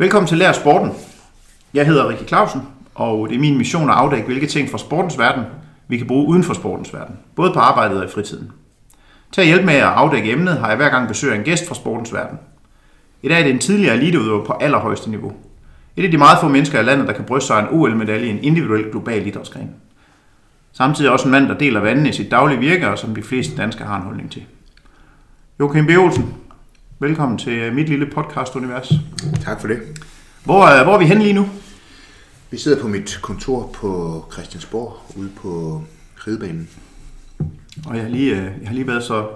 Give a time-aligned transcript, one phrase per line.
[0.00, 0.92] Velkommen til Lær Sporten.
[1.74, 2.60] Jeg hedder Rikke Clausen,
[2.94, 5.44] og det er min mission at afdække, hvilke ting fra sportens verden,
[5.88, 8.52] vi kan bruge uden for sportens verden, både på arbejdet og i fritiden.
[9.32, 11.74] Til at hjælpe med at afdække emnet, har jeg hver gang besøg en gæst fra
[11.74, 12.38] sportens verden.
[13.22, 15.32] I dag er det en tidligere eliteudøver på allerhøjeste niveau.
[15.96, 18.30] Et af de meget få mennesker i landet, der kan bryste sig en OL-medalje i
[18.30, 19.70] en individuel global idrætsgren.
[20.72, 23.56] Samtidig også en mand, der deler vandene i sit daglige virke, og som de fleste
[23.56, 24.44] danskere har en holdning til.
[25.60, 25.90] Joachim B.
[25.90, 26.34] Olsen,
[27.00, 28.92] velkommen til mit lille podcast-univers.
[29.44, 29.78] Tak for det.
[30.44, 31.48] Hvor, er- hvor er vi henne lige nu?
[32.50, 35.82] Vi sidder på mit kontor på Christiansborg, ude på
[36.26, 36.68] ridebanen.
[37.86, 39.26] Og jeg har lige, øh, jeg har lige været så,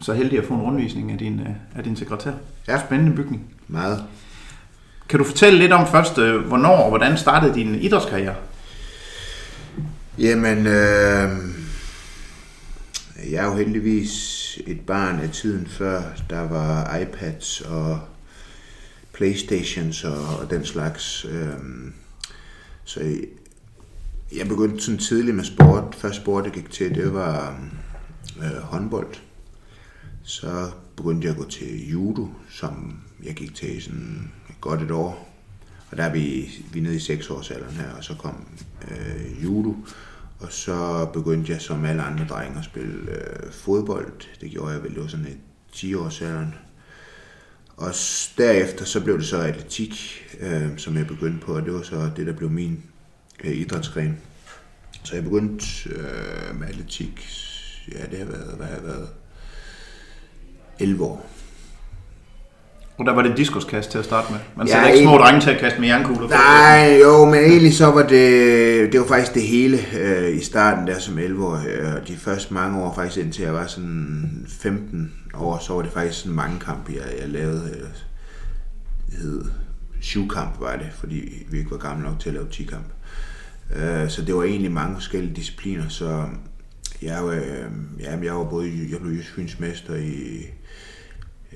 [0.00, 2.32] så heldig at få en rundvisning af din, øh, af din sekretær.
[2.68, 2.80] Ja.
[2.86, 3.42] Spændende bygning.
[3.68, 4.04] Meget.
[5.08, 8.34] Kan du fortælle lidt om først, øh, hvornår og hvordan startede din idrætskarriere?
[10.18, 11.28] Jamen, øh,
[13.26, 18.00] jeg er jo heldigvis et barn af tiden før, der var iPads og
[19.12, 21.24] Playstations og, og den slags.
[21.24, 21.54] Øh,
[22.84, 23.00] så
[24.36, 25.94] jeg begyndte sådan tidligt med sport.
[25.94, 27.60] Første sport, jeg gik til, det var
[28.38, 29.14] øh, håndbold.
[30.22, 34.90] Så begyndte jeg at gå til judo, som jeg gik til i sådan godt et
[34.90, 35.28] år.
[35.90, 38.46] Og der er vi, vi er nede i 6 her, og så kom
[38.90, 39.74] øh, judo.
[40.40, 44.12] Og så begyndte jeg som alle andre drenge at spille øh, fodbold.
[44.40, 45.38] Det gjorde jeg vel, det var sådan et
[45.72, 46.54] 10 års alderen.
[47.76, 47.92] Og
[48.38, 52.10] derefter så blev det så atletik, øh, som jeg begyndte på, og det var så
[52.16, 52.82] det, der blev min
[53.44, 54.18] øh, idrætsgren.
[55.04, 57.28] Så jeg begyndte øh, med atletik,
[57.92, 59.08] ja det har været, hvad har jeg været,
[60.78, 61.30] 11 år.
[62.98, 64.40] Og der var det diskoskast til at starte med.
[64.56, 66.28] Man Ja, sætter ikke små egentlig- drenge til at kaste med jernkugler.
[66.28, 70.86] Nej, jo, men egentlig så var det, det var faktisk det hele øh, i starten
[70.86, 71.54] der som 11 år.
[71.68, 75.92] Øh, de første mange år, faktisk indtil jeg var sådan 15 år, så var det
[75.92, 77.70] faktisk sådan mange kampe, jeg, jeg lavede.
[77.74, 77.86] Øh,
[79.10, 79.44] det hed
[80.00, 82.84] syvkamp var det, fordi vi ikke var gamle nok til at lave 10 kamp.
[83.76, 86.24] Øh, så det var egentlig mange forskellige discipliner, så
[87.02, 87.70] jeg, øh,
[88.00, 90.46] jamen, jeg var både, jeg blev jysk mester i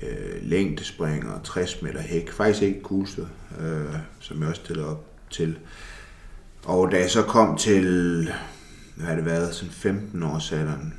[0.09, 2.31] øh, længdespring og 60 meter hæk.
[2.31, 3.25] Faktisk ikke kuglestød,
[3.59, 5.57] øh, som jeg også stillede op til.
[6.63, 7.83] Og da jeg så kom til,
[8.95, 10.93] hvad har det været, sådan 15 års alderen,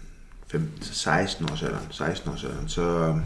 [0.48, 3.18] 15, 16 års alderen, 16 års alderen, så,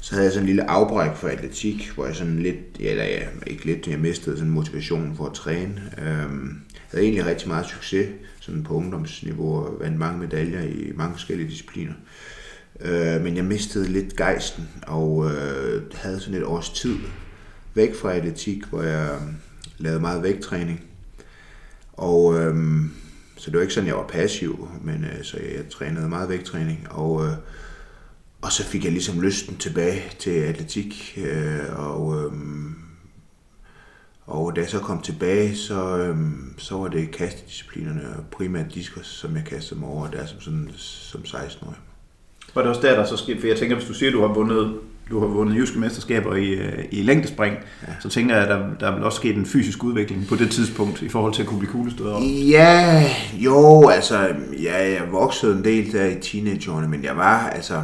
[0.00, 3.04] så havde jeg sådan en lille afbræk for atletik, hvor jeg sådan lidt, ja, eller
[3.04, 5.92] ja, ikke lidt, jeg mistede sådan motivationen for at træne.
[5.98, 8.08] Øhm, jeg havde egentlig rigtig meget succes
[8.40, 11.92] sådan på ungdomsniveau og vandt mange medaljer i mange forskellige discipliner.
[11.92, 12.33] Øh,
[12.80, 16.96] Øh, men jeg mistede lidt gejsten og øh, havde sådan et års tid
[17.74, 19.32] væk fra atletik, hvor jeg øh,
[19.78, 20.84] lavede meget vægttræning.
[21.92, 22.54] Og øh,
[23.36, 26.86] så det var ikke sådan, jeg var passiv, men øh, så jeg trænede meget vægttræning.
[26.90, 27.32] Og, øh,
[28.42, 31.18] og så fik jeg ligesom lysten tilbage til atletik.
[31.26, 32.32] Øh, og, øh,
[34.26, 36.16] og da jeg så kom tilbage, så, øh,
[36.58, 40.70] så var det kastedisciplinerne, og primært diskus, som jeg kastede mig over der som, sådan,
[40.76, 41.76] som 16-årig.
[42.54, 43.40] Var det også der, der så skete?
[43.40, 44.78] For jeg tænker, hvis du siger, at du har vundet,
[45.10, 47.56] du har vundet jyske mesterskaber i, øh, i længdespring,
[47.88, 47.92] ja.
[48.00, 50.50] så tænker jeg, at der, der er vel også sket en fysisk udvikling på det
[50.50, 52.20] tidspunkt, i forhold til at kunne blive kuglestøder.
[52.50, 57.82] Ja, jo, altså, ja, jeg voksede en del der i teenageårene, men jeg var, altså,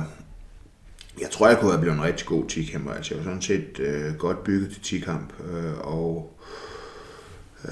[1.20, 2.92] jeg tror, jeg kunne have blevet en rigtig god tikhammer.
[2.92, 6.38] Altså, jeg var sådan set øh, godt bygget til tikamp, øh, og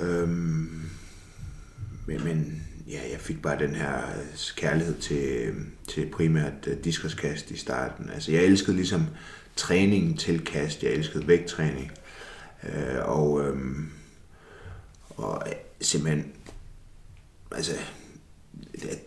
[0.00, 0.28] øh,
[2.06, 5.56] men, men ja, jeg fik bare den her øh, kærlighed til, øh,
[5.88, 8.10] til primært øh, diskuskast diskoskast i starten.
[8.10, 9.06] Altså, jeg elskede ligesom
[9.56, 11.92] træningen til kast, jeg elskede vægttræning,
[12.64, 13.88] øh, og, øhm, øh,
[15.08, 15.42] og
[15.80, 16.32] simpelthen,
[17.50, 17.72] altså,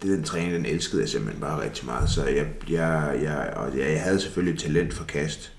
[0.01, 3.91] den træning, den elskede jeg simpelthen bare rigtig meget, så jeg, jeg, jeg, og jeg,
[3.91, 5.53] jeg havde selvfølgelig talent for kast.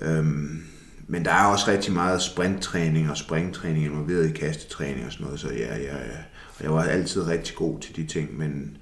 [0.00, 0.64] Øhm,
[1.06, 5.40] men der er også rigtig meget sprinttræning og springtræning involveret i kastetræning og sådan noget,
[5.40, 6.24] så jeg, jeg,
[6.62, 8.76] jeg var altid rigtig god til de ting, men,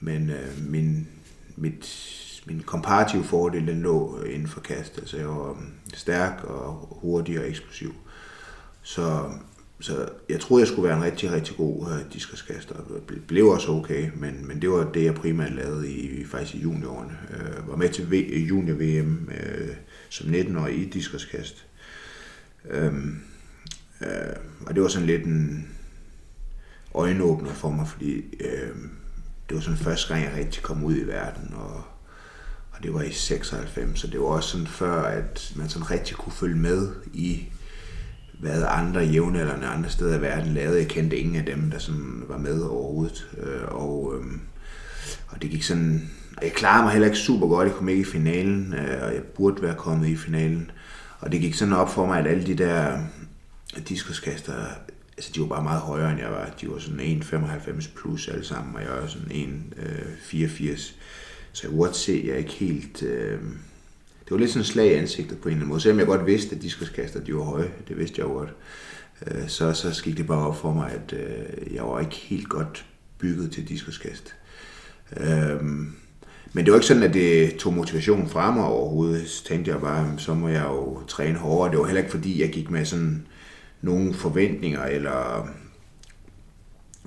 [0.00, 1.08] men øh, min,
[1.56, 2.14] mit,
[2.46, 4.98] min komparative fordel, den lå inden for kast.
[4.98, 7.94] Altså jeg var um, stærk og hurtig og eksplosiv.
[8.82, 9.30] Så,
[9.80, 12.74] så jeg troede, jeg skulle være en rigtig, rigtig god øh, diskoskaster.
[13.08, 16.58] Det blev også okay, men, men det var det, jeg primært lavede i, faktisk i
[16.58, 17.18] juniorårene.
[17.30, 18.14] Øh, var med til v,
[18.48, 19.68] junior-VM øh,
[20.08, 21.66] som 19-årig i diskoskast.
[22.70, 22.94] Øh,
[24.00, 24.36] øh,
[24.66, 25.68] og det var sådan lidt en
[26.98, 28.76] øjenåbner for mig, fordi øh,
[29.48, 31.84] det var sådan første gang, jeg rigtig kom ud i verden, og,
[32.72, 36.16] og det var i 96, så det var også sådan før, at man sådan rigtig
[36.16, 37.48] kunne følge med i,
[38.40, 40.78] hvad andre jævnaldrende andre steder i verden lavede.
[40.78, 44.26] Jeg kendte ingen af dem, der sådan var med overhovedet, øh, og, øh,
[45.28, 46.10] og det gik sådan,
[46.42, 49.22] jeg klarede mig heller ikke super godt, jeg kom ikke i finalen, øh, og jeg
[49.22, 50.70] burde være kommet i finalen,
[51.20, 52.98] Og det gik sådan op for mig, at alle de der
[53.88, 54.54] diskuskaster,
[55.18, 56.54] altså de var bare meget højere end jeg var.
[56.60, 59.64] De var sådan 1,95 plus alle sammen, og jeg var sådan
[60.32, 60.70] 1,84.
[60.70, 60.78] Øh,
[61.52, 63.02] så jeg kunne godt se, at jeg ikke helt...
[63.02, 63.40] Øh,
[64.24, 65.80] det var lidt sådan et slag i ansigtet på en eller anden måde.
[65.80, 68.54] Selvom jeg godt vidste, at diskuskaster de var høje, det vidste jeg jo godt,
[69.26, 72.48] øh, så, så gik det bare op for mig, at øh, jeg var ikke helt
[72.48, 72.86] godt
[73.18, 74.34] bygget til diskuskast.
[75.16, 75.62] Øh,
[76.52, 79.28] men det var ikke sådan, at det tog motivationen fra mig overhovedet.
[79.28, 81.70] Så tænkte jeg bare, så må jeg jo træne hårdere.
[81.70, 83.26] Det var heller ikke fordi, jeg gik med sådan
[83.82, 85.48] nogle forventninger eller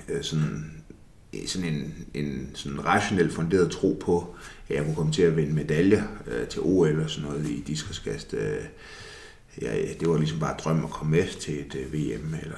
[0.09, 0.71] øh, sådan,
[1.33, 4.35] øh, sådan en, en sådan rationel funderet tro på,
[4.69, 7.63] at jeg kunne komme til at vinde medaljer øh, til OL og sådan noget i
[7.67, 8.33] diskoskast.
[8.33, 8.63] Øh,
[9.61, 12.57] ja, det var ligesom bare drøm at komme med til et øh, VM eller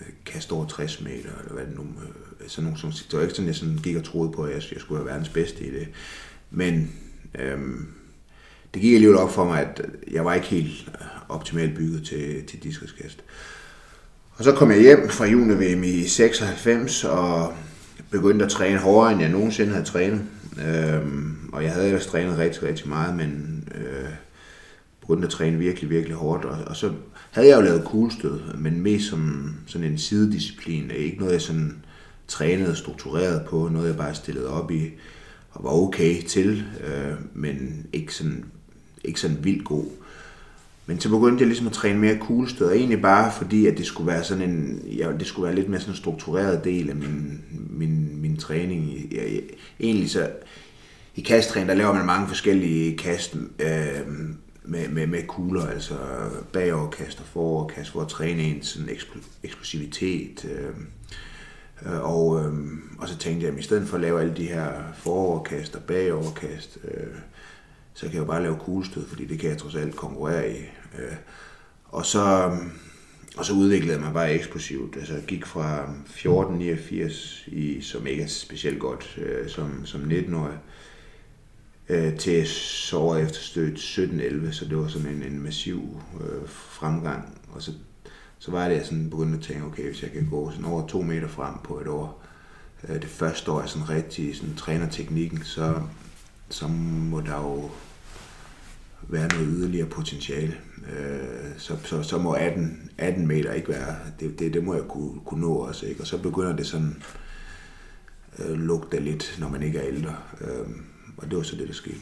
[0.00, 3.34] øh, kaste over 60 meter, eller hvad det nu øh, sådan nogle, det var ikke
[3.34, 5.70] sådan, jeg sådan gik og troede på, at jeg, jeg skulle være verdens bedste i
[5.70, 5.88] det.
[6.50, 6.92] Men
[7.38, 7.86] øhm,
[8.74, 12.44] det gik alligevel op for mig, at jeg var ikke helt øh, optimalt bygget til,
[12.46, 13.24] til diskoskast.
[14.36, 17.54] Og så kom jeg hjem fra juni-VM i 96 og
[18.10, 20.22] begyndte at træne hårdere, end jeg nogensinde havde trænet.
[20.68, 24.08] Øhm, og jeg havde ellers trænet rigtig, rigtig meget, men øh,
[25.00, 26.44] begyndte at træne virkelig, virkelig hårdt.
[26.44, 26.92] Og, og så
[27.30, 30.90] havde jeg jo lavet kuglestød, men mest som sådan en sidedisciplin.
[30.90, 31.76] Ikke noget, jeg sådan
[32.28, 34.90] trænede og struktureret på, noget jeg bare stillede op i
[35.50, 38.44] og var okay til, øh, men ikke sådan,
[39.04, 39.86] ikke sådan vildt god.
[40.86, 43.86] Men så begyndte jeg ligesom at træne mere kuglestød, og egentlig bare fordi, at det
[43.86, 46.96] skulle være sådan en, ja, det skulle være lidt mere sådan en struktureret del af
[46.96, 49.08] min, min, min træning.
[49.12, 49.42] Jeg, jeg,
[49.80, 50.30] egentlig så,
[51.16, 54.00] i kasttræning, der laver man mange forskellige kast øh,
[54.64, 55.94] med, med, med kugler, altså
[56.52, 58.88] bagoverkast og foroverkast, for at træne en sådan
[59.42, 60.44] eksplosivitet.
[60.44, 60.70] Øh,
[61.86, 62.52] øh, og, øh,
[62.98, 65.82] og så tænkte jeg, at i stedet for at lave alle de her foroverkast og
[65.82, 67.06] bagoverkast, øh,
[67.94, 70.56] så kan jeg jo bare lave kuglestød, fordi det kan jeg trods alt konkurrere i.
[70.98, 71.16] Øh,
[71.84, 72.56] og så,
[73.36, 74.96] og så udviklede jeg mig bare eksplosivt.
[74.96, 80.00] Altså jeg gik fra um, 1489, i, som ikke er specielt godt, øh, som, som
[80.00, 80.58] 19-årig,
[81.88, 86.48] øh, til så året efter stødt 1711, så det var sådan en, en massiv øh,
[86.48, 87.38] fremgang.
[87.52, 87.72] Og så,
[88.38, 90.86] så var det, jeg sådan begyndte at tænke, okay, hvis jeg kan gå sådan over
[90.86, 92.24] to meter frem på et år,
[92.88, 95.82] øh, det første år jeg sådan rigtig sådan, træner teknikken, så,
[96.48, 97.70] så må der jo
[99.08, 100.56] være noget yderligere potentiale.
[100.92, 104.82] Øh, så, så, så må 18, 18 meter ikke være, det, det, det må jeg
[104.82, 105.86] kunne, kunne nå også.
[105.86, 106.00] Ikke?
[106.00, 107.02] Og så begynder det sådan
[108.38, 110.16] øh, lugte lidt, når man ikke er ældre.
[110.40, 110.66] Øh,
[111.16, 111.96] og det var så det, der skete.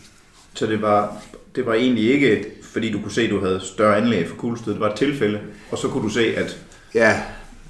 [0.54, 1.22] Så det var,
[1.54, 4.72] det var egentlig ikke, fordi du kunne se, at du havde større anlæg for kuglestød.
[4.72, 5.40] Det var et tilfælde,
[5.70, 6.64] og så kunne du se, at...
[6.94, 7.22] Ja,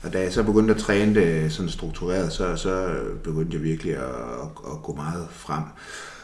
[0.02, 3.96] og da jeg så begyndte at træne det sådan struktureret, så, så begyndte jeg virkelig
[3.96, 5.62] at, at, at gå meget frem.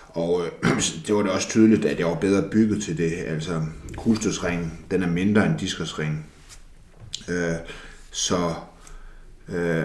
[0.09, 0.71] Og øh,
[1.07, 3.13] det var det også tydeligt, at jeg var bedre bygget til det.
[3.27, 3.63] Altså,
[3.97, 6.25] kuglestødsringen, den er mindre end diskusringen.
[7.29, 7.55] Øh,
[8.11, 8.55] så
[9.49, 9.85] øh,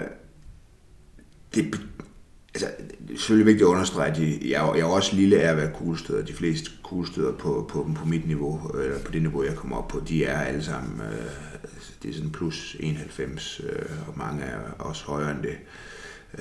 [1.56, 1.80] det,
[2.54, 2.68] altså,
[3.08, 5.72] det er selvfølgelig vigtigt at understrege, at jeg, jeg er også lille af at være
[5.74, 6.26] kuglestøder.
[6.26, 9.88] De fleste kuglestøder på, på, på mit niveau, eller på det niveau, jeg kommer op
[9.88, 11.26] på, de er alle sammen, øh,
[11.64, 15.58] altså, det er sådan plus 91, øh, og mange er også højere end det.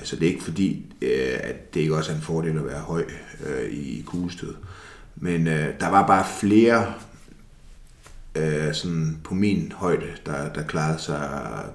[0.03, 2.79] Så det er ikke fordi, øh, at det ikke også er en fordel at være
[2.79, 3.05] høj
[3.45, 4.55] øh, i kuglestød.
[5.15, 6.93] Men øh, der var bare flere
[8.35, 11.29] øh, sådan på min højde, der, der klarede sig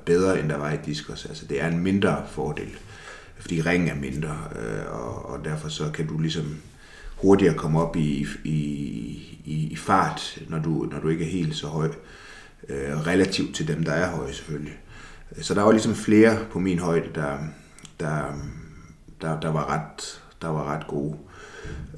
[0.05, 1.27] bedre, end der var i diskos.
[1.27, 2.71] Altså det er en mindre fordel,
[3.39, 6.57] fordi ringen er mindre, øh, og, og derfor så kan du ligesom
[7.17, 8.59] hurtigere komme op i, i,
[9.45, 11.89] i, i fart, når du, når du ikke er helt så høj,
[12.69, 14.79] øh, relativt til dem, der er høje selvfølgelig.
[15.41, 17.39] Så der var ligesom flere på min højde, der,
[18.01, 18.35] der,
[19.21, 21.17] der, der, var, ret, der var ret gode.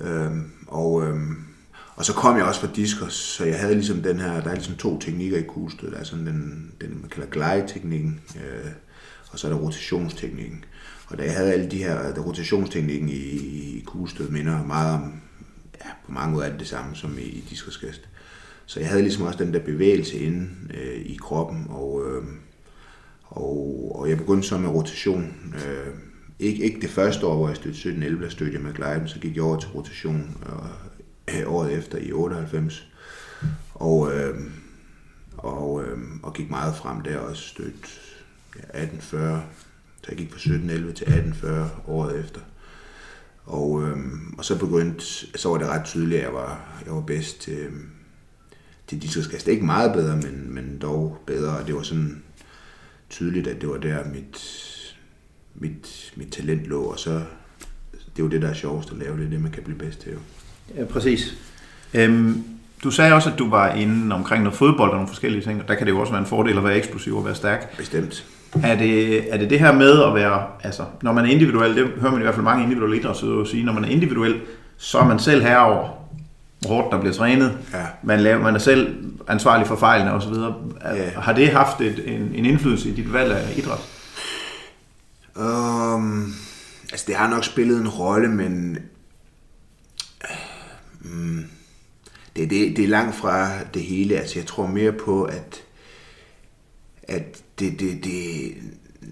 [0.00, 1.36] Øhm, og, øhm,
[1.94, 4.54] og så kom jeg også fra diskos, så jeg havde ligesom den her, der er
[4.54, 5.90] ligesom to teknikker i kuglestød.
[5.90, 8.70] Der er sådan den, den man kalder glide-teknikken, øh,
[9.30, 10.64] og så er der rotationsteknikken.
[11.06, 14.94] Og da jeg havde alle de her, øh, der rotationsteknikken i, i kuglestød minder meget
[14.94, 15.20] om,
[15.84, 18.08] ja, på mange måder er det det samme som i, i diskoskast.
[18.66, 22.24] Så jeg havde ligesom også den der bevægelse inde øh, i kroppen, og, øh,
[23.30, 25.54] og, og jeg begyndte så med rotation.
[25.54, 25.94] Øh,
[26.38, 29.18] ikke, ikke det første år, hvor jeg stødte 17-11, der stødte jeg med glide, så
[29.20, 30.36] gik jeg over til rotation
[31.28, 32.86] øh, året efter i 98.
[33.74, 34.40] Og, øh,
[35.36, 37.88] og, øh, og gik meget frem der og stødte
[38.56, 39.44] ja, 1840.
[40.02, 42.40] Så jeg gik fra 17-11 til 1840 året efter.
[43.44, 43.96] Og, øh,
[44.38, 45.04] og så begyndte,
[45.38, 47.68] så var det ret tydeligt, at jeg var, jeg var bedst til,
[48.86, 49.48] til diskoskast.
[49.48, 51.58] Ikke meget bedre, men, men dog bedre.
[51.58, 52.22] Og det var sådan
[53.10, 54.40] tydeligt, at det var der, mit,
[55.54, 57.10] mit, mit talent lå, og så
[57.90, 59.78] det er jo det, der er sjovest at lave, det er det, man kan blive
[59.78, 60.12] bedst til.
[60.12, 60.18] Jo.
[60.76, 61.34] Ja, præcis.
[61.94, 62.44] Øhm,
[62.84, 65.68] du sagde også, at du var inde omkring noget fodbold og nogle forskellige ting, og
[65.68, 67.76] der kan det jo også være en fordel at være eksplosiv og være stærk.
[67.76, 68.26] Bestemt.
[68.62, 71.86] Er det, er det det her med at være, altså når man er individuel, det
[72.00, 74.40] hører man i hvert fald mange individuelle idrætsudøvere sige, når man er individuel,
[74.76, 75.99] så er man selv herover,
[76.66, 77.58] hårdt der bliver trænet.
[77.72, 77.86] Ja.
[78.02, 80.34] Man, laver, man er selv ansvarlig for fejlene osv.
[80.84, 81.10] Ja.
[81.10, 83.78] Har det haft et, en, en indflydelse i dit valg af idræt?
[85.36, 86.34] Um,
[86.90, 88.78] altså, det har nok spillet en rolle, men
[91.04, 91.44] um,
[92.36, 94.16] det, det, det er langt fra det hele.
[94.16, 95.62] Altså, jeg tror mere på, at,
[97.02, 98.54] at det, det, det,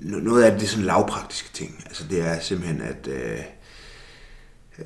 [0.02, 1.82] noget af det, det er sådan lavpraktiske ting.
[1.86, 3.38] Altså, det er simpelthen, at øh,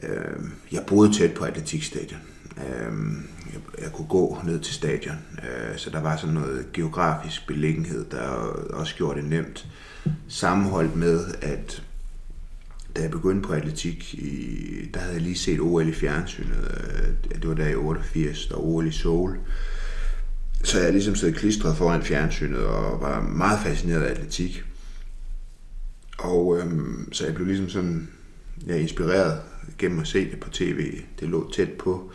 [0.02, 2.20] øh, jeg boede tæt på atletikstadion.
[2.58, 2.92] Øh,
[3.52, 8.04] jeg, jeg kunne gå ned til stadion, øh, så der var sådan noget geografisk beliggenhed,
[8.10, 8.28] der
[8.72, 9.66] også gjorde det nemt.
[10.28, 11.82] Sammenholdt med, at
[12.96, 16.82] da jeg begyndte på atletik, i, der havde jeg lige set OL i fjernsynet.
[16.94, 19.38] øh, Det var der i 88, der OL i Seoul.
[20.64, 24.64] Så jeg ligesom sad klistret foran fjernsynet og var meget fascineret af atletik.
[26.18, 28.08] Og øhm, så jeg blev ligesom sådan
[28.66, 29.40] ja, inspireret
[29.78, 31.00] gennem at se det på tv.
[31.20, 32.10] Det lå tæt på.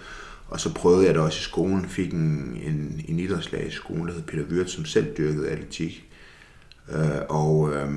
[0.48, 1.90] Og så prøvede jeg det også i skolen.
[1.90, 6.10] Fik en, en, en idrætslag i skolen, der hed Peter Wirtz, som selv dyrkede atletik.
[6.90, 7.90] Øh, og øh,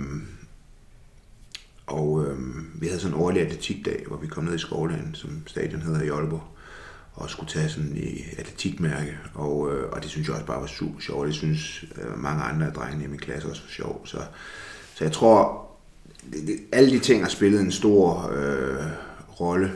[1.91, 2.39] og øh,
[2.75, 6.03] vi havde sådan en årlig atletikdag, hvor vi kom ned i Skovland, som stadion hedder
[6.03, 6.43] i Aalborg,
[7.15, 9.19] og skulle tage sådan i atletikmærke.
[9.35, 11.27] Og, øh, og det synes jeg også bare var super sjovt.
[11.27, 14.09] Det synes øh, mange andre af drengene i min klasse også var sjovt.
[14.09, 14.19] Så,
[14.95, 15.67] så jeg tror,
[16.33, 18.87] det, det, alle de ting har spillet en stor øh,
[19.41, 19.73] rolle.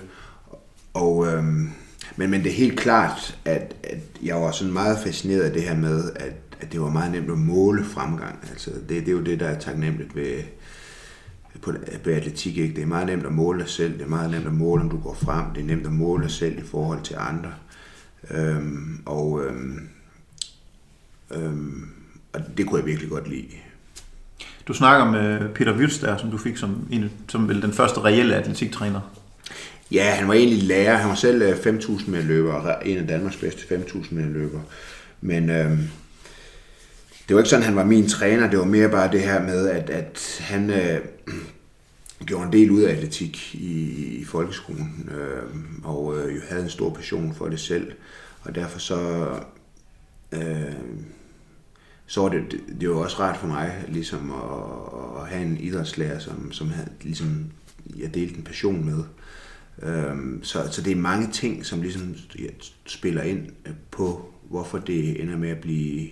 [0.94, 1.44] Og, øh,
[2.16, 5.62] men, men det er helt klart, at, at jeg var sådan meget fascineret af det
[5.62, 8.38] her med, at, at det var meget nemt at måle fremgang.
[8.50, 10.42] Altså, det, det er jo det, der er taknemmeligt ved,
[11.62, 11.72] på,
[12.04, 12.58] på atletik.
[12.58, 12.74] Ikke?
[12.74, 13.92] Det er meget nemt at måle dig selv.
[13.92, 15.44] Det er meget nemt at måle, om du går frem.
[15.54, 17.52] Det er nemt at måle dig selv i forhold til andre.
[18.30, 19.88] Øhm, og, øhm,
[21.30, 21.88] øhm,
[22.32, 23.46] og det kunne jeg virkelig godt lide.
[24.68, 28.00] Du snakker med Peter Wirtz der, som du fik som, en, som vel den første
[28.00, 29.00] reelle atletiktræner.
[29.90, 30.96] Ja, han var egentlig lærer.
[30.96, 34.60] Han var selv øh, 5.000 med løber, og en af Danmarks bedste 5.000 med løber.
[35.20, 35.78] Men øhm,
[37.28, 38.50] det var ikke sådan, han var min træner.
[38.50, 41.00] Det var mere bare det her med, at, at han øh,
[42.26, 45.42] gjorde en del ud af atletik i, i folkeskolen, øh,
[45.84, 47.92] og øh, jo havde en stor passion for det selv.
[48.42, 49.28] Og derfor så,
[50.32, 50.72] øh,
[52.06, 55.56] så var det, det, det var også rart for mig ligesom at, at have en
[55.56, 57.44] idrætslærer, som, som havde, ligesom,
[57.98, 59.04] jeg delte en passion med.
[59.82, 62.48] Øhm, så, så det er mange ting, som ligesom ja,
[62.86, 66.08] spiller ind øh, på, hvorfor det ender med at blive,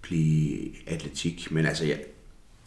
[0.00, 1.48] blive atletik.
[1.50, 2.00] Men altså, jeg,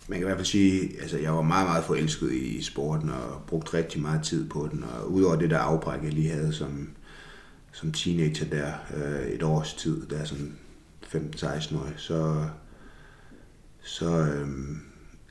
[0.08, 3.44] man kan i hvert fald sige, altså jeg var meget, meget forelsket i sporten og
[3.48, 4.84] brugte rigtig meget tid på den.
[4.84, 6.89] Og udover det der afbræk, jeg lige havde som,
[7.72, 10.56] som teenager der, øh, et års tid, der er sådan
[11.06, 12.46] 15-16 år, så,
[13.82, 14.48] så øh,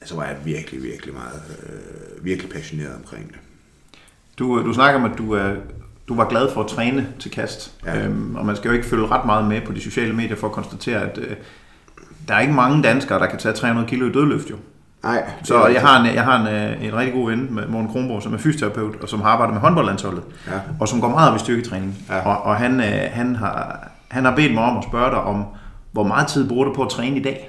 [0.00, 3.38] altså var jeg virkelig, virkelig meget, øh, virkelig passioneret omkring det.
[4.38, 5.50] Du, du snakker om, at du, er,
[6.09, 7.73] du var glad for at træne til kast.
[7.87, 7.99] Ja.
[8.04, 10.47] Øhm, og man skal jo ikke følge ret meget med på de sociale medier for
[10.47, 11.37] at konstatere, at øh,
[12.28, 14.57] der er ikke mange danskere, der kan tage 300 kilo i dødløft jo.
[15.02, 17.88] Nej, Så jeg har, en, jeg har en, øh, en rigtig god ven med Morten
[17.90, 20.52] Kronborg, som er fysioterapeut, og som har arbejdet med håndboldlandsholdet, Ja.
[20.80, 21.99] og som går meget op i styrketræning.
[22.11, 22.21] Ja.
[22.26, 25.45] Og, og han, øh, han, har, han har bedt mig om at spørge dig om,
[25.92, 27.49] hvor meget tid bruger du på at træne i dag?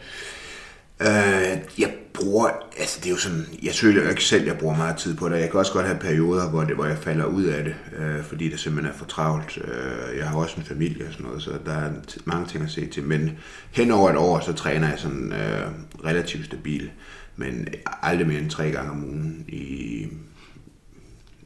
[1.01, 1.89] Øh, jeg
[2.21, 5.15] bruger, altså det er jo sådan, jeg føler jo ikke selv, jeg bruger meget tid
[5.15, 5.39] på det.
[5.39, 8.23] Jeg kan også godt have perioder, hvor, det, hvor jeg falder ud af det, øh,
[8.23, 9.57] fordi det simpelthen er for travlt.
[9.57, 11.91] Øh, jeg har også en familie og sådan noget, så der er
[12.25, 13.03] mange ting at se til.
[13.03, 13.37] Men
[13.71, 15.67] hen over et år, så træner jeg sådan øh,
[16.05, 16.91] relativt stabil,
[17.35, 17.67] men
[18.01, 20.07] aldrig mere end tre gange om ugen i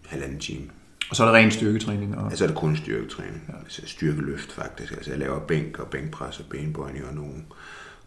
[0.06, 0.63] halvanden time.
[1.10, 2.18] Og så er det ren styrketræning.
[2.18, 3.42] Og, Altså er det kun styrketræning.
[3.50, 3.53] Ja.
[3.63, 4.94] Altså styrkeløft faktisk.
[4.94, 7.34] Altså jeg laver bænk og bænkpres og benbøjning og nogle,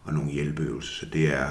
[0.03, 0.93] og nogle hjælpeøvelser.
[0.93, 1.47] Så det er,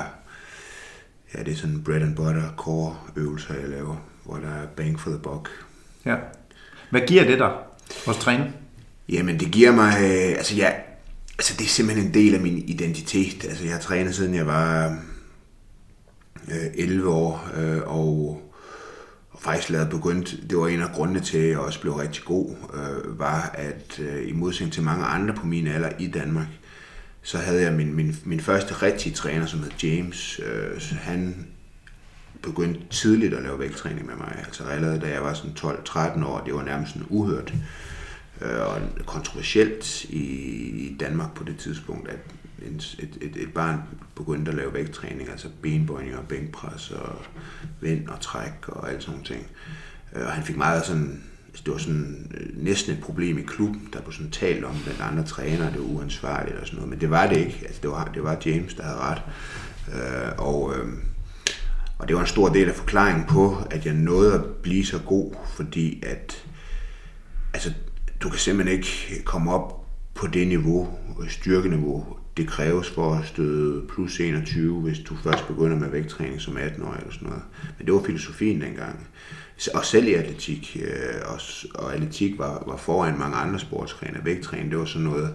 [1.35, 5.00] ja, det er sådan bread and butter core øvelser, jeg laver, hvor der er bang
[5.00, 5.50] for the buck.
[6.04, 6.16] ja.
[6.90, 7.52] Hvad giver det dig
[8.06, 8.56] hos træning?
[9.09, 10.83] Jamen det giver mig, øh, altså jeg,
[11.38, 13.45] altså det er simpelthen en del af min identitet.
[13.45, 14.99] Altså jeg har trænet siden jeg var
[16.49, 18.42] øh, 11 år, øh, og,
[19.30, 22.25] og faktisk lavet begyndt, det var en af grundene til, at jeg også blev rigtig
[22.25, 26.49] god, øh, var at øh, i modsætning til mange andre på min alder i Danmark,
[27.26, 30.40] så havde jeg min, min, min første rigtige træner, som hed James.
[30.47, 31.47] Øh, så han
[32.42, 34.42] begyndte tidligt at lave vægttræning med mig.
[34.47, 37.54] Altså allerede da jeg var sådan 12-13 år, det var nærmest sådan uhørt
[38.40, 40.25] øh, og kontroversielt i,
[40.88, 42.18] i Danmark på det tidspunkt, at
[42.66, 43.80] en, et, et, et barn
[44.14, 47.23] begyndte at lave vægttræning, altså benbøjning og bænkpres og
[47.80, 49.47] vind og træk og alt sådan nogle ting.
[50.16, 51.23] Øh, og han fik meget sådan
[51.64, 55.00] det var sådan øh, næsten et problem i klubben, der blev sådan talt om, at
[55.00, 57.58] andre trænere, det var uansvarligt og sådan noget, men det var det ikke.
[57.62, 59.22] Altså, det, var, det var James, der havde ret.
[59.94, 60.88] Øh, og, øh,
[61.98, 64.98] og det var en stor del af forklaringen på, at jeg nåede at blive så
[64.98, 66.44] god, fordi at
[67.54, 67.72] altså,
[68.20, 70.88] du kan simpelthen ikke komme op på det niveau,
[71.28, 76.56] styrkeniveau, det kræves for at støde plus 21, hvis du først begynder med vægttræning som
[76.56, 77.42] 18 år eller sådan noget.
[77.78, 79.06] Men det var filosofien dengang.
[79.75, 81.40] Og selv i atletik, øh, og,
[81.75, 84.25] og atletik var, var foran mange andre sportsgrene.
[84.25, 85.34] Vægttræning, det var sådan noget,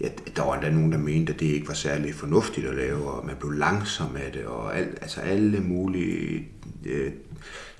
[0.00, 3.10] ja, der var endda nogen, der mente, at det ikke var særlig fornuftigt at lave,
[3.10, 6.48] og man blev langsom af det, og alt, altså alle mulige
[6.86, 7.12] øh,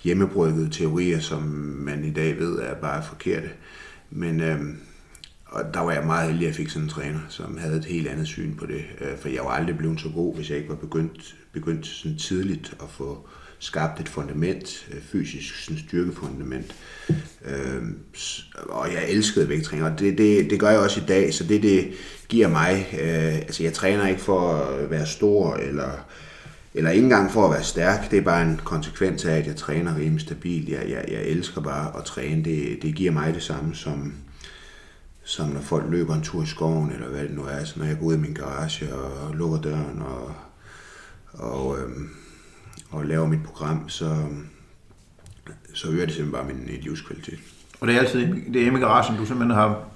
[0.03, 1.43] hjemmebryggede teorier, som
[1.79, 3.51] man i dag ved er bare forkerte.
[4.11, 4.61] Men øh,
[5.51, 7.85] og der var jeg meget heldig, at jeg fik sådan en træner, som havde et
[7.85, 8.85] helt andet syn på det.
[9.01, 12.19] Øh, for jeg var aldrig blevet så god, hvis jeg ikke var begyndt, begyndt sådan
[12.19, 16.75] tidligt at få skabt et fundament, øh, fysisk sådan styrkefundament.
[17.45, 17.83] Øh,
[18.69, 21.63] og jeg elskede vægttræning, og det, det, det gør jeg også i dag, så det,
[21.63, 21.91] det
[22.29, 26.07] giver mig, øh, altså jeg træner ikke for at være stor, eller,
[26.75, 29.57] eller ikke engang for at være stærk, det er bare en konsekvens af, at jeg
[29.57, 30.69] træner rimelig stabilt.
[30.69, 34.15] Jeg, jeg, jeg elsker bare at træne, det, det giver mig det samme som,
[35.25, 37.87] som når folk løber en tur i skoven, eller hvad det nu er, så når
[37.87, 40.35] jeg går ud i min garage og lukker døren og,
[42.91, 44.17] og laver mit program, så,
[45.75, 47.39] så øger det simpelthen bare min livskvalitet.
[47.81, 48.21] Og det er altid
[48.53, 49.89] det er hjemme i garagen, du simpelthen har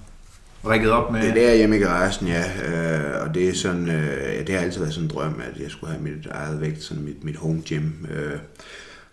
[0.65, 1.21] rigget op med?
[1.21, 2.43] Det er der hjemme i garagen, ja.
[2.67, 5.71] Øh, og det er sådan, øh, det har altid været sådan en drøm, at jeg
[5.71, 8.05] skulle have mit eget vægt, sådan mit, mit home gym.
[8.11, 8.39] Øh,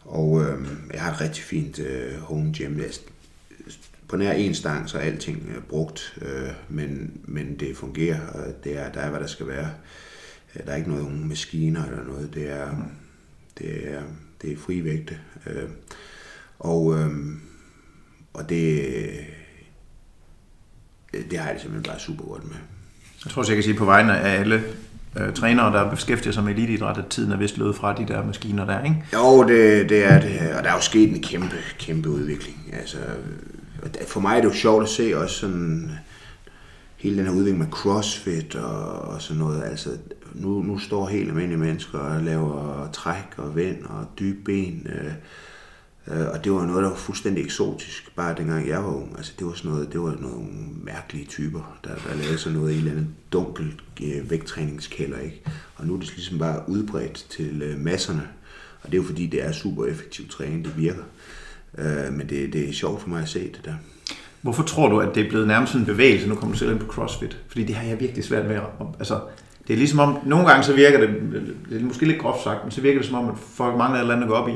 [0.05, 2.79] og øh, jeg har et rigtig fint øh, home gym.
[2.79, 2.91] Jeg,
[4.09, 8.65] på nær en stang, så er alting øh, brugt, øh, men, men det fungerer, og
[8.65, 9.71] det er, der er, hvad der skal være.
[10.67, 12.69] Der er ikke noget maskiner eller noget, det er,
[13.61, 14.03] det er,
[14.43, 15.19] det er fri vægte.
[15.47, 15.69] Øh,
[16.59, 17.11] og, øh,
[18.35, 18.87] og det,
[21.13, 22.57] det har jeg det simpelthen bare super godt med.
[23.25, 24.63] Jeg tror, jeg kan sige på vegne af alle
[25.17, 28.25] øh, trænere, der beskæftiger sig med eliteidræt, at tiden er vist løbet fra de der
[28.25, 29.05] maskiner der, ikke?
[29.13, 32.71] Jo, det, det er det, og der er jo sket en kæmpe, kæmpe udvikling.
[32.73, 32.99] Altså,
[34.07, 35.91] for mig er det jo sjovt at se også sådan
[36.97, 39.65] hele den her udvikling med crossfit og, og sådan noget.
[39.65, 39.91] Altså,
[40.35, 44.87] nu, nu står helt almindelige mennesker og laver træk og vind og dybe ben.
[44.87, 45.13] Øh,
[46.21, 49.15] øh, og det var noget, der var fuldstændig eksotisk, bare dengang jeg var ung.
[49.17, 50.49] Altså, det var sådan noget, det var nogle
[50.85, 55.43] mærkelige typer, der, der lavede sådan noget i en eller anden dunkel øh, vægttræningskælder, ikke?
[55.77, 58.29] Og nu er det ligesom bare udbredt til øh, masserne.
[58.83, 61.03] Og det er jo fordi, det er super effektiv træning, det virker.
[61.79, 63.75] Øh, men det, det er sjovt for mig at se det der.
[64.43, 66.29] Hvorfor tror du, at det er blevet nærmest en bevægelse?
[66.29, 67.39] Nu kommer du selv ind på CrossFit.
[67.49, 68.63] Fordi det har jeg virkelig svært med at...
[68.99, 69.21] Altså,
[69.71, 71.09] det er ligesom om, nogle gange så virker det,
[71.71, 73.99] det er måske lidt groft sagt, men så virker det som om, at folk mangler
[73.99, 74.53] et eller andet at gå op i.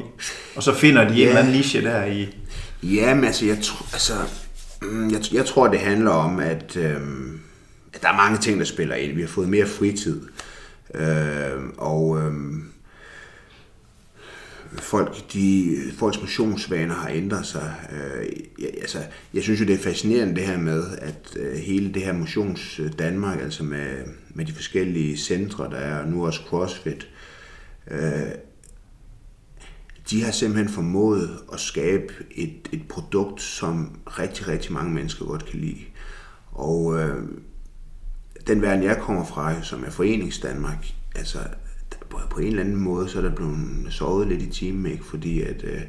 [0.57, 1.23] Og så finder de ja.
[1.23, 2.37] en eller anden niche der i...
[2.83, 4.13] Jamen altså, jeg, tror, altså,
[4.83, 7.41] mm, jeg, jeg tror, det handler om, at, øhm,
[7.95, 9.15] at der er mange ting, der spiller ind.
[9.15, 10.21] Vi har fået mere fritid.
[10.95, 12.65] Øh, og øhm,
[14.79, 17.75] folk, de, folks motionsvaner har ændret sig.
[17.93, 18.27] Øh,
[18.59, 18.99] jeg, altså,
[19.35, 22.81] jeg synes jo, det er fascinerende det her med, at øh, hele det her motions
[22.99, 27.09] Danmark, altså med, med de forskellige centre, der er, nu også CrossFit,
[27.91, 28.23] øh,
[30.11, 35.47] de har simpelthen formået at skabe et, et produkt, som rigtig, rigtig mange mennesker godt
[35.47, 35.81] kan lide.
[36.53, 37.23] Og øh,
[38.47, 41.39] den verden, jeg kommer fra, som er Foreningsdanmark, altså
[42.31, 43.57] på en eller anden måde, så er der blevet
[43.91, 45.05] sovet lidt i timen, ikke?
[45.05, 45.81] fordi at, øh,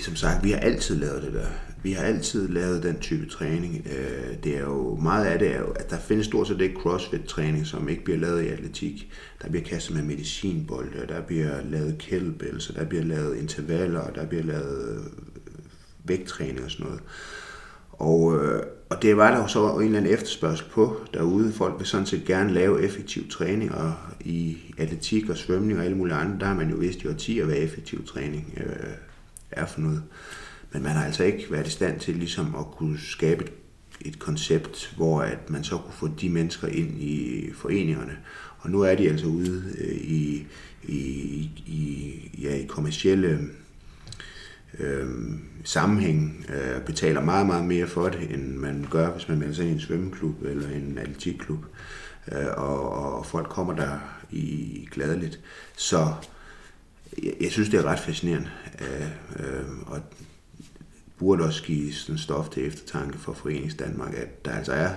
[0.00, 1.46] som sagt, vi har altid lavet det der.
[1.82, 3.86] Vi har altid lavet den type træning.
[3.86, 6.80] Øh, det er jo, meget af det er jo, at der findes stort set ikke
[6.80, 9.12] crossfit-træning, som ikke bliver lavet i atletik.
[9.42, 14.44] Der bliver kastet med medicinbolde, der bliver lavet kettlebells, der bliver lavet intervaller, der bliver
[14.44, 15.04] lavet
[16.04, 17.00] vægttræning og sådan noget.
[17.98, 21.52] Og, øh, og det var der jo så en eller anden efterspørgsel på derude.
[21.52, 25.96] Folk vil sådan set gerne lave effektiv træning, og i atletik og svømning og alle
[25.96, 28.92] mulige andre, der har man jo vidst i årtier, hvad effektiv træning øh,
[29.50, 30.02] er for noget.
[30.72, 33.52] Men man har altså ikke været i stand til ligesom at kunne skabe et,
[34.00, 38.16] et koncept, hvor at man så kunne få de mennesker ind i foreningerne.
[38.58, 40.46] Og nu er de altså ude øh, i,
[40.82, 40.96] i,
[41.66, 43.38] i, ja, i kommersielle
[44.78, 45.08] øh,
[45.64, 49.66] sammenhæng øh, betaler meget, meget mere for det, end man gør, hvis man melder sig
[49.66, 51.64] i en svømmeklub eller en atletikklub.
[52.32, 53.98] Øh, og, og folk kommer der
[54.30, 55.40] i gladeligt.
[55.76, 56.14] Så
[57.22, 58.50] jeg, jeg synes, det er ret fascinerende.
[58.80, 60.00] Øh, øh, og
[61.18, 64.90] burde også give sådan stof til eftertanke for Forenings Danmark, at der altså er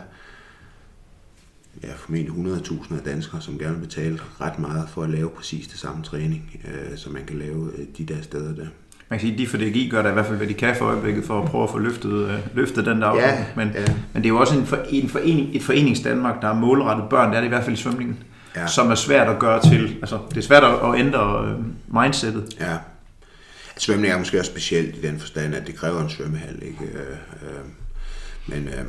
[1.83, 5.67] ja, formentlig 100.000 af danskere, som gerne vil betale ret meget for at lave præcis
[5.67, 8.67] det samme træning, øh, som man kan lave øh, de der steder der
[9.11, 10.85] man kan sige, de for DGI gør der i hvert fald, hvad de kan for
[10.85, 13.85] øjeblikket, for at prøve at få løftet, øh, løftet den der Ja, men, ja.
[14.13, 17.09] men det er jo også en, for, en forening, et forenings Danmark, der er målrettet
[17.09, 18.23] børn, det er det i hvert fald i svømningen,
[18.55, 18.67] ja.
[18.67, 21.59] som er svært at gøre til, altså det er svært at, at ændre øh,
[22.03, 22.55] mindsetet.
[22.59, 22.77] Ja.
[23.77, 26.83] Svømning er måske også specielt i den forstand, at det kræver en svømmehal, ikke?
[26.83, 27.65] Øh, øh,
[28.47, 28.85] men, øh,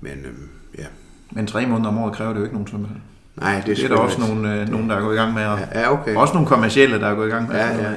[0.00, 0.32] men øh,
[0.78, 0.86] ja.
[1.30, 2.96] Men tre måneder om året kræver det jo ikke nogen svømmehal.
[3.40, 5.34] Nej, det er, Det er der også nogle, øh, nogen, der er gået i gang
[5.34, 5.44] med.
[5.46, 6.14] Og, Ja, ja, okay.
[6.16, 7.56] Også nogle kommercielle, der er gået i gang med.
[7.56, 7.90] Ja, ja,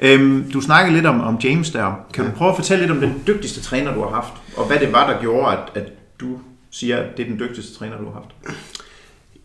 [0.00, 0.14] ja.
[0.14, 2.00] Øhm, du snakkede lidt om, om James der.
[2.14, 4.32] Kan du prøve at fortælle lidt om den dygtigste træner, du har haft?
[4.56, 6.38] Og hvad det var, der gjorde, at, at du
[6.70, 8.56] siger, at det er den dygtigste træner, du har haft?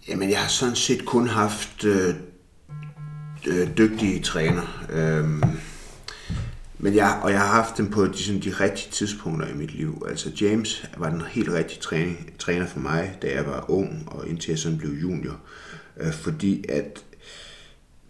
[0.09, 2.13] Jamen, jeg har sådan set kun haft øh,
[3.47, 4.61] øh, dygtige træner.
[4.93, 5.43] Øhm,
[6.83, 9.73] men jeg, og jeg har haft dem på de, sådan, de rigtige tidspunkter i mit
[9.73, 10.05] liv.
[10.09, 14.27] Altså James var den helt rigtige træning, træner for mig, da jeg var ung, og
[14.27, 15.39] indtil jeg sådan blev junior.
[15.97, 17.03] Øh, fordi at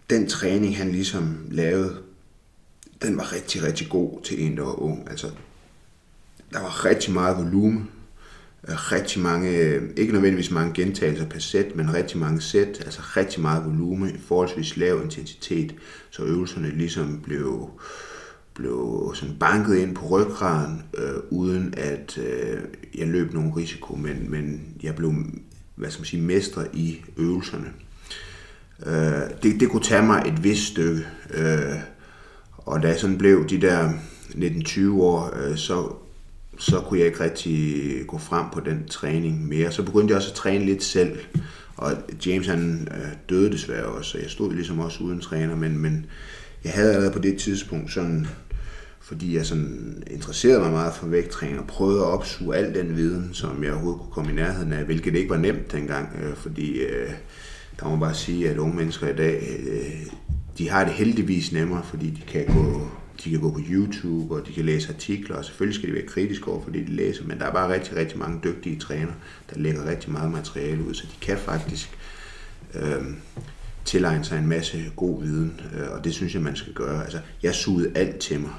[0.09, 1.97] den træning, han ligesom lavede,
[3.01, 5.09] den var rigtig, rigtig god til en, der var ung.
[5.09, 5.27] Altså,
[6.53, 7.89] der var rigtig meget volumen,
[8.67, 13.01] øh, rigtig mange, øh, ikke nødvendigvis mange gentagelser per sæt, men rigtig mange sæt, altså
[13.17, 15.75] rigtig meget volumen, forholdsvis lav intensitet,
[16.09, 17.69] så øvelserne ligesom blev,
[18.53, 22.59] blev sådan banket ind på ryggraden, øh, uden at øh,
[22.97, 25.13] jeg løb nogen risiko, men, men jeg blev
[25.75, 27.67] hvad skal man sige, mester i øvelserne.
[28.85, 31.75] Øh, det, det kunne tage mig et vist stykke, øh,
[32.57, 33.91] og da jeg sådan blev de der
[34.29, 35.93] 19-20 år, øh, så,
[36.57, 39.71] så kunne jeg ikke rigtig gå frem på den træning mere.
[39.71, 41.17] Så begyndte jeg også at træne lidt selv,
[41.77, 41.91] og
[42.25, 46.05] James han øh, døde desværre også, så jeg stod ligesom også uden træner, men, men
[46.63, 48.27] jeg havde allerede på det tidspunkt sådan,
[49.01, 53.29] fordi jeg sådan interesserede mig meget for vægttræning og prøvede at opsuge al den viden,
[53.33, 56.79] som jeg overhovedet kunne komme i nærheden af, hvilket ikke var nemt dengang, øh, fordi
[56.79, 57.09] øh,
[57.79, 60.05] der må man bare sige, at unge mennesker i dag, øh,
[60.57, 62.87] de har det heldigvis nemmere, fordi de kan gå
[63.23, 66.05] de kan gå på YouTube, og de kan læse artikler, og selvfølgelig skal de være
[66.07, 69.13] kritiske over for det, de læser, men der er bare rigtig, rigtig mange dygtige trænere,
[69.53, 71.97] der lægger rigtig meget materiale ud, så de kan faktisk
[72.73, 73.01] øh,
[73.85, 77.03] tilegne sig en masse god viden, øh, og det synes jeg, man skal gøre.
[77.03, 78.53] Altså, jeg sugede alt til mig,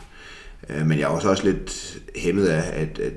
[0.69, 3.13] øh, men jeg var også, også lidt hæmmet af, at, at,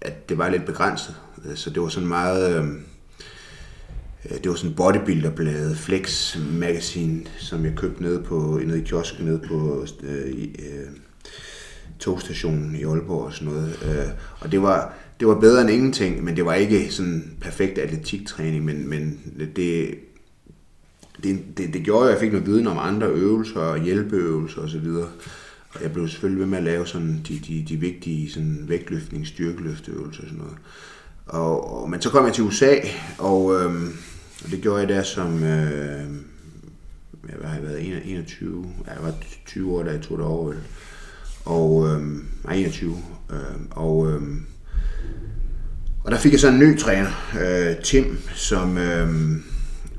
[0.00, 1.14] at det var lidt begrænset,
[1.44, 2.56] øh, så det var sådan meget...
[2.56, 2.64] Øh,
[4.24, 9.24] øh det var sådan bodybuilderbladet, Flex Magazine, som jeg købte nede, på, nede i kiosken
[9.24, 10.86] nede på øh, i, øh,
[11.98, 13.78] togstationen i Aalborg og sådan noget.
[13.84, 17.78] Øh, og det var, det var bedre end ingenting, men det var ikke sådan perfekt
[17.78, 19.20] atletiktræning, men, men
[19.56, 19.94] det,
[21.22, 24.86] det, det, det gjorde, at jeg fik noget viden om andre øvelser og hjælpeøvelser osv.
[25.74, 29.26] Og jeg blev selvfølgelig ved med at lave sådan de, de, de vigtige sådan vægtløftning,
[29.26, 30.56] styrkeløfteøvelser og sådan noget.
[31.26, 32.74] Og, og, men så kom jeg til USA,
[33.18, 33.92] og, øhm,
[34.44, 36.04] og det gjorde jeg der som, øh,
[37.28, 39.14] jeg har været 21, ja, jeg var
[39.46, 40.58] 20 år, da jeg tog det over, vel.
[41.44, 42.96] Og, øhm, nej, 21,
[43.30, 44.46] øhm, og, øhm,
[46.04, 49.42] og der fik jeg så en ny træner, øh, Tim, som øhm,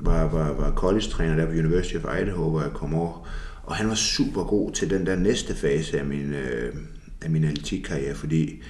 [0.04, 3.28] var, var, var college-træner der på University of Idaho, hvor jeg kom over.
[3.62, 6.74] Og han var super god til den der næste fase af min, øh,
[7.22, 8.62] af min atletikkarriere, fordi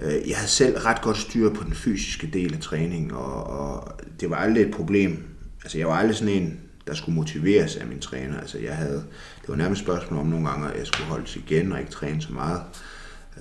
[0.00, 4.00] øh, jeg havde selv ret godt styr på den fysiske del af træningen, og, og
[4.20, 5.22] det var aldrig et problem.
[5.62, 8.40] Altså, jeg var aldrig sådan en, der skulle motiveres af min træner.
[8.40, 9.04] Altså, jeg havde,
[9.40, 11.90] det var nærmest et spørgsmål om nogle gange, at jeg skulle holdes igen og ikke
[11.90, 12.60] træne så meget.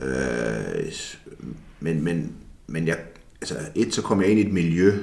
[0.01, 0.91] Øh,
[1.79, 2.31] men, men,
[2.67, 2.97] men jeg,
[3.41, 4.93] altså, et, så kom jeg ind i et miljø,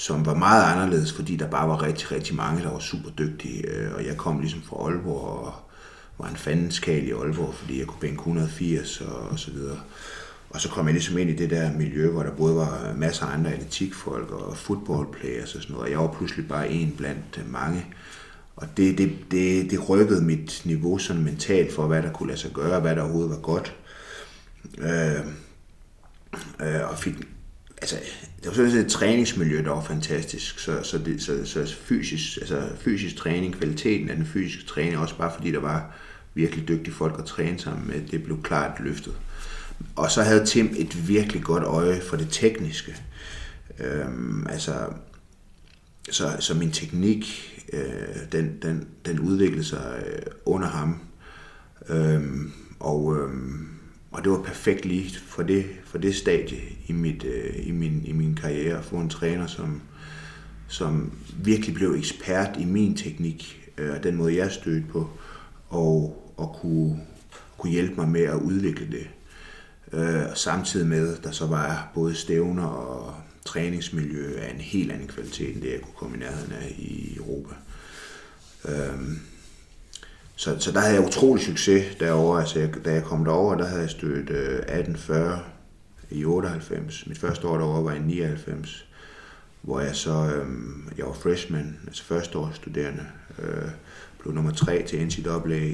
[0.00, 3.66] som var meget anderledes, fordi der bare var rigtig, rigtig mange, der var super dygtige.
[3.66, 5.54] Øh, og jeg kom ligesom fra Aalborg og
[6.18, 9.80] var en fandenskal i Aalborg, fordi jeg kunne bænke 180 og, og så videre.
[10.50, 13.26] Og så kom jeg ligesom ind i det der miljø, hvor der både var masser
[13.26, 15.84] af andre atletikfolk og footballplayers og sådan noget.
[15.86, 17.86] Og jeg var pludselig bare en blandt øh, mange.
[18.56, 22.40] Og det, det, det, det rykkede mit niveau sådan mentalt for, hvad der kunne lade
[22.40, 23.76] sig gøre, hvad der overhovedet var godt.
[24.78, 25.20] Øh,
[26.60, 27.14] øh, og fik,
[27.82, 27.96] altså,
[28.42, 30.58] det var sådan et træningsmiljø, der var fantastisk.
[30.58, 35.16] Så, så, det, så, så fysisk, altså fysisk træning, kvaliteten af den fysiske træning, også
[35.16, 35.96] bare fordi der var
[36.34, 39.12] virkelig dygtige folk at træne sammen med, det blev klart løftet.
[39.96, 42.96] Og så havde Tim et virkelig godt øje for det tekniske.
[43.78, 44.72] Øhm, altså,
[46.10, 50.98] så, så min teknik, øh, den, den, den udviklede sig øh, under ham.
[51.88, 53.79] Øhm, og, øhm,
[54.10, 58.02] og det var perfekt lige for det, for det stadie i, mit, øh, i, min,
[58.04, 59.82] i min karriere at få en træner, som,
[60.68, 65.10] som virkelig blev ekspert i min teknik, øh, og den måde jeg stødte på,
[65.68, 67.00] og, og kunne,
[67.58, 69.08] kunne hjælpe mig med at udvikle det.
[69.92, 75.54] Øh, samtidig med, der så var både stævner og træningsmiljø af en helt anden kvalitet,
[75.54, 77.54] end det jeg kunne komme i nærheden af i Europa.
[78.68, 78.98] Øh,
[80.40, 82.40] så, så der havde jeg utrolig succes derovre.
[82.40, 85.40] Altså, jeg, da jeg kom derover, der havde jeg stødt øh, 1840
[86.10, 87.06] i 98.
[87.06, 88.86] Mit første år derovre var i 99,
[89.62, 90.46] hvor jeg så, øh,
[90.98, 93.06] jeg var freshman, altså førsteårsstuderende,
[93.38, 93.68] øh,
[94.18, 95.72] blev nummer 3 til NCAA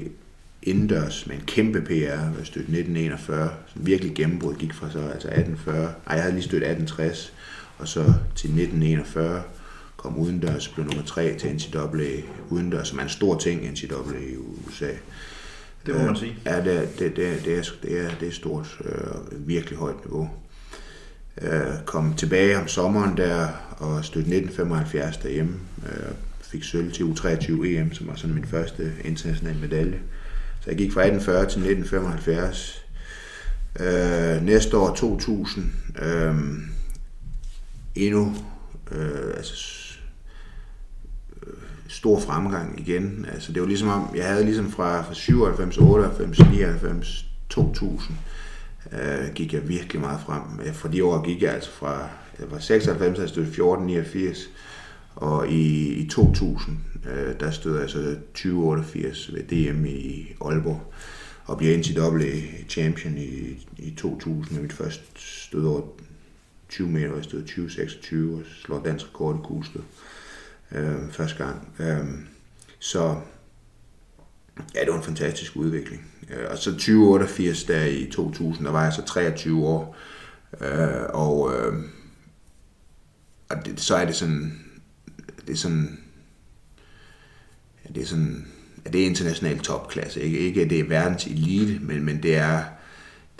[0.63, 5.29] indendørs med en kæmpe PR, jeg stødt 1941, som virkelig gennembrud, gik fra så altså
[5.29, 7.33] 1840, ej, jeg havde lige stødt 1860,
[7.79, 8.03] og så
[8.35, 9.43] til 1941,
[10.07, 14.37] kom udendørs, blev nummer 3 til NCAA udendørs, som er en stor ting NCAA i
[14.67, 14.91] USA.
[15.87, 16.37] Det må man sige.
[16.45, 20.05] Ja, det er, det, det, det, er, det, er, det er stort, øh, virkelig højt
[20.05, 20.31] niveau.
[21.43, 25.55] Øh, kom tilbage om sommeren der og stødte 1975 derhjemme.
[25.87, 30.01] Øh, fik sølv til U23 EM, som var sådan min første internationale medalje.
[30.61, 32.83] Så jeg gik fra 1840 til 1975.
[33.81, 36.35] Øh, næste år 2000, øh,
[37.95, 38.35] endnu
[38.93, 39.86] øh, altså, øh,
[42.07, 43.27] stor fremgang igen.
[43.33, 48.17] Altså, det var ligesom om, jeg havde ligesom fra, fra 97, 98, 99, 2000,
[48.93, 50.43] øh, gik jeg virkelig meget frem.
[50.67, 54.39] Øh, For de år gik jeg altså fra, jeg var 96, jeg stod 14, 89,
[55.17, 56.77] og i, i 2000,
[57.13, 60.93] øh, der stod jeg så 2088 ved DM i Aalborg,
[61.45, 65.83] og blev NCAA champion i, i 2000 med mit første stød over
[66.69, 70.06] 20 meter, og jeg stod 2026 og slår dansk rekord i kuglestød øh,
[70.73, 71.69] øh, første gang.
[71.79, 72.07] Øh,
[72.79, 73.21] så
[74.75, 76.13] ja, det var en fantastisk udvikling.
[76.31, 79.97] Øh, og så 2088 der i 2000, der var jeg så 23 år,
[80.61, 81.83] øh, og, øh,
[83.49, 84.61] og det, så er det sådan,
[85.47, 85.99] det er sådan,
[87.95, 88.47] det er sådan,
[88.93, 90.23] det er international topklasse.
[90.23, 92.65] Ikke, ikke at det er verdens elite, men, men det er,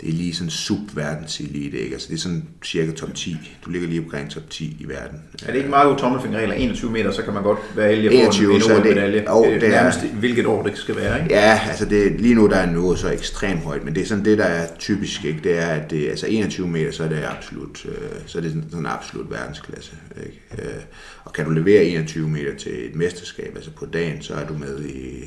[0.01, 1.93] det er lige sådan subverdenselite, ikke?
[1.93, 3.35] Altså det er sådan cirka top 10.
[3.65, 5.19] Du ligger lige omkring top 10 i verden.
[5.43, 6.55] Er det ikke meget tommelfingerregler?
[6.55, 9.43] 21 meter, så kan man godt være heldig at få 21, en, en det- jo,
[9.43, 11.35] det er det er- nærmest hvilket år det skal være, ikke?
[11.35, 14.25] Ja, altså det, lige nu der er nået så ekstremt højt, men det er sådan
[14.25, 15.39] det, der er typisk, ikke?
[15.43, 17.91] det er, at det, altså 21 meter, så er det absolut, øh,
[18.25, 19.91] så er det sådan, sådan en absolut verdensklasse.
[20.25, 20.41] Ikke?
[20.67, 20.81] Øh,
[21.23, 24.53] og kan du levere 21 meter til et mesterskab, altså på dagen, så er du
[24.53, 25.23] med i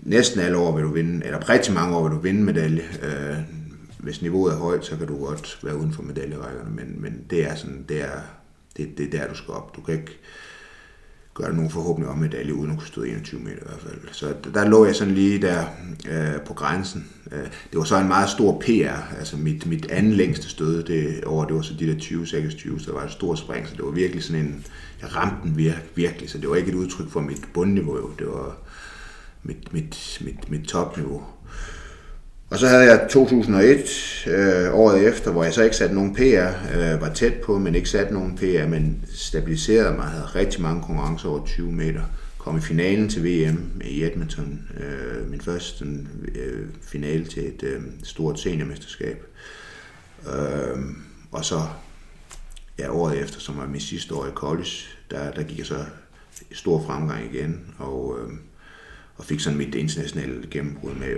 [0.00, 2.82] næsten alle år vil du vinde, eller rigtig mange år vil du vinde medalje.
[3.02, 3.36] Øh,
[3.98, 7.50] hvis niveauet er højt, så kan du godt være uden for medaljerækkerne, men, men det
[7.50, 8.20] er sådan, det er,
[8.76, 9.76] det, det er der, du skal op.
[9.76, 10.18] Du kan ikke
[11.34, 13.98] gøre dig nogen forhåbentlig om medalje, uden at kunne stå 21 meter i hvert fald.
[14.12, 15.64] Så der lå jeg sådan lige der
[16.10, 17.08] øh, på grænsen.
[17.32, 21.24] Øh, det var så en meget stor PR, altså mit, mit anden længste stød det
[21.26, 23.84] år, det var så de der 20-26, så der var et stort spring, så det
[23.84, 24.64] var virkelig sådan en,
[25.02, 28.26] jeg ramte den vir, virkelig, så det var ikke et udtryk for mit bundniveau, det
[28.26, 28.56] var
[29.42, 31.22] mit, mit, mit, mit topniveau.
[32.50, 36.48] Og så havde jeg 2001, øh, året efter, hvor jeg så ikke satte nogen PR,
[36.76, 40.82] øh, var tæt på, men ikke satte nogen PR, men stabiliserede mig, havde rigtig mange
[40.82, 42.02] konkurrencer over 20 meter.
[42.38, 45.84] Kom i finalen til VM i Edmonton, øh, min første
[46.34, 49.24] øh, finale til et øh, stort seniormesterskab.
[50.26, 50.78] Øh,
[51.30, 51.60] og så
[52.78, 54.70] ja, året efter, som var min sidste år i college,
[55.10, 55.84] der, der gik jeg så
[56.52, 58.32] stor fremgang igen, og, øh,
[59.20, 61.16] og fik sådan mit internationale gennembrud med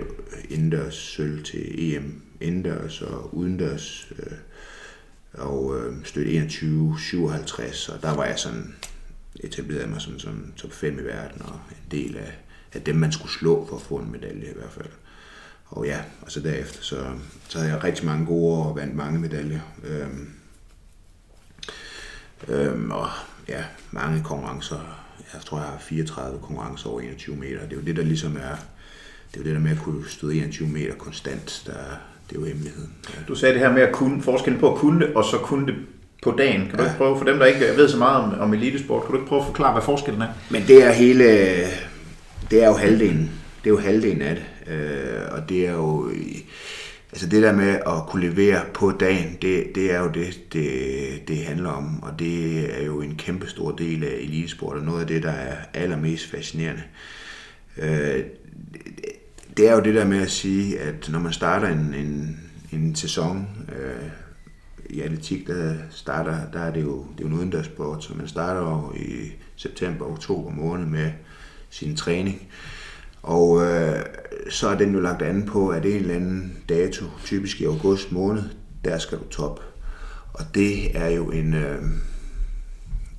[0.49, 4.37] indendørs sølv til EM indendørs og udendørs, øh,
[5.33, 8.75] og øh, støtte 21, 57, og der var jeg sådan
[9.39, 12.31] etableret mig som, som top 5 i verden, og en del af,
[12.73, 14.89] af dem, man skulle slå for at få en medalje i hvert fald.
[15.65, 17.05] Og ja, og så derefter, så,
[17.49, 19.61] så havde jeg rigtig mange gode år og vandt mange medaljer.
[19.83, 20.29] Øhm,
[22.47, 23.09] øhm, og
[23.47, 25.02] ja, mange konkurrencer.
[25.33, 27.59] Jeg tror, jeg har 34 konkurrencer over 21 meter.
[27.63, 28.55] Det er jo det, der ligesom er,
[29.31, 31.73] det er jo det der med at kunne stå 21 meter konstant, der,
[32.29, 32.91] det er jo hemmeligheden.
[33.09, 33.19] Ja.
[33.27, 35.67] Du sagde det her med at kunne, forskellen på at kunne det, og så kunne
[35.67, 35.75] det
[36.23, 36.61] på dagen.
[36.61, 36.89] Kan du Ja.
[36.89, 39.27] ikke prøve, for dem der ikke ved så meget om, om elitesport, kan du ikke
[39.29, 40.27] prøve at forklare, hvad forskellen er?
[40.49, 41.23] Men det er hele,
[42.51, 43.31] det er jo halvdelen.
[43.63, 44.73] Det er jo halvdelen af det.
[44.73, 46.11] Øh, og det er jo,
[47.13, 51.27] altså det der med at kunne levere på dagen, det, det er jo det, det,
[51.27, 52.03] det handler om.
[52.03, 55.31] Og det er jo en kæmpe stor del af elitesport, og noget af det, der
[55.31, 56.83] er allermest fascinerende.
[57.77, 58.23] Øh,
[59.57, 62.39] det er jo det der med at sige, at når man starter en, en,
[62.71, 63.47] en sæson,
[63.79, 64.09] øh,
[64.89, 68.27] i atletik, der starter, der er det jo, det er jo en udendørssport, så man
[68.27, 71.11] starter jo i september, oktober måned med
[71.69, 72.47] sin træning.
[73.23, 74.05] Og øh,
[74.49, 77.61] så er den jo lagt an på, at det er en eller anden dato, typisk
[77.61, 78.43] i august måned,
[78.85, 79.61] der skal du top.
[80.33, 81.81] Og det er jo en, øh,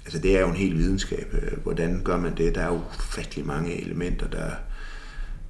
[0.05, 1.35] altså det er jo en hel videnskab.
[1.43, 2.55] Øh, hvordan gør man det?
[2.55, 4.51] Der er jo ufattelig mange elementer, der,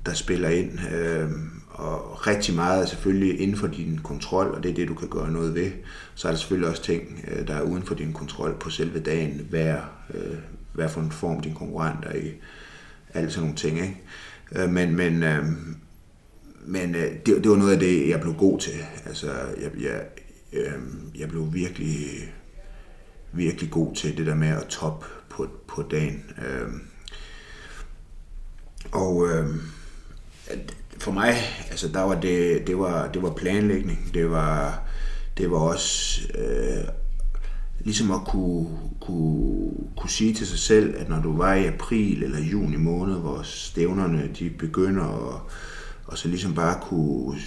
[0.07, 0.79] der spiller ind.
[0.95, 1.31] Øh,
[1.71, 5.09] og rigtig meget er selvfølgelig inden for din kontrol, og det er det, du kan
[5.09, 5.71] gøre noget ved.
[6.15, 9.01] Så er der selvfølgelig også ting, øh, der er uden for din kontrol på selve
[9.01, 9.47] dagen.
[9.51, 9.75] Hvad
[10.15, 10.37] øh,
[10.75, 12.33] hvad for en form din konkurrent er i.
[13.15, 14.03] Alt sådan nogle ting, ikke?
[14.53, 15.45] Øh, men men, øh,
[16.67, 18.85] men øh, det, det var noget af det, jeg blev god til.
[19.07, 20.05] Altså, jeg, jeg,
[20.53, 20.73] øh,
[21.19, 22.33] jeg blev virkelig,
[23.33, 26.25] virkelig god til det der med at top på, på dagen.
[26.39, 26.69] Øh,
[28.93, 29.47] og øh,
[30.99, 31.35] for mig,
[31.71, 34.83] altså der var det, det var, det var planlægning, det var,
[35.39, 36.85] det var også øh,
[37.85, 38.67] ligesom at kunne,
[39.01, 43.15] kunne, kunne sige til sig selv, at når du var i april eller juni måned,
[43.15, 45.41] hvor stævnerne de begynder, og,
[46.07, 47.39] og så ligesom bare kunne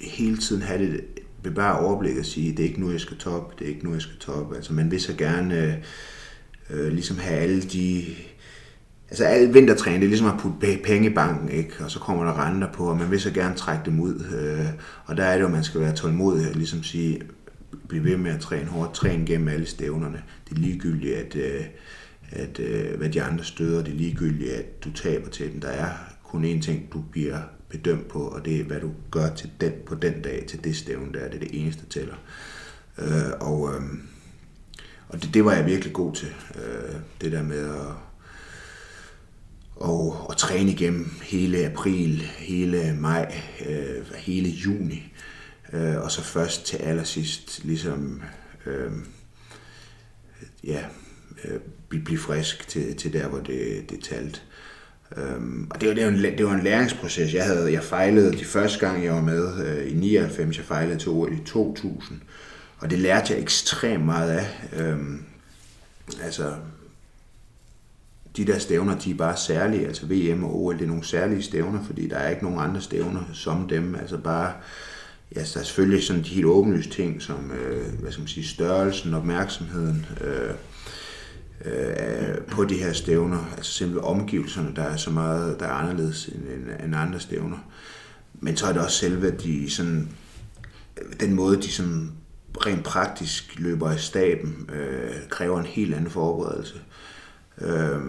[0.00, 1.00] hele tiden have det
[1.42, 3.92] bevare overblik og sige, det er ikke nu, jeg skal top, det er ikke nu,
[3.92, 4.54] jeg skal top.
[4.54, 5.82] Altså man vil så gerne
[6.70, 8.04] øh, ligesom have alle de
[9.10, 11.84] Altså al vintertræning, det er ligesom at putte penge i banken, ikke?
[11.84, 14.24] og så kommer der renter på, og man vil så gerne trække dem ud.
[14.40, 14.66] Øh,
[15.04, 17.20] og der er det jo, at man skal være tålmodig og ligesom sige,
[17.88, 20.22] blive ved med at træne hårdt, træne gennem alle stævnerne.
[20.48, 21.64] Det er ligegyldigt, at, øh,
[22.30, 25.60] at, øh, hvad de andre støder, det er ligegyldigt, at du taber til dem.
[25.60, 25.90] Der er
[26.24, 29.72] kun én ting, du bliver bedømt på, og det er, hvad du gør til den,
[29.86, 31.24] på den dag, til det stævne der.
[31.28, 32.14] Det er det eneste, der tæller.
[32.98, 33.82] Øh, og øh,
[35.08, 37.94] og det, det var jeg virkelig god til, øh, det der med at
[39.76, 45.12] og, og træne igennem hele april, hele maj, øh, hele juni.
[45.72, 48.22] Øh, og så først til allersidst ligesom
[48.66, 48.92] øh,
[50.64, 50.84] ja,
[51.44, 54.40] øh, blive, frisk til, til der, hvor det, det talte.
[55.16, 57.34] Øhm, og det var, det, var en, det var en læringsproces.
[57.34, 60.56] Jeg havde jeg fejlede de første gang, jeg var med øh, i 99.
[60.56, 62.20] Jeg fejlede til OL i 2000.
[62.78, 64.46] Og det lærte jeg ekstremt meget af.
[64.72, 65.24] Øhm,
[66.22, 66.54] altså,
[68.36, 71.42] de der stævner, de er bare særlige, altså VM og OL, det er nogle særlige
[71.42, 74.52] stævner, fordi der er ikke nogen andre stævner som dem, altså bare,
[75.34, 78.46] ja, der er selvfølgelig sådan de helt åbenlyse ting, som, øh, hvad skal man sige,
[78.46, 80.54] størrelsen, opmærksomheden, øh,
[81.64, 86.26] øh, på de her stævner, altså simpelthen omgivelserne, der er så meget, der er anderledes
[86.26, 87.58] end, end, end andre stævner.
[88.32, 90.08] Men så er det også selve de sådan,
[91.20, 92.12] den måde, de sådan
[92.66, 96.80] rent praktisk løber i staben, øh, kræver en helt anden forberedelse.
[97.60, 98.00] Øh,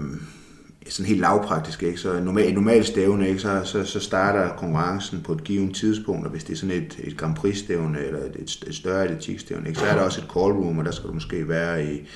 [0.90, 1.98] sådan helt lavpraktisk, ikke?
[1.98, 3.40] så normal, normalt stævne, ikke?
[3.40, 7.00] Så, så, så, starter konkurrencen på et givet tidspunkt, og hvis det er sådan et,
[7.04, 9.80] et Grand Prix stævne, eller et, et større atletikstævne, ikke?
[9.80, 12.08] så er der også et call room, og der skal du måske være i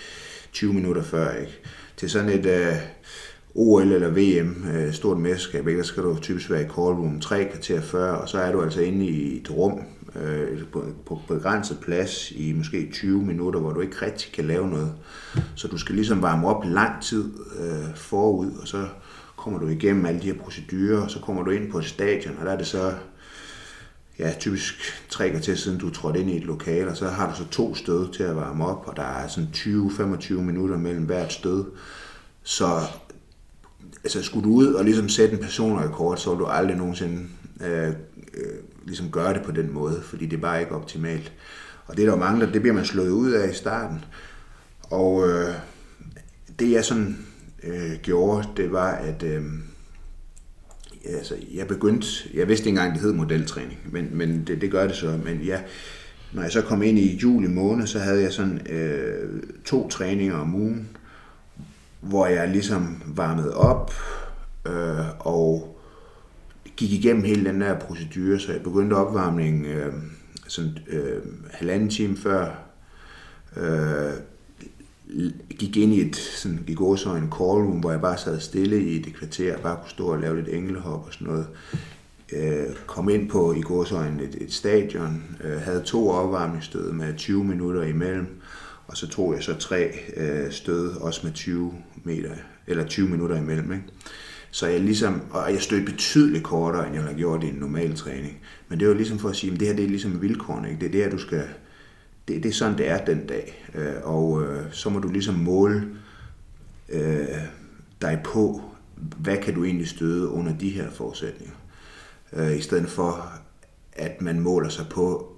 [0.53, 1.31] 20 minutter før.
[1.31, 1.59] Ikke?
[1.97, 2.75] Til sådan et øh,
[3.53, 5.77] uh, OL eller VM, uh, øh, stort mesterskab, ikke?
[5.77, 8.61] der skal du typisk være i call room 3 kvarter før, og så er du
[8.61, 9.81] altså inde i et rum,
[10.15, 14.69] øh, på, på begrænset plads i måske 20 minutter, hvor du ikke rigtig kan lave
[14.69, 14.93] noget.
[15.55, 18.87] Så du skal ligesom varme op lang tid øh, forud, og så
[19.35, 22.37] kommer du igennem alle de her procedurer, og så kommer du ind på et stadion,
[22.39, 22.93] og der er det så
[24.19, 24.73] ja, typisk
[25.09, 27.75] tre til, siden du trådte ind i et lokal, og så har du så to
[27.75, 31.65] stød til at varme op, og der er sådan 20-25 minutter mellem hvert stød.
[32.43, 32.79] Så
[34.03, 37.27] altså, skulle du ud og ligesom sætte en personrekord, så vil du aldrig nogensinde
[37.61, 37.87] øh,
[38.33, 41.33] øh, ligesom gøre det på den måde, fordi det er bare ikke optimalt.
[41.85, 44.05] Og det er der jo mange, der, det bliver man slået ud af i starten.
[44.81, 45.53] Og øh,
[46.59, 47.17] det jeg sådan
[47.63, 49.43] øh, gjorde, det var, at øh,
[51.05, 54.87] altså, jeg begyndte, jeg vidste ikke engang, det hed modeltræning, men, men det, det gør
[54.87, 55.19] det så.
[55.25, 55.61] Men ja,
[56.33, 60.35] når jeg så kom ind i juli måned, så havde jeg sådan øh, to træninger
[60.35, 60.97] om ugen,
[62.01, 63.93] hvor jeg ligesom varmede op,
[64.67, 65.72] øh, og
[66.77, 69.93] gik igennem hele den der procedure, så jeg begyndte opvarmningen øh,
[70.47, 71.21] sådan øh,
[71.51, 72.55] halvanden time før,
[73.57, 74.13] øh,
[75.49, 78.83] gik ind i et sådan, gik så en call room, hvor jeg bare sad stille
[78.83, 81.47] i det kvarter, bare kunne stå og lave lidt englehop og sådan noget.
[82.33, 87.43] Øh, kom ind på i gåsøjne et, et stadion, øh, havde to opvarmningsstød med 20
[87.43, 88.41] minutter imellem,
[88.87, 91.73] og så tog jeg så tre øh, stød, også med 20
[92.03, 92.31] meter,
[92.67, 93.71] eller 20 minutter imellem.
[93.71, 93.83] Ikke?
[94.53, 97.95] Så jeg ligesom, og jeg stod betydeligt kortere, end jeg har gjort i en normal
[97.95, 98.39] træning.
[98.67, 100.69] Men det var ligesom for at sige, at det her det er ligesom vilkårene.
[100.69, 100.79] Ikke?
[100.79, 101.47] Det er det her, du skal,
[102.27, 103.69] det, det er sådan, det er den dag.
[103.75, 105.87] Øh, og øh, så må du ligesom måle
[106.89, 107.27] øh,
[108.01, 108.61] dig på,
[109.17, 111.55] hvad kan du egentlig støde under de her forudsætninger.
[112.33, 113.31] Øh, I stedet for,
[113.93, 115.35] at man måler sig på,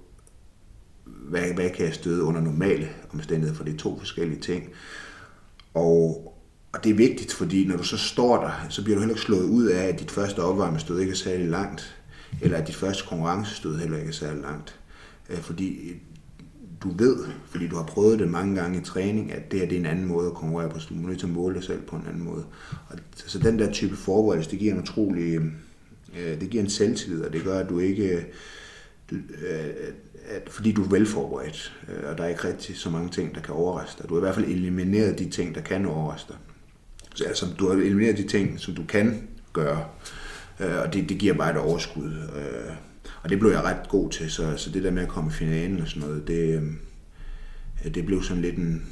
[1.04, 4.68] hvad, hvad kan jeg støde under normale omstændigheder, for det er to forskellige ting.
[5.74, 6.32] Og,
[6.76, 9.26] og det er vigtigt, fordi når du så står der, så bliver du heller ikke
[9.26, 11.96] slået ud af, at dit første opvarmestød ikke er særlig langt,
[12.42, 14.78] eller at dit første konkurrencestød heller ikke er særlig langt.
[15.30, 15.96] Øh, fordi øh,
[16.82, 17.16] du ved,
[17.46, 19.86] fordi du har prøvet det mange gange i træning, at det her det er en
[19.86, 21.96] anden måde at konkurrere på, så du er nødt til at måle dig selv på
[21.96, 22.44] en anden måde.
[22.88, 25.34] Og, så den der type forberedelse, det giver en utrolig,
[26.18, 28.22] øh, det giver en selvtillid, og det gør, at du ikke, øh,
[29.10, 29.66] du, øh,
[30.28, 33.40] at, fordi du er velforberedt, øh, og der er ikke rigtig så mange ting, der
[33.40, 34.08] kan overraske dig.
[34.08, 36.36] Du har i hvert fald elimineret de ting, der kan overraske dig.
[37.16, 39.84] Så altså, du har elimineret de ting, som du kan gøre.
[40.60, 42.12] Øh, og det, det giver bare et overskud.
[42.36, 42.72] Øh,
[43.22, 45.34] og det blev jeg ret god til, så, så det der med at komme i
[45.34, 46.62] finalen og sådan noget, det,
[47.84, 48.82] øh, det blev sådan lidt en,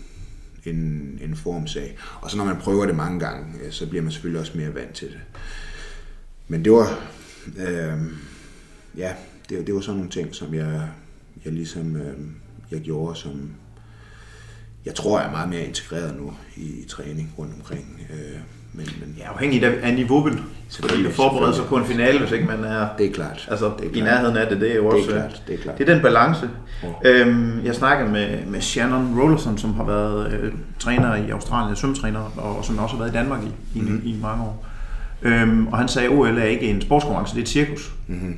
[0.65, 1.99] en, en formsag.
[2.21, 4.75] Og så når man prøver det mange gange, øh, så bliver man selvfølgelig også mere
[4.75, 5.21] vant til det.
[6.49, 7.11] Men det var,
[7.59, 7.99] øh,
[8.97, 9.15] ja,
[9.49, 10.89] det, det var sådan nogle ting, som jeg,
[11.45, 12.19] jeg ligesom, øh,
[12.71, 13.51] jeg gjorde, som
[14.87, 18.01] jeg tror, jeg er meget mere integreret nu i, i træning rundt omkring.
[18.11, 18.41] Øh,
[18.73, 20.43] men, men, ja, afhængigt af, af niveauet.
[20.81, 23.49] Fordi at forberede sig på en finale, hvis ikke man er, det er klart.
[23.51, 23.97] Altså, det er klart.
[23.97, 25.11] i nærheden af det, det er jo også...
[25.11, 25.43] Det er klart.
[25.47, 25.79] Det er, klart.
[25.79, 26.51] det er den balance.
[27.05, 27.11] Ja.
[27.11, 32.21] Øhm, jeg snakkede med, med Shannon Rollerson, som har været øh, træner i Australien, svømmetræner,
[32.37, 33.41] og som også har været i Danmark
[33.75, 34.03] i, mm-hmm.
[34.05, 34.67] i, i mange år.
[35.23, 37.93] Øhm, og han sagde, at OL er ikke en sportskonkurrence, det er et cirkus.
[38.07, 38.37] Mm-hmm.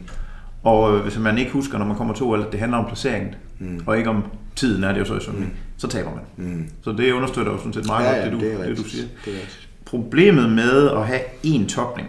[0.62, 2.86] Og øh, hvis man ikke husker, når man kommer til OL, at det handler om
[2.86, 3.80] placeringen, mm.
[3.86, 4.24] og ikke om
[4.56, 5.65] tiden, er det jo så i svømning, mm.
[5.76, 6.48] Så taber man.
[6.48, 6.68] Mm.
[6.82, 9.04] Så det understøtter jo sådan set meget ja, godt, det, du, det, det du siger.
[9.24, 9.38] Det er
[9.84, 12.08] Problemet med at have én topning,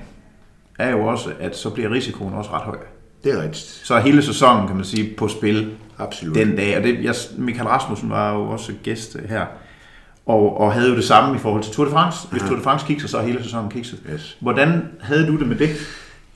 [0.79, 2.77] er jo også, at så bliver risikoen også ret høj.
[3.23, 3.65] Det er rigtigt.
[3.83, 6.35] Så er hele sæsonen, kan man sige, på spil Absolut.
[6.35, 6.77] den dag.
[6.77, 9.45] Og det, jeg, Michael Rasmussen var jo også gæst her,
[10.25, 12.27] og, og havde jo det samme i forhold til Tour de France.
[12.27, 12.49] Hvis Aha.
[12.49, 13.99] Tour de France kikser, så er hele sæsonen kikset.
[14.13, 14.37] Yes.
[14.39, 15.69] Hvordan havde du det med det?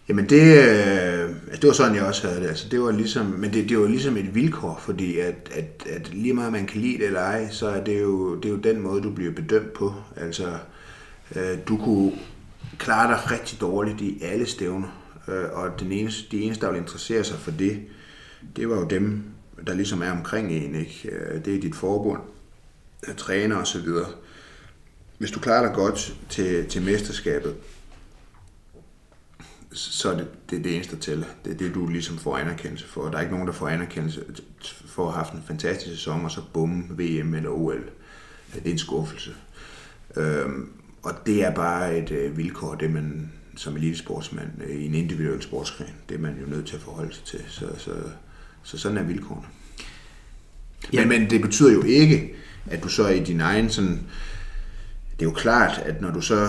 [0.09, 2.47] Jamen det, øh, det var sådan, jeg også havde det.
[2.47, 6.13] Altså, det var ligesom, men det, det var ligesom et vilkår, fordi at, at, at
[6.13, 8.57] lige meget man kan lide det eller ej, så er det jo, det er jo
[8.57, 9.93] den måde, du bliver bedømt på.
[10.17, 10.45] Altså,
[11.35, 12.11] Øh, du kunne
[12.77, 14.87] klare dig rigtig dårligt i alle stævner,
[15.27, 17.81] øh, og den eneste, de eneste, der vil interessere sig for det,
[18.55, 19.23] det var jo dem,
[19.67, 20.75] der ligesom er omkring en.
[20.75, 21.09] Ikke?
[21.11, 22.21] Øh, det er dit forbund,
[23.17, 24.07] træner og så videre.
[25.17, 27.55] Hvis du klarer dig godt til, til mesterskabet,
[29.73, 31.25] så er det, det er det eneste, der tæller.
[31.45, 33.09] Det er det, du ligesom får anerkendelse for.
[33.09, 34.23] Der er ikke nogen, der får anerkendelse
[34.85, 37.89] for at have haft en fantastisk sæson, og så bum VM eller OL.
[38.53, 39.31] Det er en skuffelse.
[40.15, 40.69] Øhm,
[41.03, 45.41] og det er bare et øh, vilkår, det man som elitesportsmand øh, i en individuel
[45.41, 47.39] sportsgren, det er man jo nødt til at forholde sig til.
[47.47, 47.91] Så, så,
[48.63, 49.47] så sådan er vilkårene.
[50.93, 51.05] Ja.
[51.05, 52.33] Men, men det betyder jo ikke,
[52.67, 53.99] at du så i din egen sådan...
[55.21, 56.47] Det er jo klart, at når du så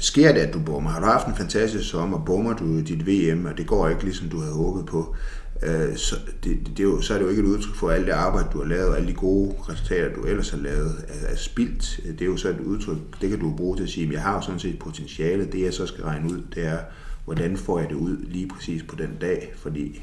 [0.00, 3.44] sker det, at du bommer, har du haft en fantastisk sommer, bommer du dit VM,
[3.44, 5.16] og det går ikke ligesom du havde håbet på,
[5.62, 7.94] øh, så, det, det, er jo, så er det jo ikke et udtryk for, at
[7.96, 11.04] alt det arbejde, du har lavet, og alle de gode resultater, du ellers har lavet,
[11.08, 12.00] er, er spildt.
[12.04, 14.22] Det er jo så et udtryk, det kan du bruge til at sige, at jeg
[14.22, 15.46] har jo sådan set potentiale.
[15.46, 16.78] Det jeg så skal regne ud, det er,
[17.24, 20.02] hvordan får jeg det ud lige præcis på den dag, fordi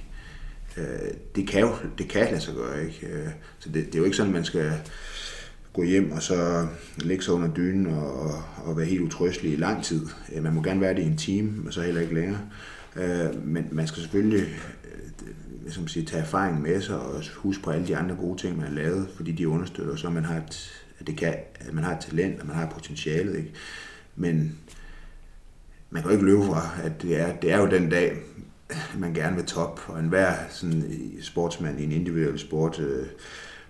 [0.77, 0.83] øh,
[1.35, 2.83] det kan jo det kan lade sig gøre.
[2.83, 3.07] Ikke?
[3.07, 4.73] Øh, så det, det er jo ikke sådan, man skal
[5.73, 6.67] gå hjem og så
[6.97, 10.07] lægge sig under dynen og, og være helt utrøstelig i lang tid.
[10.35, 12.39] Øh, man må gerne være det i en time, men så heller ikke længere.
[12.95, 17.71] Øh, men man skal selvfølgelig øh, som siger, tage erfaring med sig og huske på
[17.71, 20.83] alle de andre gode ting, man har lavet, fordi de understøtter, så man har et,
[20.99, 23.37] at, det kan, at man har et talent, og man har potentialet.
[23.37, 23.53] Ikke?
[24.15, 24.57] Men
[25.89, 28.17] man kan jo ikke løbe fra, at det er, det er jo den dag,
[28.97, 30.83] man gerne vil top, og enhver sådan,
[31.21, 33.05] sportsmand i en individuel sport, øh,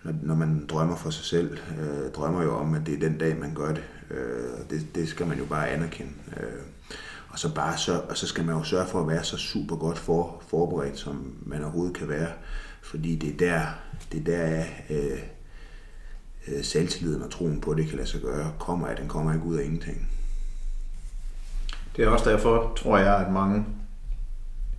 [0.03, 3.17] når, når man drømmer for sig selv, øh, drømmer jo om, at det er den
[3.17, 3.83] dag, man gør det.
[4.11, 6.11] Øh, det, det skal man jo bare anerkende.
[6.37, 6.61] Øh,
[7.29, 9.75] og så, bare så, og så skal man jo sørge for at være så super
[9.75, 12.29] godt for, forberedt, som man overhovedet kan være.
[12.81, 13.65] Fordi det er der,
[14.11, 15.19] det er der øh,
[16.47, 19.33] øh, selvtilliden og troen på, at det kan lade sig gøre, kommer at den kommer
[19.33, 20.09] ikke ud af ingenting.
[21.95, 23.65] Det er også derfor, tror jeg, at mange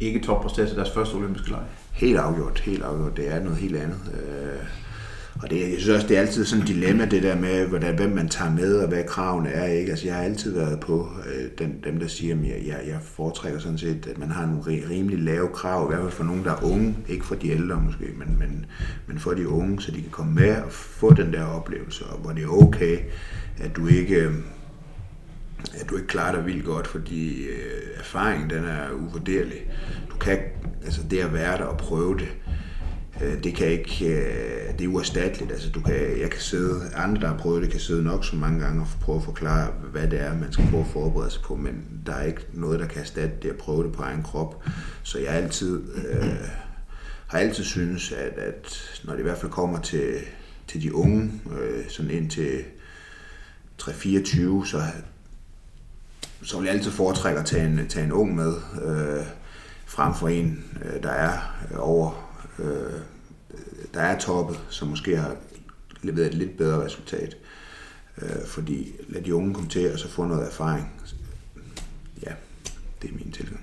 [0.00, 1.66] ikke toppræsterer til deres første olympiske lege.
[1.92, 3.16] Helt afgjort, helt afgjort.
[3.16, 4.00] Det er noget helt andet.
[4.14, 4.66] Øh,
[5.42, 7.94] og det, jeg synes også, det er altid sådan et dilemma, det der med, hvordan,
[7.94, 9.66] hvem man tager med, og hvad kravene er.
[9.66, 9.90] Ikke?
[9.90, 12.98] Altså, jeg har altid været på øh, den, dem, der siger, at jeg, jeg, jeg
[13.02, 16.44] foretrækker sådan set, at man har nogle rimelig lave krav, i hvert fald for nogen,
[16.44, 18.66] der er unge, ikke for de ældre måske, men, men,
[19.06, 22.18] men for de unge, så de kan komme med og få den der oplevelse, og
[22.18, 22.98] hvor det er okay,
[23.58, 24.34] at du ikke, øh,
[25.80, 29.70] at du ikke klarer dig vildt godt, fordi øh, erfaringen den er uvurderlig.
[30.10, 30.38] Du kan,
[30.84, 32.28] altså det at være der og prøve det,
[33.22, 35.52] Øh, det kan ikke, øh, det er uerstatteligt.
[35.52, 38.36] Altså, du kan, jeg kan sidde, andre der har prøvet det, kan sidde nok så
[38.36, 41.42] mange gange og prøve at forklare, hvad det er, man skal prøve at forberede sig
[41.42, 44.22] på, men der er ikke noget, der kan erstatte det at prøve det på egen
[44.22, 44.64] krop.
[45.02, 46.48] Så jeg altid, øh,
[47.26, 50.14] har altid synes, at, at når det i hvert fald kommer til,
[50.66, 52.64] til de unge, øh, sådan ind til
[53.82, 54.82] 3-24, så,
[56.42, 58.54] så vil jeg altid foretrække at tage en, tage en ung med,
[58.84, 59.24] øh,
[59.86, 61.38] frem for en, øh, der er
[61.78, 62.29] over
[62.60, 63.00] øh,
[63.94, 65.36] der er toppet, som måske har
[66.02, 67.36] leveret et lidt bedre resultat.
[68.22, 70.92] Øh, fordi lad de unge komme til og så få noget erfaring.
[72.26, 72.32] Ja,
[73.02, 73.60] det er min tilgang.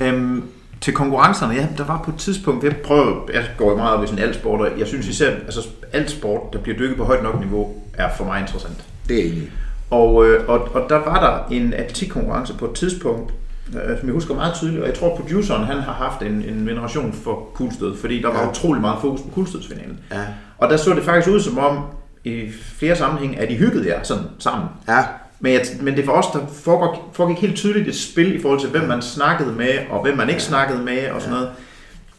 [0.00, 0.42] Øhm,
[0.80, 4.06] til konkurrencerne, ja, der var på et tidspunkt, jeg prøver, jeg går meget op i
[4.06, 7.22] sådan alt sport, og jeg synes især, altså alt sport, der bliver dykket på højt
[7.22, 8.84] nok niveau, er for mig interessant.
[9.08, 9.52] Det er enig.
[9.90, 13.34] Og, øh, og, og der var der en atletikkonkurrence på et tidspunkt,
[13.74, 16.66] øh, som jeg husker meget tydeligt, og jeg tror, produceren han har haft en, en
[16.66, 18.48] veneration for kuglestød, fordi der var Ja.
[18.50, 19.98] utrolig meget fokus på kuglestødsfinalen.
[20.12, 20.20] Ja.
[20.58, 21.78] Og der så det faktisk ud som om,
[22.24, 22.48] i
[22.78, 24.68] flere sammenhænge, at de hyggede jer sådan sammen.
[24.88, 25.04] Ja,
[25.40, 28.60] Men, jeg, men det for os, der foregik, foregik helt tydeligt et spil i forhold
[28.60, 31.50] til, hvem man snakkede med, og hvem man ikke snakkede med, og sådan noget,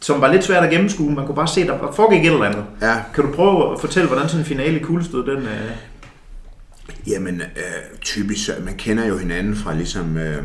[0.00, 1.12] som var lidt svært at gennemskue.
[1.14, 2.64] Man kunne bare se, at der foregik et eller andet.
[2.82, 2.94] ja.
[3.14, 5.42] Kan du prøve at fortælle, hvordan sådan en finale i kuglestød, den...
[5.42, 5.70] Øh...
[7.06, 10.42] Jamen, øh, typisk, man kender jo hinanden fra ligesom øh,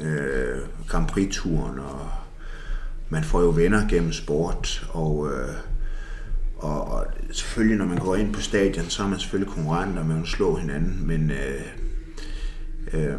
[0.00, 2.08] øh, Grand Prix-turen, og
[3.08, 5.54] man får jo venner gennem sport, og, øh,
[6.56, 10.18] og, og selvfølgelig, når man går ind på stadion, så er man selvfølgelig konkurrenter, man
[10.18, 11.62] vil slå hinanden, men øh,
[12.92, 13.18] øh,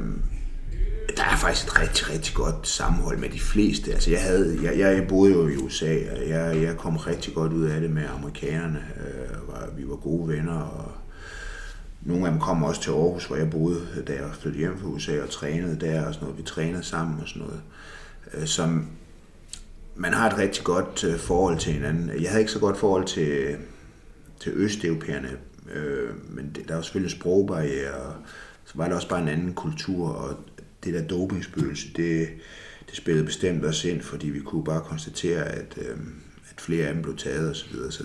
[1.17, 3.93] der er faktisk et rigtig, rigtig godt sammenhold med de fleste.
[3.93, 7.53] Altså, jeg, havde, jeg, jeg boede jo i USA, og jeg, jeg kom rigtig godt
[7.53, 8.83] ud af det med amerikanerne.
[8.97, 10.91] Øh, var, vi var gode venner, og
[12.07, 14.87] nogle af dem kom også til Aarhus, hvor jeg boede, da jeg flyttede hjem fra
[14.87, 16.37] USA og trænede der og sådan noget.
[16.37, 17.61] Vi trænede sammen og sådan noget.
[18.33, 18.87] Øh, Som
[19.95, 22.21] man har et rigtig godt øh, forhold til hinanden.
[22.21, 23.55] Jeg havde ikke så godt forhold til,
[24.39, 25.29] til østeuropæerne,
[25.73, 28.13] øh, men det, der var selvfølgelig sprogbarriere, og
[28.65, 30.37] så var der også bare en anden kultur, og
[30.83, 32.29] det der dopingspøgelse, det,
[32.89, 35.97] det spillede bestemt også ind, fordi vi kunne bare konstatere, at, øh,
[36.51, 37.91] at flere af dem blev taget osv., så, videre.
[37.91, 38.03] så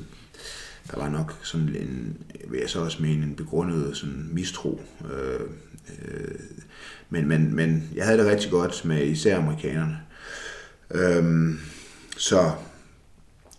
[0.91, 2.17] der var nok sådan en,
[2.49, 4.81] vil jeg så også mene, en begrundet sådan mistro.
[5.13, 5.41] Øh,
[6.03, 6.35] øh,
[7.11, 9.99] men, men, men jeg havde det rigtig godt med især amerikanerne.
[10.91, 11.61] Øhm,
[12.17, 12.53] så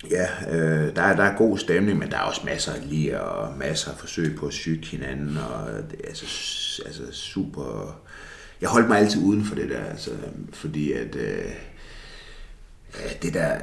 [0.09, 3.21] ja, øh, der, er, der er god stemning, men der er også masser af lige
[3.21, 6.25] og masser af forsøg på at syge hinanden, og det er altså,
[6.85, 7.99] altså super...
[8.61, 10.11] Jeg holdt mig altid uden for det der, altså,
[10.53, 11.15] fordi at...
[11.15, 11.45] Øh,
[13.21, 13.59] det der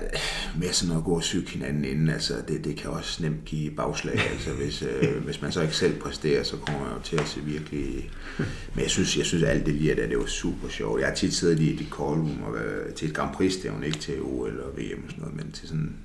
[0.59, 3.70] med sådan at gå og syge hinanden inden, altså det, det kan også nemt give
[3.70, 4.20] bagslag.
[4.33, 7.28] Altså hvis, øh, hvis man så ikke selv præsterer, så kommer man jo til at
[7.28, 8.11] se virkelig...
[8.74, 11.01] Men jeg synes, jeg synes alt det lige, at det var super sjovt.
[11.01, 13.85] Jeg har tit siddet i et call room og været til et Grand Prix stævn,
[13.85, 15.97] ikke til OL og VM og sådan noget, men til sådan,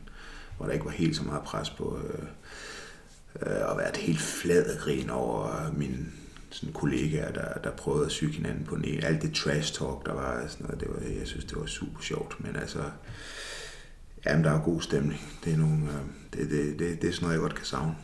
[0.57, 2.25] hvor der ikke var helt så meget pres på øh,
[3.41, 6.05] øh, og været helt flad grin over mine
[6.55, 9.05] sådan kollegaer, der, der prøvede at syge hinanden på den ene.
[9.05, 12.01] Alt det trash talk, der var, sådan noget, det var, jeg synes, det var super
[12.01, 12.35] sjovt.
[12.39, 12.79] Men altså,
[14.25, 15.21] jamen, der er god stemning.
[15.45, 17.95] Det er, nogle, øh, det, det, det, det er sådan noget, jeg godt kan savne.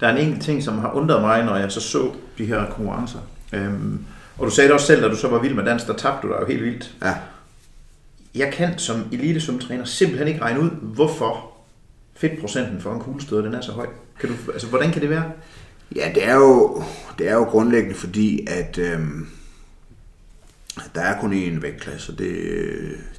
[0.00, 2.70] Der er en enkelt ting, som har undret mig, når jeg så så de her
[2.70, 3.18] konkurrencer.
[3.52, 4.04] Øhm,
[4.38, 6.28] og du sagde det også selv, da du så var vild med dans, der tabte
[6.28, 6.94] du dig jo helt vildt.
[7.02, 7.14] Ja,
[8.34, 11.50] Jeg kan som elitesvømmetræner simpelthen ikke regne ud, hvorfor
[12.14, 13.86] fedtprocenten for en kuglestød, den er så høj.
[14.20, 15.32] Kan du, altså, hvordan kan det være?
[15.96, 16.82] Ja, det er jo,
[17.18, 19.26] det er jo grundlæggende fordi, at øhm,
[20.94, 22.34] der er kun én vægtklasse, og det,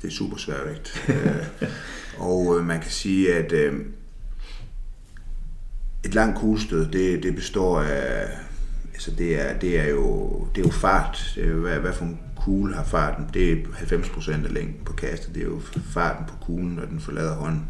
[0.02, 0.94] det er super svær vægt.
[1.10, 1.70] Øh,
[2.18, 3.86] og øh, man kan sige, at øh,
[6.06, 8.28] et langt kuglestød, det, det består af,
[8.94, 11.32] altså det er, det er jo, det er jo fart.
[11.36, 13.26] Det er jo, hvad, hvad for en kugle har farten?
[13.34, 15.36] Det er 90% af længden på kastet.
[15.36, 15.62] Det er jo
[15.94, 17.66] farten på kuglen, når den forlader hånden.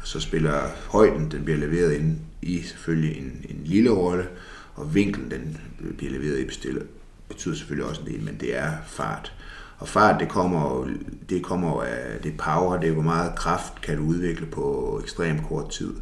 [0.00, 4.28] Og så spiller højden, den bliver leveret ind i selvfølgelig en, en lille rolle,
[4.74, 5.60] og vinklen, den
[5.96, 6.82] bliver leveret i bestiller,
[7.28, 9.32] betyder selvfølgelig også en del, men det er fart.
[9.78, 10.88] Og fart, det kommer
[11.28, 14.98] det kommer jo af det power, det er hvor meget kraft kan du udvikle på
[15.02, 15.94] ekstrem kort tid.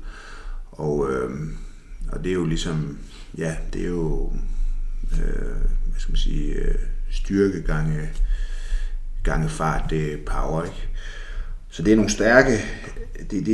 [0.73, 1.31] Og, øh,
[2.13, 2.99] og det er jo ligesom,
[3.39, 4.33] ja, det er jo,
[5.13, 5.61] øh,
[5.91, 6.75] hvad skal man sige, øh,
[7.11, 8.09] styrke gange,
[9.25, 10.89] gange fart, det er power, ikke?
[11.71, 12.65] Så det er nogle stærke,
[13.31, 13.49] det, det,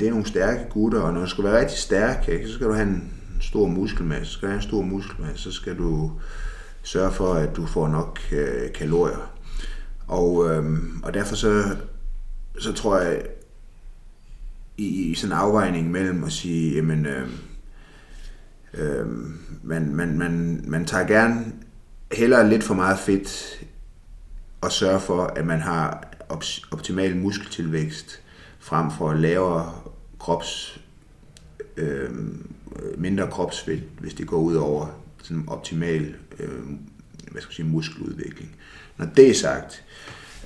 [0.00, 2.66] det er nogle stærke gutter, og når du skal være rigtig stærk, ikke, så skal
[2.66, 4.32] du have en stor muskelmasse.
[4.32, 6.12] Så skal du have en stor muskelmasse, så skal du
[6.82, 9.32] sørge for, at du får nok øh, kalorier.
[10.06, 11.76] Og, øhm, og derfor så,
[12.58, 13.22] så tror jeg,
[14.76, 17.28] i, i sådan en afvejning mellem at sige, jamen, øh,
[18.74, 19.06] øh,
[19.62, 21.44] man, man, man, man tager gerne
[22.12, 23.60] hellere lidt for meget fedt
[24.60, 26.11] og sørge for, at man har
[26.70, 28.22] optimal muskeltilvækst
[28.58, 29.74] frem for lavere
[30.18, 30.80] krops,
[31.76, 32.10] øh,
[32.96, 34.86] mindre kropsvægt, hvis det går ud over
[35.22, 36.62] sådan optimal øh,
[37.32, 38.56] hvad skal jeg sige, muskeludvikling.
[38.96, 39.84] Når det er sagt,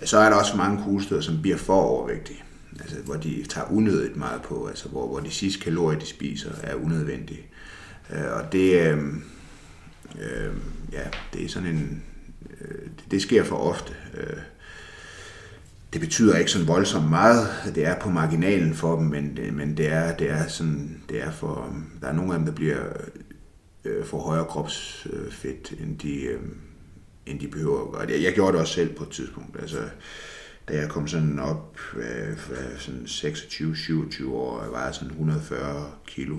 [0.05, 2.45] så er der også mange kuglestød, som bliver for overvægtige.
[2.81, 6.51] Altså, hvor de tager unødigt meget på, altså hvor, hvor de sidste kalorier, de spiser,
[6.63, 7.47] er unødvendige.
[8.11, 8.99] Øh, og det, øh,
[10.21, 10.55] øh,
[10.93, 12.03] ja, det er sådan en,
[12.61, 13.95] øh, det, det sker for ofte.
[14.15, 14.37] Øh,
[15.97, 17.49] det betyder ikke sådan voldsomt meget.
[17.75, 21.31] Det er på marginalen for dem, men, men det er, det er sådan, det er
[21.31, 22.83] for, der er nogle af dem, der bliver
[23.85, 26.41] øh, for højere kropsfedt, end de, øh,
[27.27, 28.07] end de behøver at gøre.
[28.09, 29.61] Jeg, jeg gjorde det også selv på et tidspunkt.
[29.61, 29.79] Altså,
[30.69, 36.37] da jeg kom sådan op, øh, øh, sådan 26-27 år, jeg var sådan 140 kilo.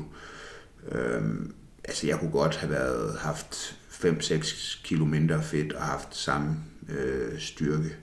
[0.91, 1.53] Øhm,
[1.83, 6.55] altså, jeg kunne godt have været, haft 5-6 kilo mindre fedt og haft samme
[6.89, 7.95] øh, styrke.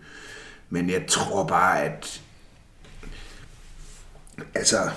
[0.71, 2.23] Men jeg tror bare, at
[4.55, 4.91] altså,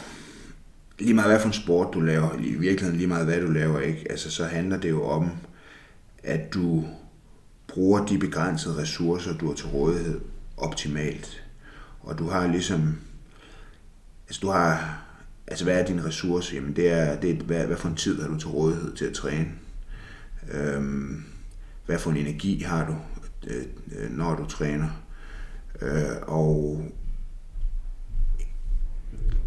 [0.99, 3.80] lige meget hvad for en sport du laver, i virkeligheden lige meget hvad du laver,
[3.80, 4.05] ikke?
[4.09, 5.32] Altså, så handler det jo om,
[6.24, 6.88] at du
[7.68, 10.22] bruger de begrænsede ressourcer, du har til rådighed,
[10.57, 11.43] optimalt.
[11.99, 12.97] Og du har ligesom,
[14.28, 15.01] altså du har,
[15.47, 16.55] altså hvad er din ressource?
[16.55, 19.05] Jamen det er, det er hvad, hvad for en tid har du til rådighed til
[19.05, 19.47] at træne?
[20.51, 21.24] Øhm,
[21.86, 22.95] hvad for en energi har du,
[23.47, 24.89] øh, øh når du træner?
[25.82, 26.84] Øh, og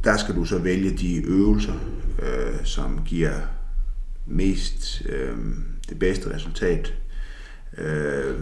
[0.04, 1.74] der skal du så vælge de øvelser,
[2.22, 3.32] øh, som giver
[4.26, 5.36] mest øh,
[5.88, 6.94] det bedste resultat,
[7.78, 8.40] øh,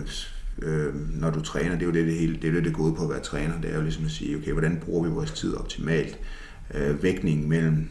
[0.63, 1.73] øh, når du træner.
[1.73, 3.61] Det er jo det, det hele, det er det, det gode på at være træner.
[3.61, 6.19] Det er jo ligesom at sige, okay, hvordan bruger vi vores tid optimalt?
[6.75, 7.89] Øh, vægtningen mellem,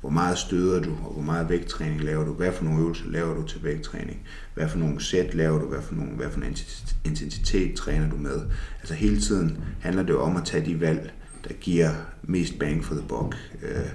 [0.00, 2.32] hvor meget støder du, og hvor meget vægttræning laver du?
[2.32, 4.20] Hvad for nogle øvelser laver du til vægttræning?
[4.54, 5.66] Hvad for nogle sæt laver du?
[5.66, 6.56] Hvad for, nogle, hvad for en
[7.04, 8.40] intensitet træner du med?
[8.80, 11.12] Altså hele tiden handler det jo om at tage de valg,
[11.48, 11.90] der giver
[12.22, 13.90] mest bang for the buck, øh,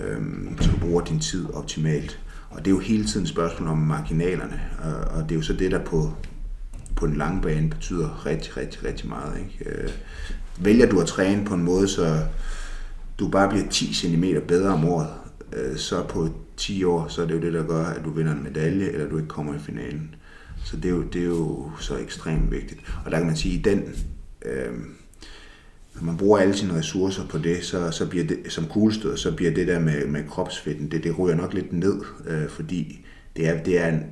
[0.00, 0.22] øh,
[0.60, 2.20] så du bruger din tid optimalt.
[2.50, 5.42] Og det er jo hele tiden et spørgsmål om marginalerne, og, og det er jo
[5.42, 6.12] så det, der på,
[6.96, 9.38] på den lange bane betyder rigtig, rigtig, rigtig meget.
[9.38, 9.70] Ikke?
[9.70, 9.90] Øh,
[10.58, 12.26] vælger du at træne på en måde, så
[13.18, 15.08] du bare bliver 10 cm bedre om året,
[15.52, 18.32] øh, så på 10 år, så er det jo det, der gør, at du vinder
[18.32, 20.14] en medalje, eller du ikke kommer i finalen.
[20.64, 22.80] Så det er jo, det er jo så ekstremt vigtigt.
[23.04, 23.82] Og der kan man sige, at den,
[24.44, 24.72] øh,
[25.94, 29.36] når man bruger alle sine ressourcer på det, så, så bliver det, som kuglestød, så
[29.36, 33.06] bliver det der med, med kropsfedten, det, det ryger nok lidt ned, øh, fordi
[33.36, 34.02] det er, det er en,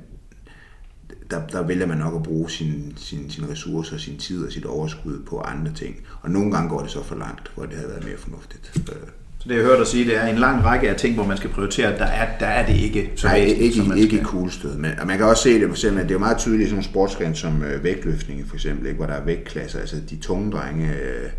[1.31, 4.65] der, der vælger man nok at bruge sine sin, sin ressourcer, sin tid og sit
[4.65, 5.95] overskud på andre ting.
[6.21, 8.71] Og nogle gange går det så for langt, hvor det havde været mere fornuftigt.
[8.75, 9.07] Øh.
[9.39, 11.37] Så det jeg hørte dig sige, det er en lang række af ting, hvor man
[11.37, 14.25] skal prioritere, der er, der er det ikke så Nej, væsentligt, ikke, man ikke skal...
[14.25, 14.77] kuglestød.
[14.77, 16.65] Men, og man kan også se det for eksempel, det er jo meget tydeligt i
[16.65, 20.15] sådan nogle sportsgren som øh, vægtløftning for eksempel, ikke, hvor der er vægtklasser, altså de
[20.15, 21.29] tunge drenge, øh,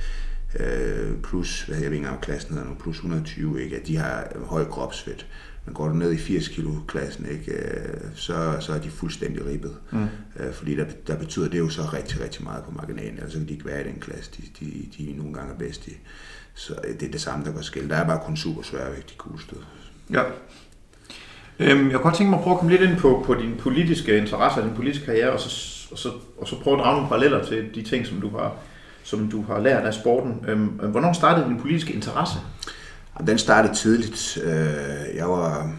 [0.61, 3.97] øh, plus, hvad jeg ved ikke om klassen hedder nu, plus 120, ikke, at de
[3.97, 5.27] har høj kropsfedt.
[5.67, 9.47] Men går du ned i 80 kilo klassen, ikke, øh, så, så er de fuldstændig
[9.47, 9.77] ribbet.
[9.91, 10.07] Mm.
[10.41, 13.49] Øh, fordi der, der betyder det jo så rigtig, rigtig meget på marginalen, altså kan
[13.49, 15.93] de ikke være i den klasse, de, de, de nogle gange er bedst i.
[16.55, 17.89] Så det er det samme, der går skille.
[17.89, 19.59] Der er bare kun super svært de kuglestød.
[20.13, 20.23] Ja.
[21.59, 23.57] Øhm, jeg kunne godt tænke mig at prøve at komme lidt ind på, på dine
[23.57, 27.09] politiske interesser, din politiske karriere, og så, og så, og så prøve at drage nogle
[27.09, 28.53] paralleller til de ting, som du har,
[29.03, 30.45] som du har lært af sporten.
[30.49, 32.39] Øhm, hvornår startede din politiske interesse?
[33.27, 34.39] Den startede tidligt.
[34.45, 35.73] Øh, jeg var,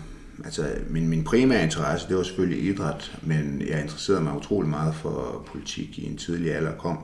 [0.46, 4.96] altså, min, min primære interesse, det var selvfølgelig idræt, men jeg interesserede mig utrolig meget
[4.96, 6.76] for politik i en tidlig alder.
[6.78, 6.98] Kom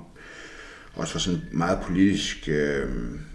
[0.95, 2.89] også var sådan meget politisk øh,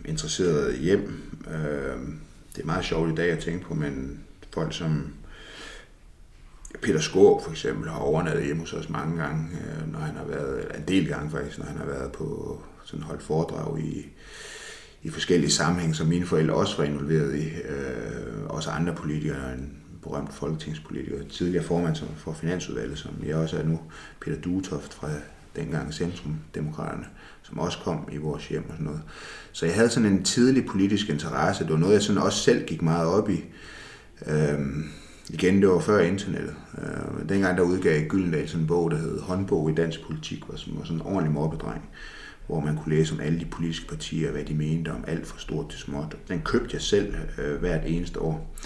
[0.04, 1.22] interesseret hjem.
[1.48, 1.96] Øh,
[2.56, 4.20] det er meget sjovt i dag at tænke på, men
[4.54, 5.12] folk som
[6.82, 10.24] Peter Skåb for eksempel har overnattet hjemme hos os mange gange, øh, når han har
[10.24, 14.06] været, en del gange faktisk, når han har været på sådan holdt foredrag i,
[15.06, 17.44] i forskellige sammenhæng, som mine forældre også var involveret i.
[17.44, 23.64] Øh, også andre politikere, en berømt folketingspolitiker, tidligere formand for Finansudvalget, som jeg også er
[23.64, 23.80] nu,
[24.20, 25.08] Peter Duetoft fra
[25.56, 27.06] dengang Centrum-Demokraterne,
[27.42, 29.02] som også kom i vores hjem og sådan noget.
[29.52, 31.64] Så jeg havde sådan en tidlig politisk interesse.
[31.64, 33.44] Det var noget, jeg sådan også selv gik meget op i.
[34.26, 34.84] Øhm,
[35.30, 36.54] igen, det var før internettet.
[36.78, 40.78] Øh, dengang der udgav Gyldendal sådan en bog, der hed Håndbog i dansk politik, som
[40.78, 41.82] var sådan en ordentlig mobbedreng
[42.46, 45.38] hvor man kunne læse om alle de politiske partier, hvad de mente om alt fra
[45.38, 46.16] stort til småt.
[46.28, 48.56] Den købte jeg selv øh, hvert eneste år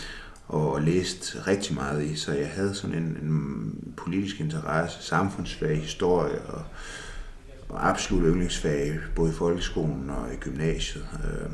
[0.49, 6.41] og læste rigtig meget i, så jeg havde sådan en, en politisk interesse, samfundsfag, historie
[6.41, 6.63] og,
[7.69, 11.07] og absolut yndlingsfag, både i folkeskolen og i gymnasiet.
[11.25, 11.51] Øh,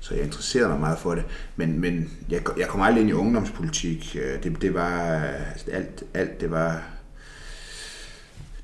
[0.00, 1.24] så jeg interesserede mig meget for det.
[1.56, 4.16] Men, men jeg, jeg kom aldrig ind i ungdomspolitik.
[4.20, 4.90] Øh, det, det var
[5.20, 6.82] altså alt, alt det var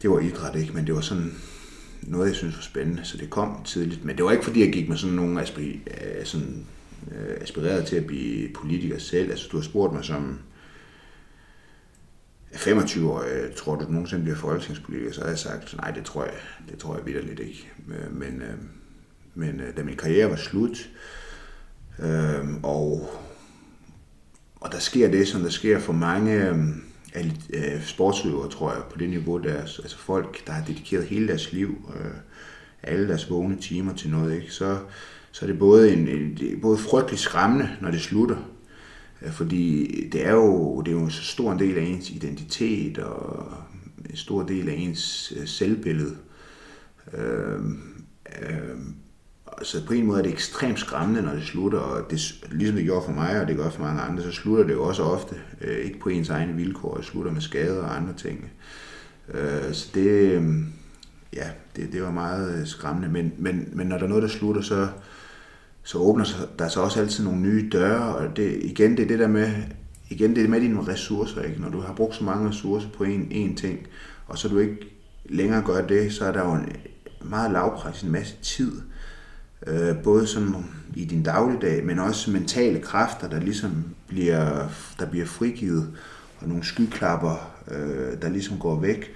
[0.02, 0.72] det var idræt, ikke?
[0.72, 1.34] Men det var sådan
[2.07, 4.05] noget, jeg synes var spændende, så det kom tidligt.
[4.05, 6.66] Men det var ikke, fordi jeg gik med sådan nogle aspir, øh, sådan,
[7.11, 9.30] øh, aspireret til at blive politiker selv.
[9.30, 10.38] Altså, du har spurgt mig som
[12.52, 15.12] 25 år, øh, tror du, du nogensinde bliver folketingspolitiker?
[15.12, 16.34] Så har jeg sagt, nej, det tror jeg,
[16.70, 17.72] det tror jeg vidderligt ikke.
[17.88, 18.55] Øh, men, øh,
[19.34, 20.90] men da min karriere var slut,
[22.62, 23.11] og,
[24.61, 26.57] og der sker det, som der sker for mange øh,
[27.50, 31.52] Øh, sportsøvere, tror jeg, på det niveau, der, altså folk, der har dedikeret hele deres
[31.52, 32.10] liv, øh,
[32.82, 34.50] alle deres vågne timer til noget, ikke?
[34.50, 34.78] Så,
[35.32, 38.36] så er det både, en, en, det er både frygtelig skræmmende, når det slutter,
[39.22, 42.10] øh, fordi det er, jo, det er jo en så stor en del af ens
[42.10, 43.52] identitet, og
[44.10, 46.16] en stor del af ens øh, selvbillede.
[47.12, 47.60] Øh,
[48.42, 48.78] øh,
[49.62, 52.84] så på en måde er det ekstremt skræmmende, når det slutter, og det, ligesom det
[52.84, 55.34] gjorde for mig, og det gør for mange andre, så slutter det jo også ofte,
[55.61, 58.50] øh, ikke på ens egne vilkår, det slutter med skader og andre ting.
[59.34, 60.72] Øh, så det, øhm,
[61.32, 64.28] ja, det, det var meget øh, skræmmende, men, men, men når der er noget, der
[64.28, 64.88] slutter, så,
[65.82, 66.24] så åbner
[66.59, 69.52] der sig også altid nogle nye døre, og det, igen, det er det der med,
[70.11, 71.61] igen, det er med dine ressourcer, ikke?
[71.61, 73.86] Når du har brugt så mange ressourcer på en, en ting,
[74.26, 74.76] og så du ikke
[75.24, 76.72] længere gør det, så er der jo en
[77.22, 78.72] meget lavpris, en masse tid,
[79.66, 80.64] øh, både som
[80.96, 85.90] i din dagligdag, men også mentale kræfter, der ligesom bliver, der bliver frigivet,
[86.40, 89.12] og nogle skyklapper, øh, der ligesom går væk,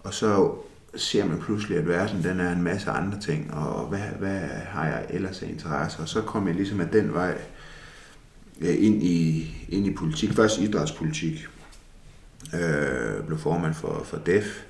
[0.00, 0.54] og så
[0.96, 4.86] ser man pludselig, at verden den er en masse andre ting, og hvad, hvad har
[4.86, 5.98] jeg ellers af interesse?
[5.98, 7.38] Og så kom jeg ligesom af den vej
[8.60, 10.32] øh, ind i, ind i politik.
[10.32, 11.46] Først idrætspolitik.
[12.54, 14.62] Øh, blev formand for, for DEF.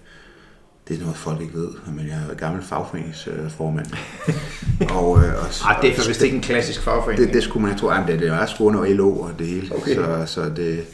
[0.88, 3.86] Det er noget, folk ikke ved, men jeg er gammel fagforeningsformand.
[4.98, 7.26] og, øh, og, Ej, det er vist ikke en klassisk fagforening.
[7.26, 9.74] Det, det skulle man tro, at det, det er Skåne og LO og det hele.
[9.74, 9.94] Okay.
[9.94, 10.84] Så, så det,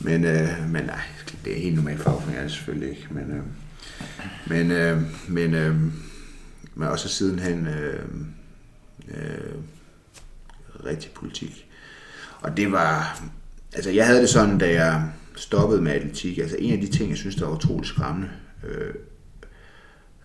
[0.00, 1.00] men, øh, men nej,
[1.44, 3.06] det er helt normalt fagforening, er det selvfølgelig ikke.
[3.10, 3.42] Men, øh,
[4.46, 5.76] men, øh, men, øh,
[6.74, 8.00] men også sidenhen øh,
[9.08, 9.54] øh,
[10.86, 11.66] rigtig politik.
[12.40, 13.22] Og det var,
[13.72, 15.02] altså jeg havde det sådan, da jeg
[15.36, 18.30] stoppede med atletik, altså en af de ting, jeg synes, der var utroligt skræmmende
[18.64, 18.94] øh,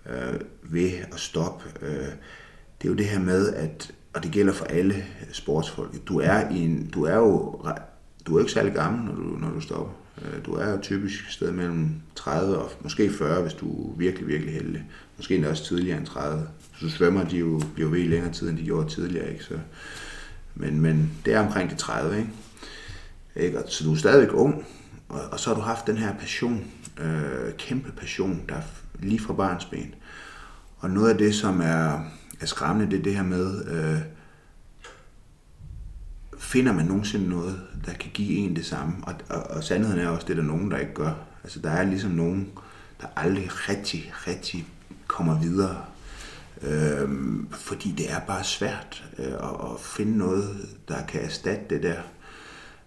[0.09, 2.07] øh, ved at stoppe, øh,
[2.81, 6.49] det er jo det her med, at, og det gælder for alle sportsfolk, du er,
[6.49, 7.61] i en, du er jo
[8.27, 9.93] du er ikke særlig gammel, når du, når du stopper.
[10.21, 14.27] Øh, du er jo typisk sted mellem 30 og måske 40, hvis du er virkelig,
[14.27, 14.83] virkelig heldig.
[15.17, 16.47] Måske endda også tidligere end 30.
[16.79, 19.31] Så svømmer de jo, bliver ved længere tid, end de gjorde tidligere.
[19.31, 19.43] Ikke?
[19.43, 19.59] Så,
[20.55, 22.29] men, men det er omkring de 30, ikke?
[23.35, 23.59] ikke?
[23.67, 24.65] Så du er stadigvæk ung,
[25.09, 26.65] og, og så har du haft den her passion,
[26.99, 28.61] øh, kæmpe passion, der
[28.99, 29.95] lige fra barns ben.
[30.77, 32.01] Og noget af det, som er,
[32.41, 33.99] er skræmmende, det er det her med, øh,
[36.39, 38.93] finder man nogensinde noget, der kan give en det samme.
[39.03, 41.13] Og, og, og sandheden er også, det er der nogen, der ikke gør.
[41.43, 42.49] Altså der er ligesom nogen,
[43.01, 44.67] der aldrig rigtig, rigtig
[45.07, 45.77] kommer videre.
[46.61, 51.83] Øhm, fordi det er bare svært øh, at, at finde noget, der kan erstatte det
[51.83, 52.01] der.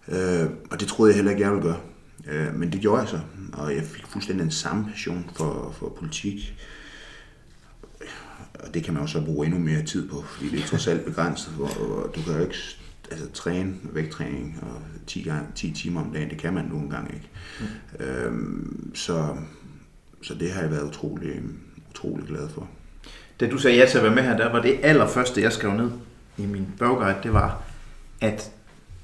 [0.07, 1.79] Øh, og det troede jeg heller ikke, jeg ville gøre.
[2.27, 3.19] Øh, men det gjorde jeg så,
[3.53, 6.55] og jeg fik fuldstændig den samme passion for, for politik.
[8.53, 10.87] Og det kan man jo så bruge endnu mere tid på, fordi det er trods
[10.87, 12.55] alt begrænset, hvor, hvor du kan jo ikke
[13.11, 17.13] altså, træne vægttræning og 10, gang, 10 timer om dagen, det kan man nogle gange
[17.13, 17.29] ikke.
[17.59, 18.05] Mm.
[18.05, 19.35] Øhm, så,
[20.21, 21.41] så det har jeg været utrolig,
[21.89, 22.69] utrolig glad for.
[23.39, 25.73] Da du sagde ja til at være med her, der var det allerførste, jeg skrev
[25.73, 25.91] ned
[26.37, 27.63] i min bogguide, det var,
[28.21, 28.51] at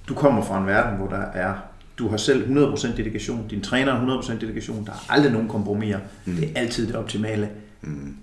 [0.07, 1.53] du kommer fra en verden, hvor der er
[2.00, 6.00] du har selv 100% dedikation, din træner har 100% dedikation, der er aldrig nogen kompromiser.
[6.26, 6.36] Mm.
[6.36, 7.50] Det er altid det optimale.
[7.82, 8.16] Mm.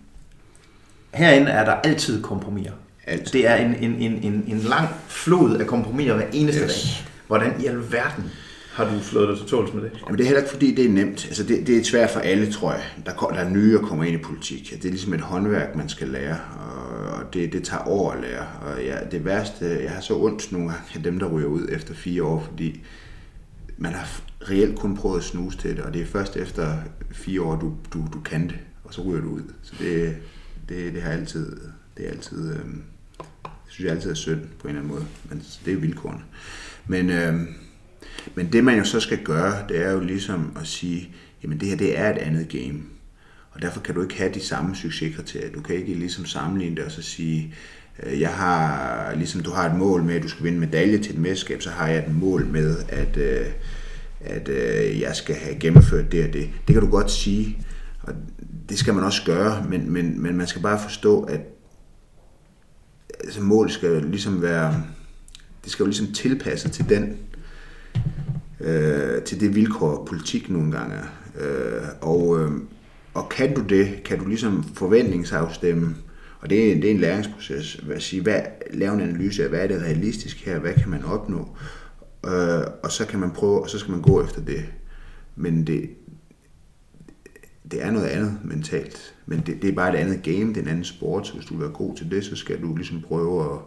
[1.15, 2.73] Herinde er der altid kompromiser.
[3.07, 3.33] Alt.
[3.33, 6.71] Det er en, en, en, en, en lang flod af kompromiser hver eneste yes.
[6.71, 7.09] dag.
[7.27, 8.25] Hvordan i alverden
[8.73, 9.91] har du slået dig til tåls med det?
[10.07, 11.27] Jamen, det er heller ikke fordi, det er nemt.
[11.27, 12.83] Altså, det, det er svært for alle, tror jeg.
[13.07, 14.71] Der, der er nye at komme ind i politik.
[14.71, 16.37] Det er ligesom et håndværk, man skal lære,
[17.13, 18.47] og det, det tager år at lære.
[18.63, 21.69] Og ja, det værste, jeg har så ondt nogle gange af dem, der ryger ud
[21.71, 22.85] efter fire år, fordi
[23.79, 24.21] man har
[24.51, 26.79] reelt kun prøvet at snuse til det, og det er først efter
[27.13, 29.43] fire år, du, du, du kan det, og så ryger du ud.
[29.63, 30.17] Så det,
[30.69, 31.57] det, det har altid,
[31.97, 32.65] det er altid, øh,
[33.69, 36.23] synes jeg altid er synd på en eller anden måde, men det er vilkårene.
[36.87, 37.35] Men, øh,
[38.35, 41.69] men det man jo så skal gøre, det er jo ligesom at sige, jamen det
[41.69, 42.83] her det er et andet game.
[43.51, 45.53] Og derfor kan du ikke have de samme succeskriterier.
[45.53, 47.53] Du kan ikke ligesom sammenligne det og så sige, øh,
[48.03, 51.13] Øh, jeg har, ligesom du har et mål med, at du skal vinde medalje til
[51.13, 53.47] et mesterskab, så har jeg et mål med, at, øh,
[54.21, 56.51] at øh, jeg skal have gennemført det og det.
[56.67, 57.59] Det kan du godt sige,
[58.03, 58.15] og
[58.69, 61.41] det skal man også gøre, men, men, men man skal bare forstå, at
[63.25, 64.83] altså mål skal ligesom være,
[65.65, 67.17] det skal jo ligesom tilpasse til den,
[68.61, 71.07] øh, til det vilkår, politik nogle gange er.
[71.41, 72.51] Øh, og, øh,
[73.15, 75.95] og kan du det, kan du ligesom forventningsafstemme,
[76.45, 78.41] og det er, det er en læringsproces, at sige, hvad,
[78.71, 81.57] lave en analyse af, hvad er det realistisk her, hvad kan man opnå,
[82.27, 84.65] øh, og så kan man prøve, og så skal man gå efter det.
[85.37, 85.91] Men det,
[87.71, 89.15] det er noget andet mentalt.
[89.27, 91.47] Men det, det er bare et andet game, det er en anden sport, så hvis
[91.47, 93.59] du vil være god til det, så skal du ligesom prøve at,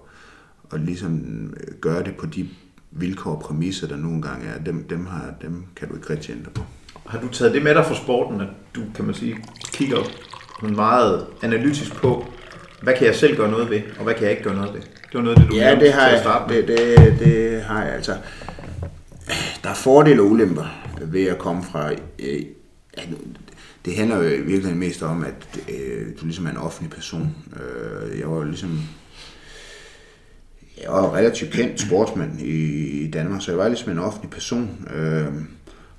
[0.74, 2.50] at ligesom gøre det på de
[2.92, 4.64] vilkår og præmisser, der nogle gange er.
[4.64, 6.62] Dem, dem, har, dem kan du ikke rigtig ændre på.
[7.06, 9.38] Har du taget det med dig fra sporten, at du, kan man sige,
[9.74, 9.98] kigger
[10.76, 12.26] meget analytisk på,
[12.82, 14.82] hvad kan jeg selv gøre noget ved, og hvad kan jeg ikke gøre noget ved?
[14.82, 18.16] Det var noget, det du ja, det har jeg, det, det, det har jeg altså.
[19.64, 20.66] Der er fordele og ulemper
[21.02, 22.42] ved at komme fra øh,
[23.86, 27.36] det handler jo virkelig mest om, at øh, du ligesom er en offentlig person.
[27.56, 28.82] Øh, jeg var ligesom
[30.82, 34.88] jeg var relativt kendt sportsmand i Danmark, så jeg var ligesom en offentlig person.
[34.96, 35.28] Øh,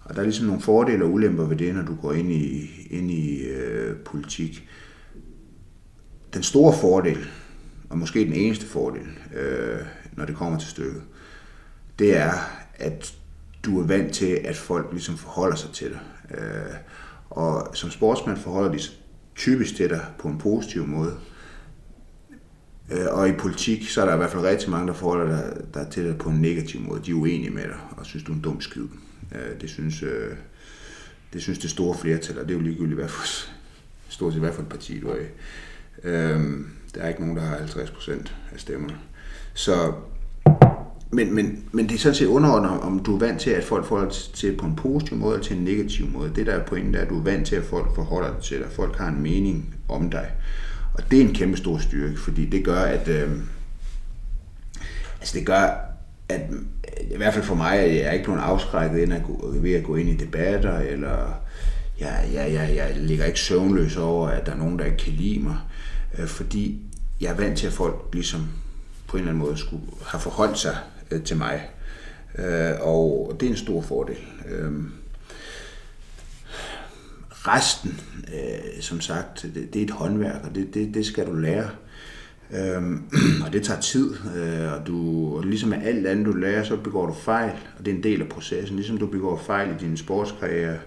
[0.05, 2.71] og der er ligesom nogle fordele og ulemper ved det, når du går ind i,
[2.91, 4.69] ind i øh, politik.
[6.35, 7.19] Den store fordel,
[7.89, 9.07] og måske den eneste fordel,
[9.37, 9.79] øh,
[10.13, 11.03] når det kommer til stykket,
[11.99, 12.33] det er,
[12.75, 13.15] at
[13.65, 16.01] du er vant til, at folk ligesom forholder sig til dig.
[16.39, 16.75] Øh,
[17.31, 18.95] og som sportsmand forholder de sig
[19.37, 21.15] typisk til dig på en positiv måde.
[22.91, 25.43] Øh, og i politik, så er der i hvert fald rigtig mange, der forholder
[25.75, 27.03] dig, til dig på en negativ måde.
[27.05, 28.87] De er uenige med dig, og synes, du er en dum skid.
[29.35, 30.37] Øh, det synes, øh,
[31.33, 33.27] det synes det store flertal, og det er jo ligegyldigt, hvad for,
[34.09, 35.27] stort set hvad for et parti du er i.
[36.05, 38.97] Øhm, der er ikke nogen, der har 50 procent af stemmerne.
[39.55, 39.93] Så,
[41.11, 43.85] men, men, men det er sådan set underordnet, om du er vant til, at folk
[43.85, 46.33] forholder sig til på en positiv måde eller til en negativ måde.
[46.37, 48.59] Det der er pointen, er, at du er vant til, at folk forholder sig til
[48.59, 48.67] dig.
[48.71, 50.31] Folk har en mening om dig.
[50.95, 53.31] Og det er en kæmpe stor styrke, fordi det gør, at øh,
[55.21, 55.89] altså det gør,
[56.29, 56.41] at
[57.11, 59.73] i hvert fald for mig, at jeg er ikke blevet afskrækket ind at gå, ved
[59.73, 61.41] at gå ind i debatter, eller
[62.01, 65.13] jeg, jeg, jeg, jeg ligger ikke søvnløs over, at der er nogen, der ikke kan
[65.13, 65.57] lide mig,
[66.19, 66.81] øh, fordi
[67.21, 68.49] jeg er vant til, at folk ligesom
[69.07, 70.77] på en eller anden måde skulle have forholdt sig
[71.11, 71.69] øh, til mig.
[72.39, 74.17] Øh, og det er en stor fordel.
[74.49, 74.73] Øh,
[77.31, 78.01] resten,
[78.35, 81.71] øh, som sagt, det, det er et håndværk, og det, det, det skal du lære.
[82.51, 83.03] Øhm,
[83.47, 86.77] og det tager tid, øh, og du, og ligesom med alt andet du lærer, så
[86.77, 88.77] begår du fejl, og det er en del af processen.
[88.77, 90.79] Ligesom du begår fejl i din sportskarriere, øh,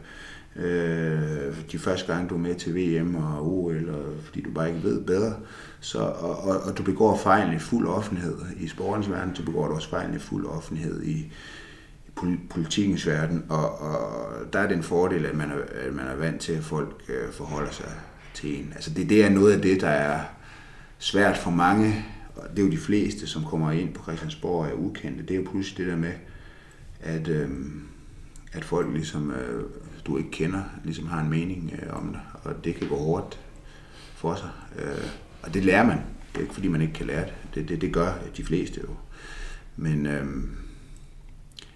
[0.56, 4.68] Øh, de første gange du er med til VM og OL, eller fordi du bare
[4.68, 5.34] ikke ved bedre,
[5.80, 9.68] så, og, og, og du begår fejl i fuld offentlighed i sportens verden, du begår
[9.68, 11.32] du også fejl i fuld offentlighed i,
[12.50, 15.56] politikens verden, og, og der er det en fordel, at man er,
[15.88, 17.92] at man er vant til, at folk øh, forholder sig
[18.34, 18.72] til en.
[18.76, 20.20] Altså det, det er noget af det, der er
[20.98, 24.68] svært for mange, og det er jo de fleste, som kommer ind på Christiansborg og
[24.68, 26.14] er ukendte, det er jo pludselig det der med,
[27.00, 27.50] at, øh,
[28.54, 29.64] at folk ligesom, øh,
[30.06, 33.40] du ikke kender, ligesom har en mening øh, om dig, og det kan gå hårdt
[34.16, 34.50] for sig.
[34.80, 35.08] Øh,
[35.42, 35.98] og det lærer man.
[36.32, 37.34] Det er ikke fordi, man ikke kan lære det.
[37.56, 38.96] Det, det, det gør de fleste jo.
[39.76, 40.26] Men, øh,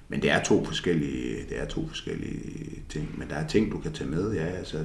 [0.08, 3.20] men det er to forskellige, det er to forskellige ting.
[3.20, 4.34] Men der er ting, du kan tage med.
[4.34, 4.78] Ja, altså,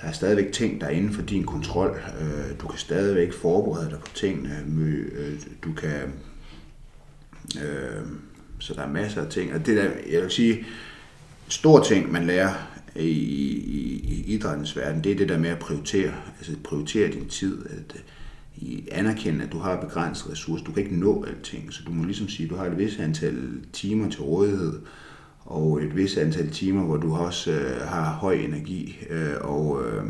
[0.00, 2.00] der er stadigvæk ting, der er inden for din kontrol.
[2.20, 4.64] Øh, du kan stadigvæk forberede dig på tingene.
[5.12, 6.12] Øh, du kan...
[7.64, 8.06] Øh,
[8.58, 9.54] så der er masser af ting.
[9.54, 10.66] Og det der, jeg vil sige,
[11.48, 12.54] stor ting, man lærer
[12.96, 16.12] i, i, i idrættens verden, det er det der med at prioritere.
[16.38, 17.66] Altså prioritere din tid.
[17.66, 18.00] At, øh,
[18.60, 20.64] i anerkende, at du har begrænset ressourcer.
[20.64, 22.98] Du kan ikke nå alting, så du må ligesom sige, at du har et vis
[22.98, 24.80] antal timer til rådighed,
[25.44, 30.04] og et vis antal timer, hvor du også øh, har høj energi, øh, og, øh,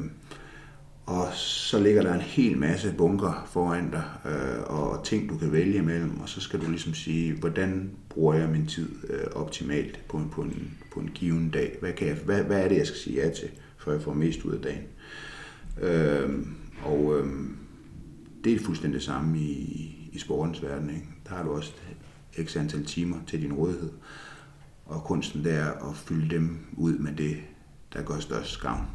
[1.09, 5.53] og så ligger der en hel masse bunker foran dig, øh, og ting, du kan
[5.53, 10.01] vælge imellem, og så skal du ligesom sige, hvordan bruger jeg min tid øh, optimalt
[10.09, 11.77] på en, på, en, på en given dag?
[11.81, 13.49] Hvad, kan jeg, hvad, hvad er det, jeg skal sige ja til,
[13.79, 14.85] for jeg får mest ud af dagen?
[15.81, 16.47] Øh,
[16.85, 17.19] og...
[17.19, 17.27] Øh,
[18.45, 20.91] det er fuldstændig det samme i, i sportens verden.
[20.91, 21.07] Ikke?
[21.29, 21.73] Der har du også
[22.45, 23.91] x antal timer til din rådighed.
[24.87, 27.37] Og kunsten der er at fylde dem ud med det,
[27.93, 28.87] der gør størst gavn.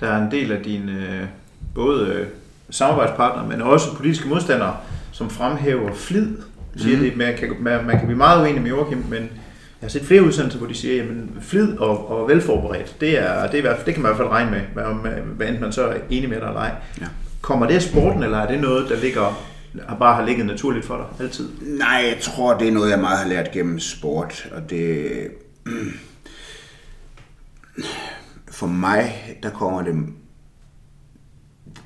[0.00, 1.26] Der er en del af dine øh,
[1.74, 2.26] både øh,
[2.70, 4.76] samarbejdspartnere, men også politiske modstandere,
[5.12, 6.28] som fremhæver flid.
[6.76, 7.02] Siger mm.
[7.02, 9.28] det, man, kan, man, man kan blive meget uenig med Joachim, men jeg
[9.80, 11.08] har set flere udsendelser, hvor de siger, at
[11.40, 14.50] flid og, og velforberedt, det, er, det, er, det kan man i hvert fald regne
[14.50, 16.70] med, hvad, hvad enten man så er enig med dig eller ej.
[17.00, 17.06] Ja.
[17.40, 19.44] Kommer det af sporten, eller er det noget, der ligger
[19.98, 21.48] bare har ligget naturligt for dig altid?
[21.60, 24.48] Nej, jeg tror, det er noget, jeg meget har lært gennem sport.
[24.52, 25.10] Og det...
[28.54, 29.94] For mig, der kommer det...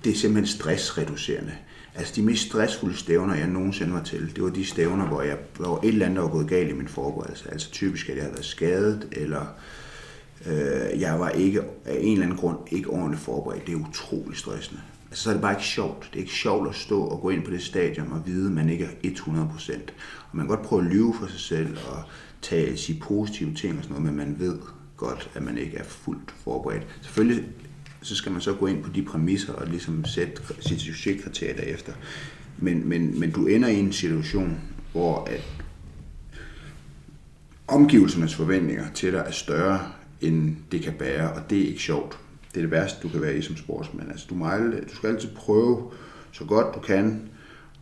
[0.05, 1.53] Det er simpelthen stressreducerende.
[1.95, 5.39] Altså de mest stressfulde stævner, jeg nogensinde var til, det var de stævner, hvor, jeg,
[5.57, 7.51] hvor et eller andet var gået galt i min forberedelse.
[7.51, 9.47] Altså typisk, at jeg havde været skadet, eller
[10.47, 13.67] øh, jeg var ikke af en eller anden grund ikke ordentligt forberedt.
[13.67, 16.09] Det er utrolig stressende altså, så er det bare ikke sjovt.
[16.13, 18.53] Det er ikke sjovt at stå og gå ind på det stadion og vide, at
[18.53, 19.73] man ikke er 100%.
[20.31, 22.03] Og man kan godt prøve at lyve for sig selv og
[22.43, 24.59] tage, sige positive ting og sådan noget, men man ved
[24.99, 26.87] godt, at man ikke er fuldt forberedt.
[27.03, 27.45] Selvfølgelig
[28.03, 31.93] så skal man så gå ind på de præmisser og ligesom sætte sit succeskriterier derefter.
[32.59, 34.61] Men, men, men du ender i en situation,
[34.93, 35.43] hvor at
[37.69, 42.19] omgivelsernes forventninger til dig er større, end det kan bære, og det er ikke sjovt
[42.55, 44.11] det er det værste, du kan være i som sportsmand.
[44.11, 45.91] Altså, du, må aldrig, du skal altid prøve
[46.33, 47.23] så godt du kan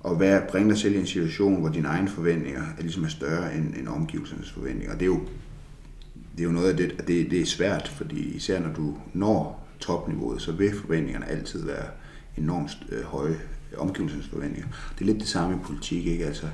[0.05, 3.09] at være, bringe dig selv i en situation, hvor dine egne forventninger er, ligesom er
[3.09, 4.95] større end, end omgivelsernes forventninger.
[4.95, 5.21] Og det er jo,
[6.37, 9.69] det er jo noget af det, det, det er svært, fordi især når du når
[9.81, 11.87] topniveauet, så vil forventningerne altid være
[12.37, 13.41] enormt øh, høje.
[13.77, 14.69] omgivelsernes forventninger.
[14.95, 16.27] Det er lidt det samme i politik, ikke?
[16.27, 16.47] Altså,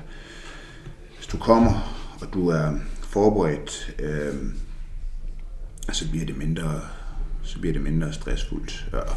[1.15, 4.35] hvis du kommer, og du er forberedt, øh,
[5.91, 6.81] så bliver det mindre,
[7.43, 8.89] så bliver det mindre stressfuldt.
[8.93, 9.15] Og,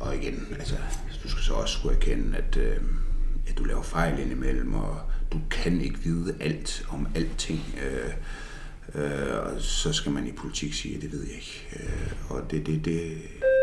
[0.00, 0.74] og igen, altså,
[1.22, 2.76] du skal så også skulle erkende, at, øh,
[3.48, 5.00] at du laver fejl indimellem, og
[5.32, 7.60] du kan ikke vide alt om alting.
[7.84, 8.12] Øh,
[8.94, 11.68] øh, og så skal man i politik sige, at det ved jeg ikke.
[11.76, 13.00] Øh, og det, det, det,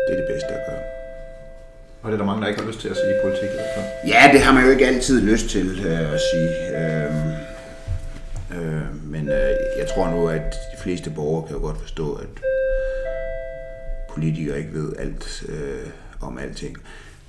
[0.06, 0.82] det er det bedste at gøre.
[2.02, 3.54] Og det er der mange, der ikke har lyst til at sige i politik i
[3.54, 3.86] hvert fald.
[4.08, 6.50] Ja, det har man jo ikke altid lyst til øh, at sige.
[6.78, 7.14] Øh,
[8.56, 12.28] øh, men øh, jeg tror nu, at de fleste borgere kan jo godt forstå, at
[14.10, 15.86] politikere ikke ved alt øh,
[16.20, 16.76] om alting.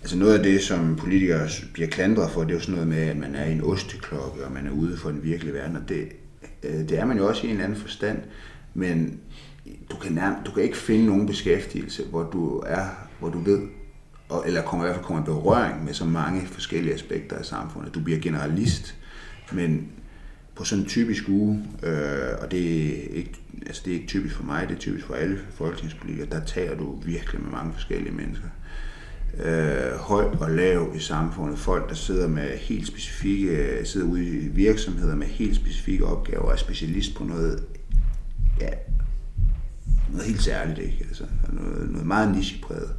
[0.02, 3.10] Altså noget af det, som politikere bliver klandret for, det er jo sådan noget med,
[3.10, 5.90] at man er i en osteklokke, og man er ude for den virkelige verden, og
[5.90, 6.08] det,
[6.64, 8.20] Øh, det er man jo også i en eller anden forstand,
[8.74, 9.20] men
[9.92, 12.86] du kan, nærm, du kan ikke finde nogen beskæftigelse, hvor du er,
[13.20, 13.62] hvor du ved,
[14.30, 17.46] og, eller kommer i hvert fald kommer i berøring med så mange forskellige aspekter af
[17.46, 17.96] samfundet.
[17.96, 18.96] Du bliver generalist,
[19.52, 19.92] men
[20.56, 23.34] på sådan en typisk uge, øh, og det er, ikke,
[23.66, 26.78] altså det er ikke typisk for mig, det er typisk for alle folketingspolitikere, der taler
[26.78, 28.48] du virkelig med mange forskellige mennesker.
[29.40, 31.60] Øh, høj og lav i samfundet.
[31.60, 36.52] Folk, der sidder med helt specifikke, øh, sidder ude i virksomheder med helt specifikke opgaver,
[36.52, 37.64] er specialist på noget,
[38.62, 38.70] ja,
[40.10, 41.06] noget helt særligt, ikke?
[41.08, 42.92] Altså, noget, noget meget nichepræget.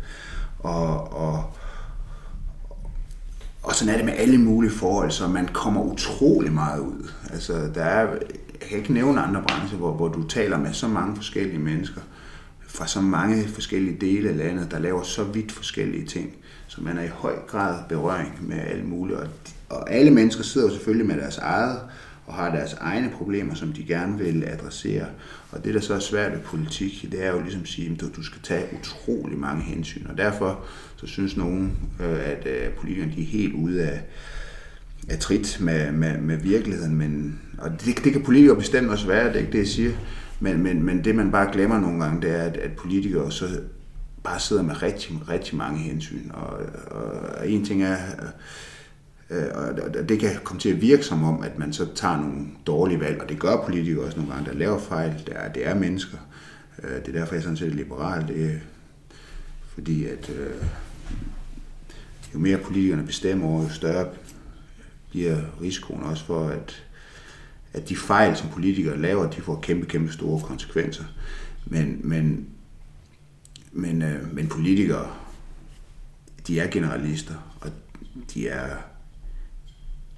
[0.59, 1.45] Og, og,
[3.62, 7.11] og sådan er det med alle mulige forhold, så man kommer utrolig meget ud.
[7.30, 8.11] Altså, der er,
[8.61, 12.01] jeg kan ikke nævne andre brancher, hvor, hvor du taler med så mange forskellige mennesker
[12.74, 16.30] fra så mange forskellige dele af landet, der laver så vidt forskellige ting,
[16.66, 19.18] så man er i høj grad berøring med alle mulige.
[19.18, 19.28] Og,
[19.68, 21.78] og alle mennesker sidder jo selvfølgelig med deres eget,
[22.26, 25.06] og har deres egne problemer, som de gerne vil adressere.
[25.50, 28.16] Og det, der så er svært ved politik, det er jo ligesom at sige, at
[28.16, 30.06] du skal tage utrolig mange hensyn.
[30.06, 30.64] Og derfor
[30.96, 34.00] så synes nogen, øh, at øh, politikerne de er helt ude af,
[35.08, 36.96] af trit med, med, med virkeligheden.
[36.96, 39.92] Men, og det, det kan politikere bestemt også være, det er ikke det, jeg siger.
[40.41, 43.61] Men, men, men det, man bare glemmer nogle gange, det er, at, at politikere så
[44.24, 46.30] bare sidder med rigtig, rigtig mange hensyn.
[46.30, 46.59] Og,
[46.91, 47.05] og,
[47.39, 47.97] og en ting er,
[49.30, 49.49] øh, øh
[50.01, 53.01] og det kan komme til at virke som om, at man så tager nogle dårlige
[53.01, 55.22] valg, og det gør politikere også nogle gange, der laver fejl.
[55.26, 56.18] Det er, det er mennesker.
[56.82, 58.28] Øh, det er derfor, jeg sådan set er liberal.
[58.28, 58.59] Det er,
[59.74, 60.64] fordi at øh,
[62.35, 64.07] jo mere politikerne bestemmer over, jo større
[65.11, 66.84] bliver risikoen også for, at,
[67.74, 71.04] at de fejl, som politikere laver, de får kæmpe, kæmpe store konsekvenser.
[71.66, 72.46] Men, men,
[73.72, 75.10] men, øh, men politikere,
[76.46, 77.70] de er generalister, og
[78.34, 78.76] de er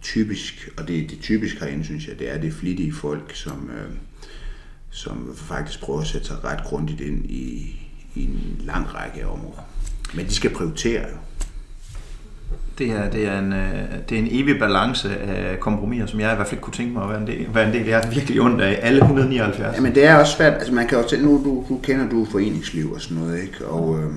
[0.03, 3.91] typisk, og det, det typisk herinde, synes jeg, det er det flittige folk, som, øh,
[4.91, 7.77] som faktisk prøver at sætte sig ret grundigt ind i,
[8.15, 9.71] i en lang række af områder.
[10.15, 11.17] Men de skal prioritere jo.
[12.79, 16.33] Det er, det, er en, øh, det er en evig balance af kompromiser, som jeg
[16.33, 17.87] i hvert fald kunne tænke mig at være en del, være en del.
[17.87, 19.77] Jeg er virkelig ondt af alle 179.
[19.77, 22.25] Jamen det er også svært, altså man kan jo tænke, nu du, du kender du
[22.25, 23.67] foreningsliv og sådan noget, ikke?
[23.67, 24.11] Og øh,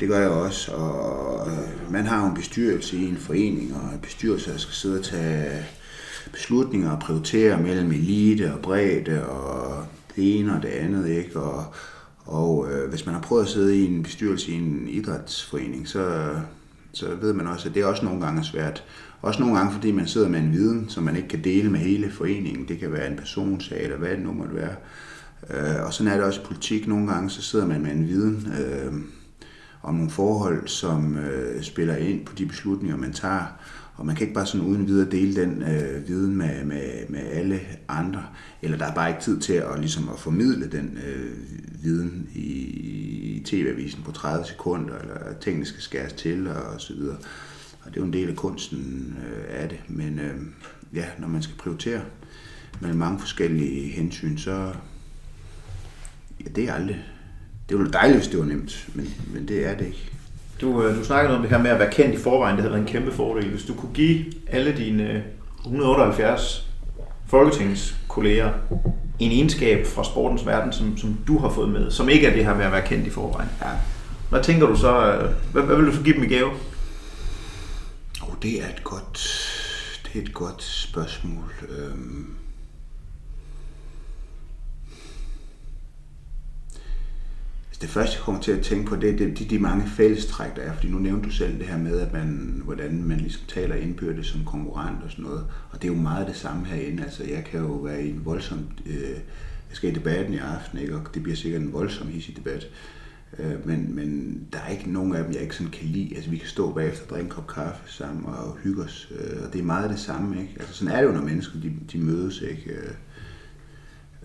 [0.00, 3.94] det gør jeg også, og øh, man har jo en bestyrelse i en forening, og
[3.94, 5.64] en bestyrelse, skal sidde og tage
[6.32, 9.84] beslutninger og prioritere mellem elite og bredde og
[10.16, 11.40] det ene og det andet, ikke?
[11.40, 11.64] Og,
[12.24, 16.30] og øh, hvis man har prøvet at sidde i en bestyrelse i en idrætsforening, så,
[16.92, 18.84] så ved man også, at det også nogle gange er svært.
[19.22, 21.80] Også nogle gange, fordi man sidder med en viden, som man ikke kan dele med
[21.80, 22.68] hele foreningen.
[22.68, 24.74] Det kan være en personsag, eller hvad det nu måtte være.
[25.50, 26.86] Øh, og sådan er det også i politik.
[26.86, 28.92] Nogle gange, så sidder man med en viden øh,
[29.82, 33.46] om nogle forhold, som øh, spiller ind på de beslutninger, man tager.
[34.00, 37.20] Og man kan ikke bare sådan uden videre dele den øh, viden med, med, med
[37.20, 38.26] alle andre.
[38.62, 41.36] Eller der er bare ikke tid til at, ligesom at formidle den øh,
[41.82, 42.48] viden i,
[43.36, 47.16] i tv-avisen på 30 sekunder, eller tingene skal skæres til og så videre.
[47.82, 49.78] Og det er jo en del af kunsten øh, af det.
[49.88, 50.34] Men øh,
[50.94, 52.00] ja, når man skal prioritere
[52.80, 54.72] mellem mange forskellige hensyn, så
[56.44, 57.04] ja, det er aldrig...
[57.68, 60.19] Det ville være dejligt, hvis det var nemt, men, men det er det ikke.
[60.60, 62.56] Du, øh, du snakkede om det her med at være kendt i forvejen.
[62.56, 63.48] Det havde været en kæmpe fordel.
[63.50, 65.24] Hvis du kunne give alle dine
[65.60, 66.66] 178
[67.26, 68.52] folketingskolleger
[69.18, 72.44] en egenskab fra sportens verden, som, som du har fået med, som ikke er det
[72.44, 73.48] her med at være kendt i forvejen.
[73.62, 73.66] Ja.
[74.30, 75.12] Hvad tænker du så?
[75.14, 76.50] øh, Hvad, hvad vil du så give dem i gave?
[78.22, 79.18] Oh, det er et godt,
[80.04, 81.52] det er et godt spørgsmål.
[81.78, 82.26] Øhm.
[87.80, 90.56] Det første, jeg kommer til at tænke på, det er de, de, de mange fællestræk,
[90.56, 90.74] der er.
[90.74, 94.26] Fordi nu nævnte du selv det her med, at man, hvordan man ligesom taler indbyrdes
[94.26, 95.46] som konkurrent og sådan noget.
[95.70, 97.02] Og det er jo meget det samme herinde.
[97.02, 98.58] Altså, jeg kan jo være i en voldsom...
[98.86, 99.10] Øh,
[99.68, 100.96] jeg skal i debatten i aften, ikke?
[100.96, 102.66] og det bliver sikkert en voldsom hissig debat.
[103.38, 106.16] Øh, men, men der er ikke nogen af dem, jeg ikke sådan kan lide.
[106.16, 109.12] Altså, vi kan stå bagefter og drikke en kop kaffe sammen og hygge os.
[109.20, 110.54] Øh, og det er meget det samme, ikke?
[110.58, 112.70] Altså, sådan er det jo, når mennesker de, de mødes, ikke?
[112.70, 112.94] Øh,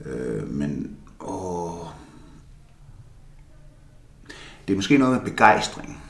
[0.05, 1.87] øh, men, åh,
[4.67, 6.03] det er måske noget med begejstring.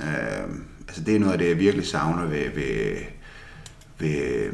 [0.00, 0.48] Øh,
[0.88, 2.96] altså, det er noget af det, jeg virkelig savner ved, ved,
[3.98, 4.52] ved,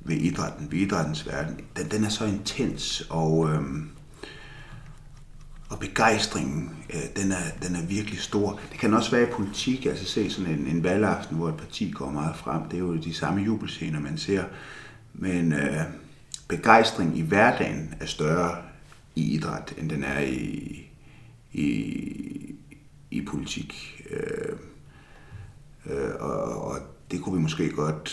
[0.00, 1.60] ved idrætten, ved idrættens verden.
[1.76, 3.50] Den, den er så intens, og...
[3.50, 3.62] Øh,
[5.68, 8.60] og begejstringen, øh, den, er, den er virkelig stor.
[8.70, 11.90] Det kan også være i politik, altså se sådan en, en valgaften, hvor et parti
[11.90, 12.62] går meget frem.
[12.62, 14.44] Det er jo de samme jubelscener, man ser.
[15.14, 15.82] Men øh,
[16.48, 18.56] begejstring i hverdagen er større
[19.14, 20.87] i idræt, end den er i,
[21.52, 22.54] i,
[23.10, 24.02] i politik.
[24.10, 24.56] Øh,
[25.86, 26.78] øh, og, og
[27.10, 28.10] det kunne vi måske godt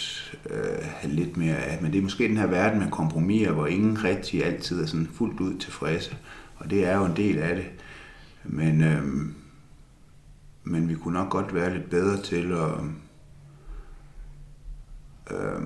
[0.50, 1.82] øh, have lidt mere af.
[1.82, 5.10] Men det er måske den her verden med kompromiser, hvor ingen rigtig altid er sådan
[5.14, 6.18] fuldt ud tilfredse.
[6.56, 7.66] Og det er jo en del af det.
[8.44, 9.04] Men, øh,
[10.64, 12.72] men vi kunne nok godt være lidt bedre til at...
[15.32, 15.62] Øh,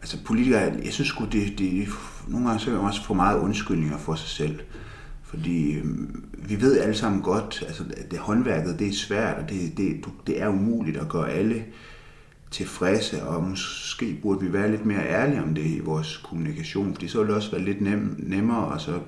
[0.00, 1.88] altså politikere, jeg synes sgu, det, det,
[2.28, 4.60] nogle gange så også for meget undskyldninger for sig selv.
[5.30, 9.76] Fordi øhm, vi ved alle sammen godt, altså det håndværket, det er svært, og det,
[9.76, 11.64] det, det er umuligt at gøre alle
[12.50, 17.08] tilfredse, og måske burde vi være lidt mere ærlige om det i vores kommunikation, fordi
[17.08, 19.00] så ville det også være lidt nem, nemmere, og så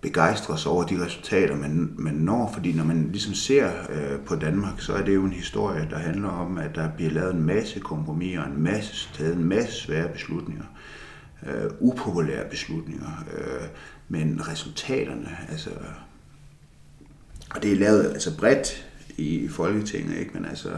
[0.00, 4.36] begejstre sig over de resultater, man, man når, fordi når man ligesom ser øh, på
[4.36, 7.42] Danmark, så er det jo en historie, der handler om, at der bliver lavet en
[7.42, 10.64] masse kompromiser, en masse, taget en masse svære beslutninger,
[11.46, 13.68] øh, upopulære beslutninger, øh,
[14.08, 15.70] men resultaterne, altså,
[17.54, 18.86] og det er lavet altså bredt
[19.16, 20.30] i Folketinget, ikke?
[20.34, 20.70] men altså,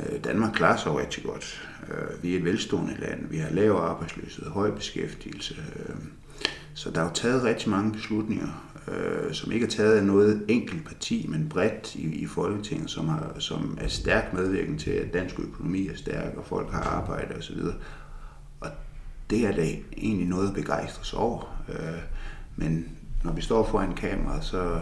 [0.00, 1.68] øh, Danmark klarer sig rigtig godt.
[1.88, 5.94] Øh, vi er et velstående land, vi har lav arbejdsløshed, høj beskæftigelse, øh,
[6.74, 8.68] så der er jo taget rigtig mange beslutninger,
[9.32, 13.34] som ikke er taget af noget enkelt parti, men bredt i, i Folketinget, som, har,
[13.38, 17.56] som er stærkt medvirkende til, at dansk økonomi er stærk, og folk har arbejde osv.
[19.32, 19.66] Det er da
[19.96, 21.64] egentlig noget at begejstres over.
[21.68, 22.02] Øh,
[22.56, 22.88] men
[23.24, 24.80] når vi står foran kamera, så,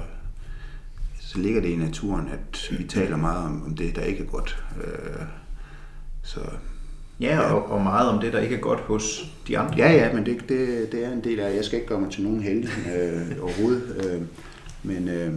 [1.21, 4.29] så ligger det i naturen, at vi taler meget om, om det, der ikke er
[4.29, 4.65] godt.
[4.85, 5.23] Øh,
[6.23, 6.41] så
[7.21, 9.75] Ja, og, og meget om det, der ikke er godt hos de andre.
[9.77, 12.11] Ja, ja, men det, det, det er en del af, jeg skal ikke gøre mig
[12.11, 14.23] til nogen heldig øh, overhovedet, øh,
[14.83, 15.33] men øh,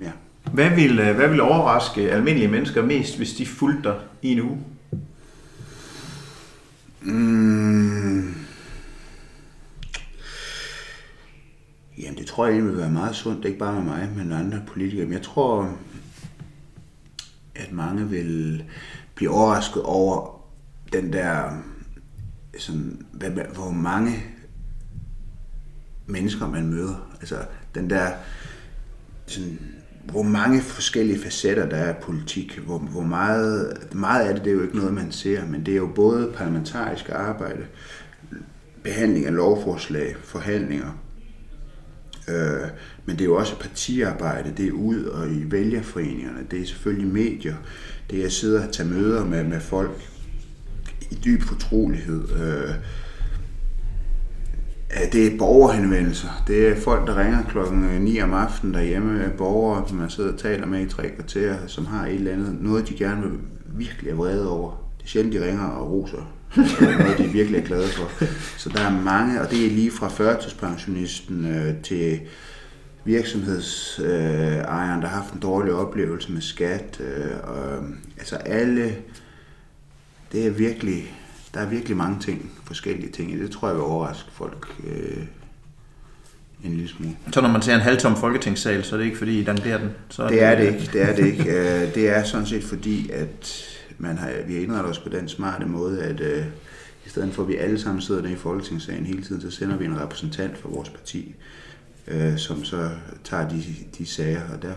[0.00, 0.10] ja.
[0.52, 4.40] Hvad vil, øh, hvad vil overraske almindelige mennesker mest, hvis de fulgte dig i en
[4.40, 4.58] uge?
[7.04, 8.34] Mm.
[11.98, 14.62] Jamen, det tror jeg egentlig vil være meget sundt, ikke bare med mig, men andre
[14.66, 15.06] politikere.
[15.06, 15.76] Men jeg tror,
[17.54, 18.64] at mange vil
[19.14, 20.40] blive overrasket over
[20.92, 21.62] den der,
[22.58, 24.24] sådan, hvad, hvor mange
[26.06, 27.16] mennesker man møder.
[27.20, 28.12] Altså den der,
[29.26, 29.73] sådan,
[30.10, 32.58] hvor mange forskellige facetter der er af politik.
[32.58, 35.72] Hvor, hvor meget, meget af det, det er jo ikke noget, man ser, men det
[35.72, 37.66] er jo både parlamentarisk arbejde,
[38.82, 41.04] behandling af lovforslag, forhandlinger,
[42.28, 42.68] øh,
[43.04, 47.12] men det er jo også partiarbejde, det er ud og i vælgerforeningerne, det er selvfølgelig
[47.12, 47.54] medier,
[48.10, 50.10] det er at sidde og tage møder med, med folk
[51.10, 52.22] i dyb fortrolighed.
[52.32, 52.74] Øh,
[55.12, 56.42] det er borgerhenvendelser.
[56.46, 59.32] Det er folk, der ringer klokken øh, 9 om aftenen derhjemme.
[59.38, 62.56] Borgere, som man sidder og taler med i tre kvarter, som har et eller andet.
[62.60, 64.70] Noget, de gerne vil virkelig er vrede over.
[64.98, 66.32] Det er sjældent, de ringer og roser.
[66.80, 68.24] noget, de virkelig er glade for.
[68.58, 72.20] Så der er mange, og det er lige fra førtidspensionisten øh, til
[73.04, 77.00] virksomhedsejeren, der har haft en dårlig oplevelse med skat.
[77.00, 77.84] Øh, og,
[78.18, 78.96] altså alle,
[80.32, 81.14] det er virkelig,
[81.54, 83.50] der er virkelig mange ting, forskellige ting det.
[83.50, 85.24] tror jeg vil overraske folk øh,
[86.64, 87.16] en lille smule.
[87.32, 89.90] Så når man ser en halvtom folketingssal, så er det ikke fordi, I danderer den?
[90.08, 91.44] Så er det, det er det ikke, det er det ikke.
[91.50, 93.64] Øh, det er sådan set fordi, at
[93.98, 96.44] man har, vi har indrettet os på den smarte måde, at øh,
[97.06, 99.76] i stedet for at vi alle sammen sidder der i folketingssalen hele tiden, så sender
[99.76, 101.34] vi en repræsentant for vores parti
[102.06, 102.90] øh, som så
[103.24, 103.64] tager de,
[103.98, 104.74] de sager, og der,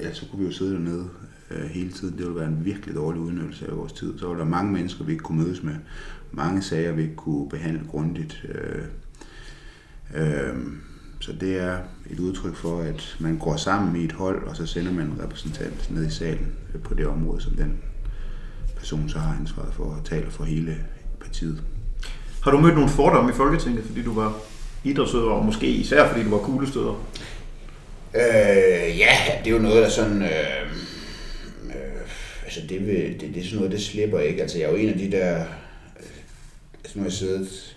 [0.00, 1.08] ja, så kunne vi jo sidde dernede
[1.50, 2.18] øh, hele tiden.
[2.18, 4.18] Det ville være en virkelig dårlig udnyttelse af vores tid.
[4.18, 5.74] Så var der mange mennesker, vi ikke kunne mødes med,
[6.32, 8.44] mange sager, vi ikke kunne behandle grundigt.
[8.48, 8.84] Øh,
[10.14, 10.54] øh,
[11.20, 11.78] så det er
[12.10, 15.22] et udtryk for, at man går sammen i et hold, og så sender man en
[15.22, 16.52] repræsentant ned i salen
[16.84, 17.78] på det område, som den
[18.76, 20.76] person så har ansvaret for at tale for hele
[21.20, 21.62] partiet.
[22.42, 24.34] Har du mødt nogle fordomme i Folketinget, fordi du var
[24.84, 27.06] idrætsudøver, og måske især fordi du var kuglestøder?
[28.14, 30.22] Øh, ja, det er jo noget, der sådan...
[30.22, 30.80] Øh, øh,
[32.50, 34.42] altså det, vil, det, det er sådan noget, det slipper ikke.
[34.42, 35.40] Altså jeg er jo en af de der...
[35.40, 36.06] Øh,
[36.84, 37.76] altså nu har jeg siddet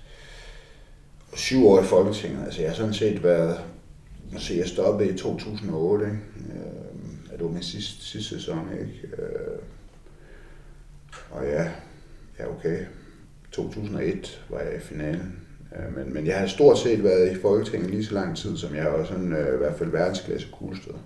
[1.33, 2.45] syv år i Folketinget.
[2.45, 3.59] Altså jeg har sådan set været
[4.33, 6.17] altså jeg stoppede i 2008, ikke?
[6.53, 9.07] Øh, det var min sidste, sidste sæson, ikke?
[9.17, 9.59] Øh,
[11.31, 11.71] og ja,
[12.39, 12.79] ja okay,
[13.51, 15.39] 2001 var jeg i finalen.
[15.75, 18.75] Øh, men, men jeg har stort set været i Folketinget lige så lang tid, som
[18.75, 20.97] jeg også sådan, øh, i hvert fald verdensklasse kuglestøder.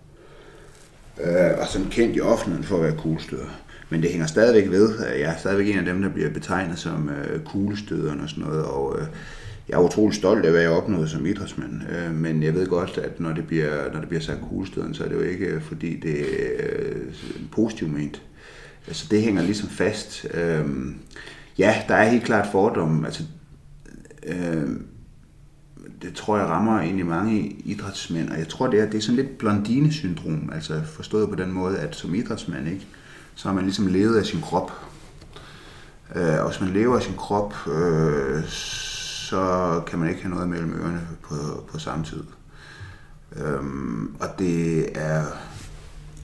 [1.23, 3.61] Øh, og sådan kendt i offentligheden for at være kuglestøder.
[3.89, 4.99] Men det hænger stadigvæk ved.
[4.99, 8.63] Jeg er stadigvæk en af dem, der bliver betegnet som øh, kuglestøderen og sådan noget.
[8.63, 9.07] Og øh,
[9.69, 11.81] jeg er utrolig stolt af, hvad jeg opnåede som idrætsmand.
[11.89, 15.03] Øh, men jeg ved godt, at når det bliver, når det bliver sagt kuglestøderne, så
[15.03, 16.25] er det jo ikke, øh, fordi det er
[16.59, 17.13] øh,
[17.51, 18.21] positivt ment.
[18.87, 20.25] Altså det hænger ligesom fast.
[20.33, 20.65] Øh,
[21.57, 23.05] ja, der er helt klart fordomme.
[23.05, 23.23] Altså,
[24.27, 24.69] øh,
[26.01, 29.15] det tror jeg rammer egentlig mange idrætsmænd, og jeg tror, det er, det er sådan
[29.15, 32.87] lidt blondine-syndrom, altså forstået på den måde, at som idrætsmand, ikke,
[33.35, 34.71] så har man ligesom levet af sin krop.
[36.15, 40.49] Øh, og hvis man lever af sin krop, øh, så kan man ikke have noget
[40.49, 41.35] mellem ørerne på,
[41.71, 42.23] på samme tid.
[43.35, 45.23] Øhm, og det er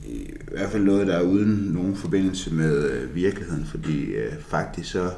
[0.04, 4.90] i hvert fald noget, der er uden nogen forbindelse med øh, virkeligheden, fordi øh, faktisk
[4.90, 5.10] så,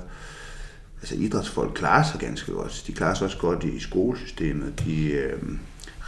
[1.01, 2.85] altså idrætsfolk klarer sig ganske godt.
[2.87, 4.83] De klarer sig også godt i skolesystemet.
[4.85, 5.43] De, øh,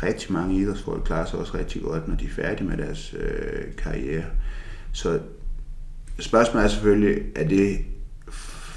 [0.02, 3.77] rigtig mange idrætsfolk klarer sig også rigtig godt, når de er færdige med deres øh,
[3.77, 4.24] karriere.
[4.93, 5.20] Så
[6.19, 7.78] spørgsmålet er selvfølgelig, er det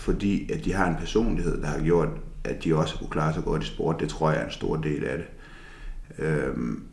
[0.01, 2.09] fordi, at de har en personlighed, der har gjort,
[2.43, 3.99] at de også kunne klare sig godt i sport?
[3.99, 5.27] Det tror jeg er en stor del af det.
[6.25, 6.83] Øhm,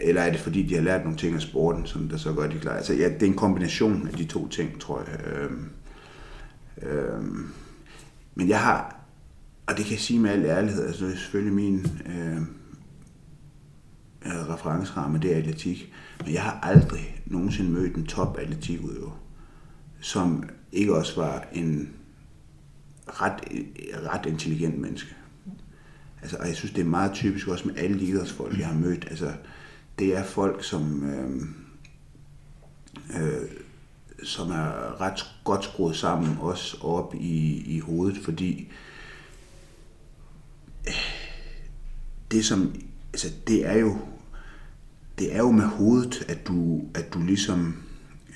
[0.00, 2.46] eller er det fordi, de har lært nogle ting af sporten, som der så gør,
[2.46, 2.76] de klarer?
[2.76, 5.20] Altså, ja, det er en kombination af de to ting, tror jeg.
[5.34, 5.68] Øhm,
[6.82, 7.48] øhm,
[8.34, 8.96] men jeg har,
[9.66, 12.36] og det kan jeg sige med al ærlighed, altså det er selvfølgelig min øh,
[14.26, 15.92] øh referenceramme, det er atletik,
[16.24, 19.20] men jeg har aldrig nogensinde mødt en top atletikudøver,
[20.00, 21.90] som ikke også var en
[23.06, 23.40] ret,
[24.12, 25.14] ret intelligent menneske.
[26.22, 28.74] Altså, og jeg synes, det er meget typisk også med alle de idrætsfolk, jeg har
[28.74, 29.06] mødt.
[29.10, 29.32] Altså,
[29.98, 31.42] det er folk, som, øh,
[33.22, 33.50] øh,
[34.24, 38.72] som er ret godt skruet sammen, også op i, i hovedet, fordi
[40.86, 40.94] øh,
[42.30, 42.74] det som,
[43.12, 43.98] altså det er jo,
[45.18, 47.76] det er jo med hovedet, at du, at du ligesom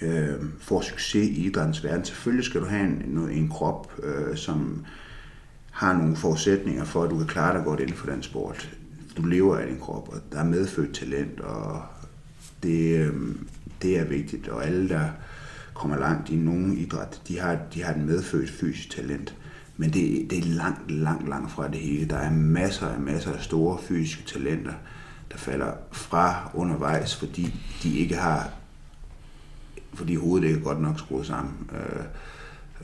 [0.03, 2.05] øh, får succes i idrættens verden.
[2.05, 4.85] Selvfølgelig skal du have en, en krop, øh, som
[5.71, 8.77] har nogle forudsætninger for, at du kan klare dig godt inden for den sport.
[9.17, 11.83] Du lever af din krop, og der er medfødt talent, og
[12.63, 13.15] det, øh,
[13.83, 14.49] det er vigtigt.
[14.49, 15.11] Og alle, der
[15.79, 19.35] kommer langt i nogen idræt, de har, de har et medfødt fysisk talent.
[19.77, 22.09] Men det, det er langt, langt, langt fra det hele.
[22.09, 24.73] Der er masser af masser af store fysiske talenter,
[25.33, 28.51] der falder fra undervejs, fordi de ikke har
[29.95, 31.71] fordi hovedet ikke er godt nok skruet sammen.
[31.73, 32.05] Øh,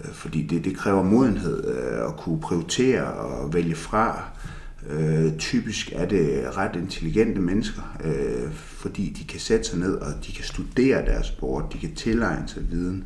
[0.01, 4.25] øh, fordi det, det kræver modenhed øh, at kunne prioritere og vælge fra.
[4.45, 4.54] Øh,
[4.91, 10.13] Øh, typisk er det ret intelligente mennesker, øh, fordi de kan sætte sig ned og
[10.27, 13.05] de kan studere deres sport, de kan tilegne sig viden.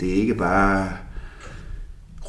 [0.00, 0.92] Det er ikke bare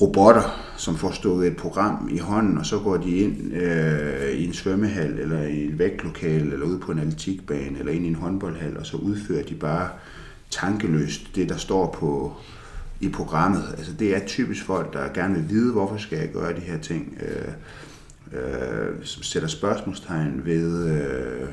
[0.01, 4.45] robotter, som får stået et program i hånden, og så går de ind øh, i
[4.45, 8.15] en svømmehal, eller i et vægtlokale, eller ud på en atletikbane, eller ind i en
[8.15, 9.89] håndboldhal, og så udfører de bare
[10.49, 12.33] tankeløst, det der står på
[12.99, 13.63] i programmet.
[13.77, 16.77] Altså det er typisk folk, der gerne vil vide, hvorfor skal jeg gøre de her
[16.77, 17.53] ting, øh,
[18.33, 21.47] øh, som sætter spørgsmålstegn ved øh,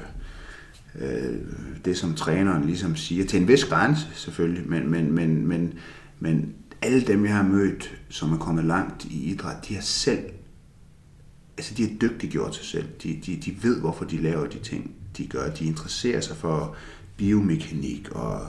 [1.01, 1.39] øh,
[1.85, 5.75] det, som træneren ligesom siger, til en vis grænse selvfølgelig, men, men, men, men,
[6.21, 10.25] men alle dem, jeg har mødt, som er kommet langt i idræt, de har selv,
[11.59, 12.87] altså de har dygtiggjort sig selv.
[13.03, 15.51] De, de, de ved, hvorfor de laver de ting, de gør.
[15.51, 16.77] De interesserer sig for
[17.17, 18.41] biomekanik og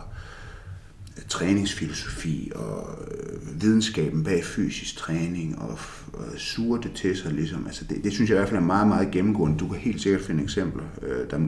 [1.32, 5.80] træningsfilosofi og øh, videnskaben bag fysisk træning og,
[6.14, 7.32] og suger det til sig.
[7.32, 7.68] Ligesom.
[7.68, 9.58] Altså det, det synes jeg i hvert fald er meget, meget gennemgående.
[9.58, 11.48] Du kan helt sikkert finde eksempler, øh, der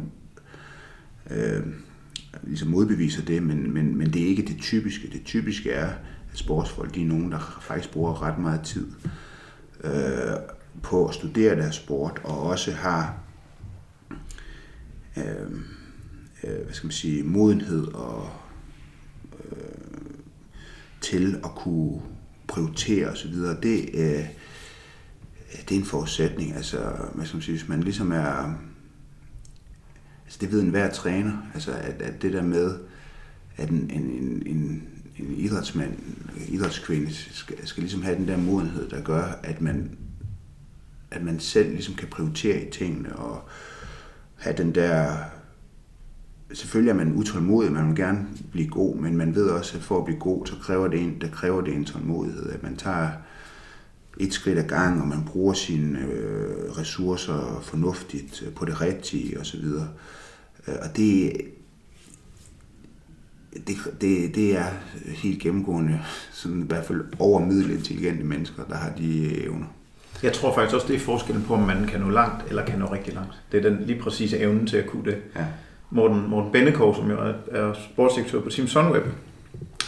[1.31, 1.63] øh,
[2.43, 5.09] ligesom modbeviser det, men, men, men det er ikke det typiske.
[5.13, 5.89] Det typiske er,
[6.31, 8.87] at sportsfolk de er nogen, der faktisk bruger ret meget tid
[9.83, 9.91] øh,
[10.83, 13.17] på at studere deres sport, og også har
[15.17, 15.23] øh,
[16.43, 18.29] øh, hvad skal man sige, modenhed og
[21.03, 22.01] til at kunne
[22.47, 24.25] prioritere osv., det, øh,
[25.69, 26.55] det er en forudsætning.
[26.55, 26.79] Altså,
[27.13, 28.53] hvad skal man sige, hvis man ligesom er...
[30.23, 32.79] Altså, det ved enhver træner, altså, at, at det der med,
[33.57, 34.83] at en, en, en, en,
[35.17, 35.93] en idrætsmand,
[36.47, 39.97] idrætskvinde, skal, skal ligesom have den der modenhed, der gør, at man,
[41.11, 43.47] at man selv ligesom kan prioritere i tingene, og
[44.35, 45.15] have den der
[46.53, 49.97] selvfølgelig er man utålmodig, man vil gerne blive god, men man ved også, at for
[49.97, 53.09] at blive god, så kræver det en, der kræver det en tålmodighed, at man tager
[54.17, 59.39] et skridt ad gang, og man bruger sine øh, ressourcer fornuftigt øh, på det rigtige
[59.39, 59.65] osv.
[60.67, 61.33] Øh, og det,
[63.67, 64.67] det, det, det er
[65.05, 65.99] helt gennemgående,
[66.31, 69.65] sådan i hvert fald overmiddel intelligente mennesker, der har de evner.
[70.23, 72.79] Jeg tror faktisk også, det er forskellen på, om man kan nå langt, eller kan
[72.79, 73.33] nå rigtig langt.
[73.51, 75.17] Det er den lige præcise evne til at kunne det.
[75.35, 75.45] Ja.
[75.93, 79.03] Morten, Morten Bennekov, som jo er, er sportsdirektør på Team Sunweb,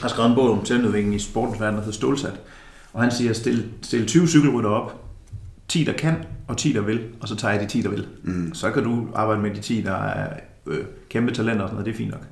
[0.01, 2.39] har skrevet en bog om talentudvikling i sportens verden, der hedder Stålsat.
[2.93, 5.05] Og han siger, stil, stil 20 cykelrytter op,
[5.67, 6.15] 10 der kan,
[6.47, 8.07] og 10 der vil, og så tager jeg de 10 der vil.
[8.23, 8.53] Mm.
[8.53, 10.33] Så kan du arbejde med de 10, der er
[10.67, 12.27] øh, kæmpe talenter og sådan noget, det er fint nok.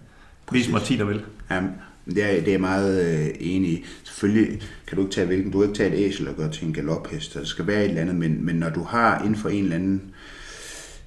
[0.51, 1.21] Vis mig 10 der vil.
[1.49, 1.61] Ja,
[2.05, 3.85] det er, det er meget øh, enig i.
[4.03, 6.67] Selvfølgelig kan du ikke tage hvilken, du kan ikke tage et æsel og gøre til
[6.67, 7.33] en galophest.
[7.33, 9.75] Der skal være et eller andet, men, men når du har inden for en eller
[9.75, 10.01] anden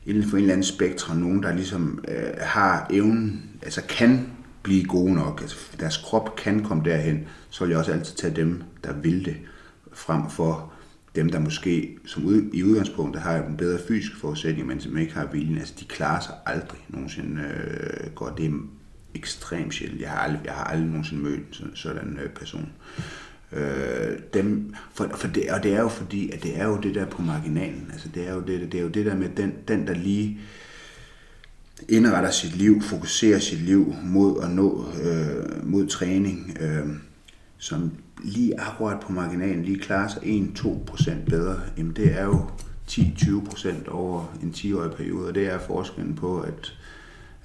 [0.06, 4.30] inden for en eller anden spektre, nogen der ligesom øh, har evnen, altså kan
[4.62, 8.36] blive gode nok, altså deres krop kan komme derhen, så vil jeg også altid tage
[8.36, 9.36] dem, der vil det,
[9.92, 10.72] frem for
[11.16, 15.14] dem, der måske som ud, i udgangspunktet har en bedre fysisk forudsætning, men som ikke
[15.14, 18.38] har viljen, altså de klarer sig aldrig nogensinde øh, godt.
[18.38, 18.50] Det er
[19.14, 20.00] ekstremt sjældent.
[20.00, 22.72] Jeg har aldrig, jeg har aldrig nogensinde mødt sådan, sådan en øh, person.
[22.98, 23.04] Øh,
[23.52, 26.94] Øh, dem, for, for det, og det er jo fordi, at det er jo det
[26.94, 27.88] der på marginalen.
[27.92, 30.38] Altså det er jo det, det er jo det der med den, den der lige
[31.88, 36.86] indretter sit liv, fokuserer sit liv mod at nå øh, mod træning, øh,
[37.58, 37.92] som
[38.24, 42.50] lige akkurat på marginalen lige klarer sig 1-2% bedre, jamen det er jo
[42.90, 46.74] 10-20% over en 10-årig periode, og det er forskellen på, at,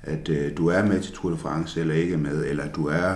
[0.01, 3.15] at øh, du er med til Tour de France, eller ikke med, eller du er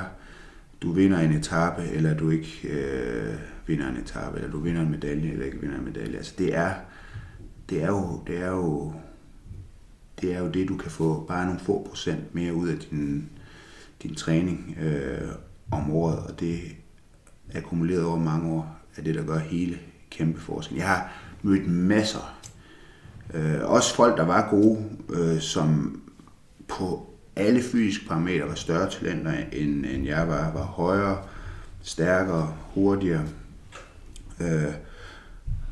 [0.81, 3.35] du vinder en etape, eller du ikke øh,
[3.67, 6.17] vinder en etape, eller du vinder en medalje, eller ikke vinder en medalje.
[6.17, 6.73] Altså det er,
[7.69, 8.93] det er jo, det er jo,
[10.21, 13.29] det er jo det, du kan få bare nogle få procent mere ud af din,
[14.03, 15.29] din træning øh,
[15.71, 16.59] om året, og det
[17.55, 19.79] akkumuleret over mange år er det, der gør hele
[20.09, 20.77] kæmpe forskel.
[20.77, 21.11] Jeg har
[21.41, 22.39] mødt masser,
[23.33, 26.01] øh, også folk, der var gode, øh, som
[26.67, 30.53] på alle fysiske parametre var større talenter, end, end jeg var.
[30.53, 31.23] Var højere,
[31.81, 33.27] stærkere, hurtigere,
[34.39, 34.73] øh,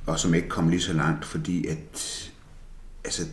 [0.05, 2.31] og som ikke kom lige så langt, fordi at
[3.03, 3.23] altså,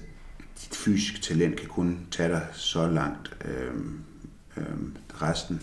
[0.60, 3.36] dit fysiske talent kan kun tage dig så langt.
[3.44, 3.74] Øh,
[4.56, 4.64] øh,
[5.22, 5.62] resten,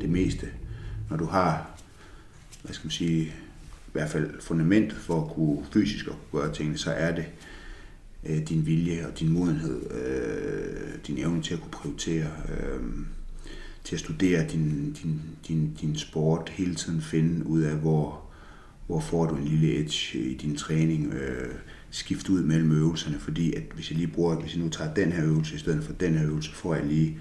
[0.00, 0.50] det meste,
[1.10, 1.66] når du har,
[2.62, 6.54] hvad skal man sige, i hvert fald fundament for at kunne fysisk at kunne gøre
[6.54, 7.26] tingene, så er det
[8.26, 12.82] øh, din vilje og din modenhed, øh, din evne til at kunne prioritere, øh,
[13.84, 18.22] til at studere din, din, din, din sport, hele tiden finde ud af, hvor,
[18.86, 21.54] hvor får du en lille edge i din træning, øh,
[21.90, 25.12] skifte ud mellem øvelserne, fordi at hvis jeg lige bruger, hvis jeg nu tager den
[25.12, 27.18] her øvelse i stedet for den her øvelse, får jeg lige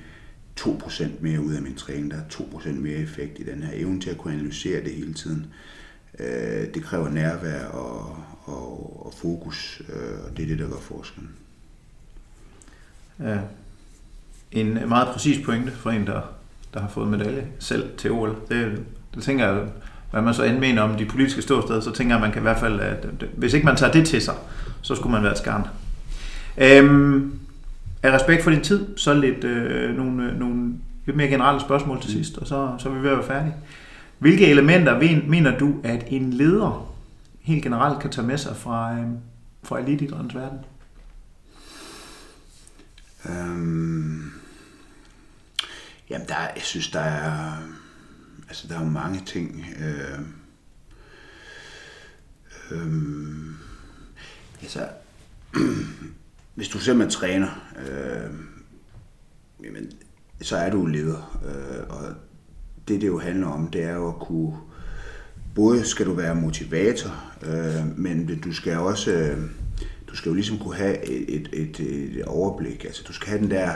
[0.60, 2.12] 2% mere ud af min træning.
[2.12, 5.14] Der er 2% mere effekt i den her evne til at kunne analysere det hele
[5.14, 5.40] tiden.
[5.40, 5.83] Øh,
[6.74, 11.30] det kræver nærvær og, og, og fokus, øh, og det er det, der gør forskellen.
[13.20, 13.38] Ja.
[14.52, 16.22] En meget præcis pointe for en, der,
[16.74, 18.36] der har fået medalje selv til OL.
[18.50, 18.84] Det,
[19.16, 19.68] det tænker jeg,
[20.12, 22.42] hvad man så end mener om de politiske ståsteder, så tænker jeg, at man kan
[22.42, 23.08] i hvert fald, at
[23.38, 24.36] hvis ikke man tager det til sig,
[24.82, 25.68] så skulle man være et skarn.
[26.58, 27.40] Øhm,
[28.04, 30.74] af respekt for din tid, så lidt øh, nogle, øh, nogle
[31.06, 33.56] lidt mere generelle spørgsmål til sidst, og så, så er vi ved at være færdige.
[34.24, 36.96] Hvilke elementer mener du, at en leder
[37.42, 39.08] helt generelt kan tage med sig fra, øh,
[39.64, 40.60] fra elitidrættens verden?
[43.26, 44.32] Øhm,
[46.10, 47.58] jamen, der, jeg synes, der er,
[48.48, 49.66] altså, der er mange ting.
[49.80, 50.20] Øh,
[52.72, 53.56] øh,
[54.62, 54.90] altså,
[56.56, 58.34] hvis du simpelthen træner, øh,
[59.64, 59.92] jamen,
[60.42, 61.42] så er du leder.
[61.46, 62.16] Øh, og
[62.88, 64.54] det, det jo handler om, det er jo at kunne
[65.56, 69.38] både skal du være motivator, øh, men du skal også, øh,
[70.08, 72.86] du skal jo ligesom kunne have et, et, et, et overblik.
[72.86, 73.72] Altså du skal have den der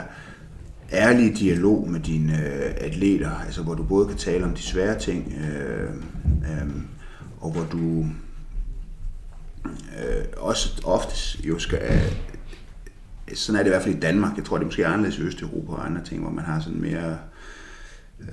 [0.92, 4.98] ærlige dialog med dine øh, atleter, altså hvor du både kan tale om de svære
[4.98, 5.90] ting, øh,
[6.24, 6.68] øh,
[7.40, 8.06] og hvor du
[9.98, 12.12] øh, også oftest jo skal, øh,
[13.34, 15.22] sådan er det i hvert fald i Danmark, jeg tror det er måske anderledes i
[15.22, 17.18] Østeuropa og andre ting, hvor man har sådan mere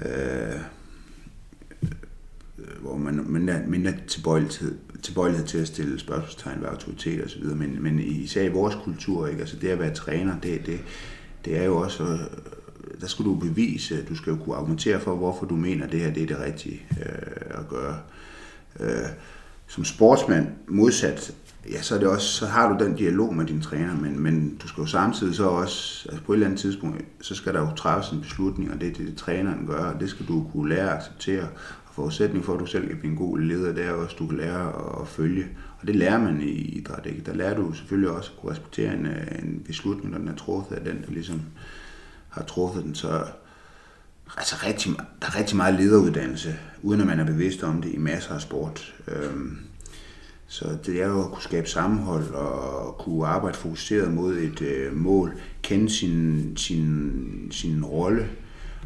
[0.06, 0.60] Øh,
[2.60, 7.84] øh, hvor man mindre, mindre tilbøjelighed, tilbøjelighed til at stille spørgsmålstegn ved autoritet osv., men,
[7.84, 9.42] men især i vores kultur, ikke?
[9.42, 10.80] Altså det at være træner, det, det,
[11.46, 12.20] det er jo også, øh,
[13.02, 16.00] der skal du bevise, du skal jo kunne argumentere for, hvorfor du mener, at det
[16.00, 18.00] her det er det rigtige øh, at gøre.
[18.80, 19.10] Øh,
[19.68, 21.36] som sportsmand modsat,
[21.72, 24.56] ja, så, er det også, så har du den dialog med din træner, men, men
[24.64, 27.60] du skal jo samtidig så også, altså på et eller andet tidspunkt, så skal der
[27.60, 30.48] jo træffes en beslutning, og det er det, det træneren gør, og det skal du
[30.52, 31.44] kunne lære at acceptere
[31.86, 34.20] Og forudsætning for, at du selv kan blive en god leder, det er også, at
[34.20, 34.68] du kan lære
[35.02, 35.48] at følge.
[35.82, 37.22] Og det lærer man i idræt, ikke?
[37.26, 40.36] Der lærer du selvfølgelig også at kunne respektere en, øh, en beslutning, når den er
[40.36, 41.42] truffet af den, der ligesom
[42.30, 43.24] har truffet den, så
[44.38, 47.98] altså rigtig, der er rigtig meget lederuddannelse, uden at man er bevidst om det i
[47.98, 48.94] masser af sport.
[49.08, 49.58] Øhm,
[50.56, 54.96] så det er jo at kunne skabe sammenhold og kunne arbejde fokuseret mod et øh,
[54.96, 57.12] mål, kende sin, sin,
[57.52, 58.30] sin rolle.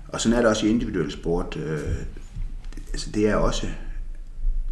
[0.08, 1.58] Og sådan er det også i individuel sport.
[1.66, 1.96] Øh,
[2.92, 3.68] altså det er også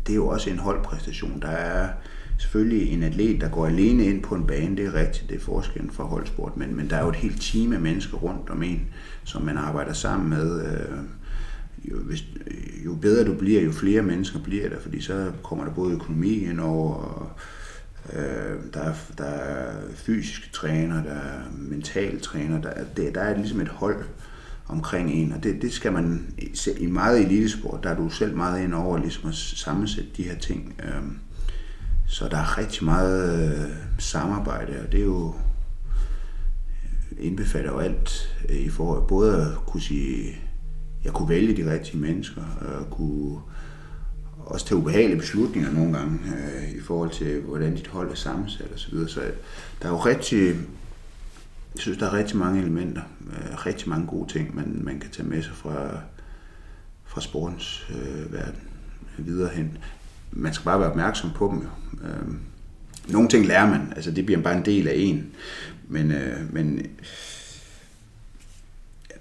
[0.08, 1.42] det er jo også en holdpræstation.
[1.42, 1.90] Der er
[2.38, 5.42] selvfølgelig en atlet, der går alene ind på en bane, det er rigtigt, det er
[5.42, 8.64] forskellen fra holdsport, men, men der er jo et helt team af mennesker rundt om
[8.64, 8.88] en,
[9.24, 10.66] som man arbejder sammen med.
[10.66, 10.98] Øh,
[11.92, 12.24] jo, hvis,
[12.86, 16.34] jo bedre du bliver, jo flere mennesker bliver der, fordi så kommer der både økonomi
[16.34, 17.32] ind over, og
[18.14, 23.38] øh, der, er, der er fysiske træner, der er mentale træner, der, der, der er
[23.38, 24.04] ligesom et hold
[24.68, 26.34] omkring en, og det, det skal man,
[26.78, 30.38] i meget elitesport, der er du selv meget ind over ligesom at sammensætte de her
[30.38, 30.82] ting.
[30.84, 31.04] Øh,
[32.08, 38.38] så der er rigtig meget øh, samarbejde, og det er jo øh, indbefatter jo alt
[38.50, 40.42] øh, i forhold både at kunne sige
[41.08, 43.40] jeg kunne vælge de rigtige mennesker, og kunne
[44.38, 48.68] også tage ubehagelige beslutninger nogle gange øh, i forhold til, hvordan dit hold er sammensat
[48.74, 48.78] osv.
[48.78, 49.10] Så, videre.
[49.10, 49.34] så øh,
[49.82, 50.48] der er jo rigtig,
[51.76, 55.12] jeg synes, der er rigtig mange elementer, øh, rigtig mange gode ting, man, man kan
[55.12, 56.00] tage med sig fra,
[57.06, 58.62] fra sportens øh, verden
[59.20, 59.78] øh, videre hen.
[60.32, 61.62] Man skal bare være opmærksom på dem.
[61.62, 62.08] Jo.
[62.08, 62.34] Øh,
[63.08, 65.32] nogle ting lærer man, altså det bliver bare en del af en,
[65.88, 66.86] men, øh, men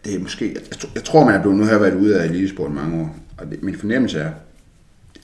[0.06, 2.26] det er måske, jeg, jeg tror, man er blevet, nu har jeg været ude af
[2.26, 4.32] elitesport mange år, og det, min fornemmelse er,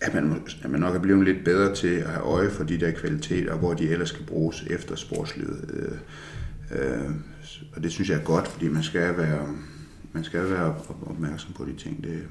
[0.01, 2.81] at man, at man nok er blevet lidt bedre til at have øje for de
[2.81, 5.71] der kvaliteter, hvor de ellers skal bruges efter sportslivet.
[5.73, 7.11] Øh, øh,
[7.77, 9.47] og det synes jeg er godt, fordi man skal være,
[10.13, 10.75] man skal være
[11.07, 12.05] opmærksom på de ting.
[12.05, 12.23] Det,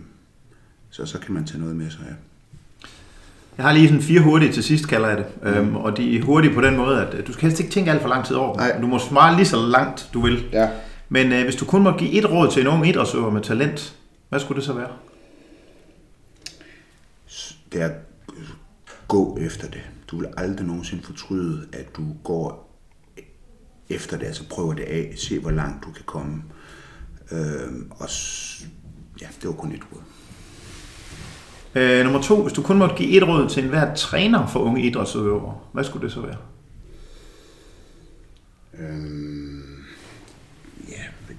[0.89, 2.15] så, så kan man tage noget med sig af.
[3.57, 5.25] Jeg har lige sådan fire hurtige til sidst, kalder jeg det.
[5.41, 5.47] Mm.
[5.47, 8.01] Øhm, og de er hurtige på den måde, at du skal helst ikke tænke alt
[8.01, 8.81] for lang tid over dem.
[8.81, 10.43] Du må svare lige så langt, du vil.
[10.51, 10.69] Ja.
[11.13, 13.97] Men øh, hvis du kun må give et råd til en ung idrætsøver med talent,
[14.29, 14.91] hvad skulle det så være?
[17.73, 17.95] Det er at
[19.07, 19.81] gå efter det.
[20.07, 22.77] Du vil aldrig nogensinde fortryde, at du går
[23.89, 26.43] efter det, altså prøver det af, se hvor langt du kan komme.
[27.31, 28.09] Øh, og
[29.21, 30.01] ja, det var kun et råd.
[31.75, 34.81] Øh, nummer to, hvis du kun måtte give et råd til enhver træner for unge
[34.81, 36.37] idrætsøvere, hvad skulle det så være?
[38.79, 39.70] Øh,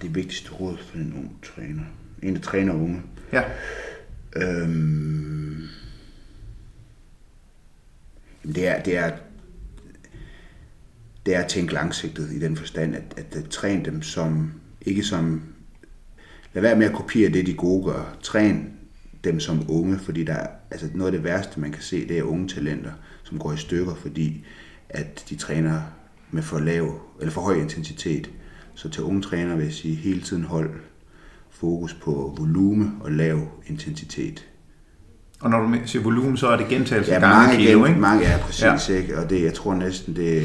[0.02, 1.82] det vigtigste råd for en ung træner?
[2.22, 3.02] En, der træner unge.
[3.32, 3.42] Ja.
[4.36, 5.68] Øhm,
[8.42, 9.16] det er, det er,
[11.26, 15.02] det er at tænke langsigtet i den forstand, at, at, at træne dem som, ikke
[15.02, 15.42] som,
[16.52, 18.16] lad være med at kopiere det, de gode gør.
[18.22, 18.72] Træn
[19.24, 22.22] dem som unge, fordi der, altså noget af det værste, man kan se, det er
[22.22, 22.92] unge talenter,
[23.22, 24.44] som går i stykker, fordi
[24.88, 25.82] at de træner
[26.30, 28.30] med for lav, eller for høj intensitet.
[28.74, 30.70] Så til unge træner vil jeg sige, hele tiden hold
[31.50, 34.46] fokus på volume og lav intensitet.
[35.40, 38.00] Og når du siger volumen, så er det gentagelse ja, gange mange kilo, ikke?
[38.00, 38.94] Mange er præcis, ja.
[38.94, 39.18] ikke?
[39.18, 40.42] Og det, jeg tror næsten, det...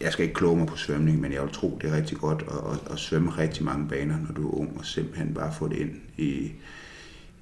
[0.00, 2.44] Jeg skal ikke kloge mig på svømning, men jeg vil tro, det er rigtig godt
[2.48, 5.68] at, at, at svømme rigtig mange baner, når du er ung, og simpelthen bare få
[5.68, 6.52] det ind i,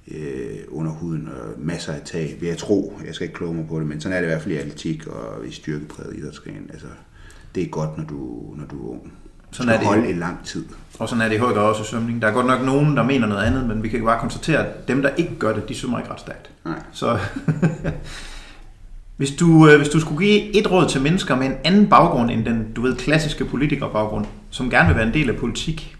[0.07, 2.37] øh, under huden og masser af tag.
[2.39, 4.31] Vil jeg tro, jeg skal ikke kloge mig på det, men sådan er det i
[4.31, 6.69] hvert fald i atletik og i styrkepræget idrætsgren.
[6.73, 6.87] Altså,
[7.55, 9.13] det er godt, når du, når du er ung.
[9.53, 10.65] Sådan er det holde i lang tid.
[10.99, 12.21] Og sådan er det i høj grad også i svømning.
[12.21, 14.87] Der er godt nok nogen, der mener noget andet, men vi kan bare konstatere, at
[14.87, 16.49] dem, der ikke gør det, de svømmer ikke ret stærkt.
[16.65, 16.79] Nej.
[16.91, 17.19] Så
[19.17, 22.31] hvis, du, øh, hvis du skulle give et råd til mennesker med en anden baggrund
[22.31, 25.97] end den, du ved, klassiske politikerbaggrund, som gerne vil være en del af politik,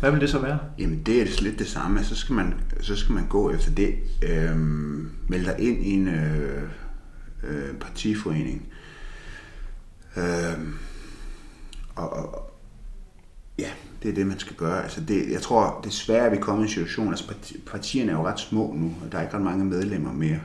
[0.00, 0.58] hvad vil det så være?
[0.78, 2.04] Jamen det er lidt det samme.
[2.04, 3.94] Så skal man, så skal man gå efter det.
[4.22, 6.62] Øhm, melde dig ind i en øh,
[7.42, 8.62] øh, partiforening.
[10.16, 10.74] Øhm,
[11.96, 12.50] og, og
[13.58, 13.70] ja,
[14.02, 14.82] det er det, man skal gøre.
[14.82, 17.34] Altså det, jeg tror desværre, at vi kommer i en situation, altså
[17.66, 20.40] partierne er jo ret små nu, og der er ikke ret mange medlemmer mere.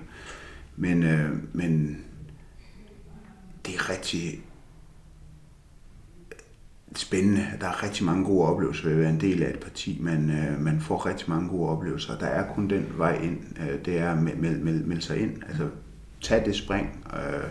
[0.76, 2.02] Men, øh, men
[3.66, 4.44] det er rigtig
[6.96, 7.48] spændende.
[7.62, 9.98] Der er rigtig mange gode oplevelser ved at være en del af et parti.
[10.02, 12.18] Man, øh, man får rigtig mange gode oplevelser.
[12.18, 13.40] Der er kun den vej ind.
[13.60, 15.44] Øh, det er at melde, mel melde sig ind.
[15.48, 15.70] Altså,
[16.22, 17.06] tag det spring.
[17.14, 17.50] Øh,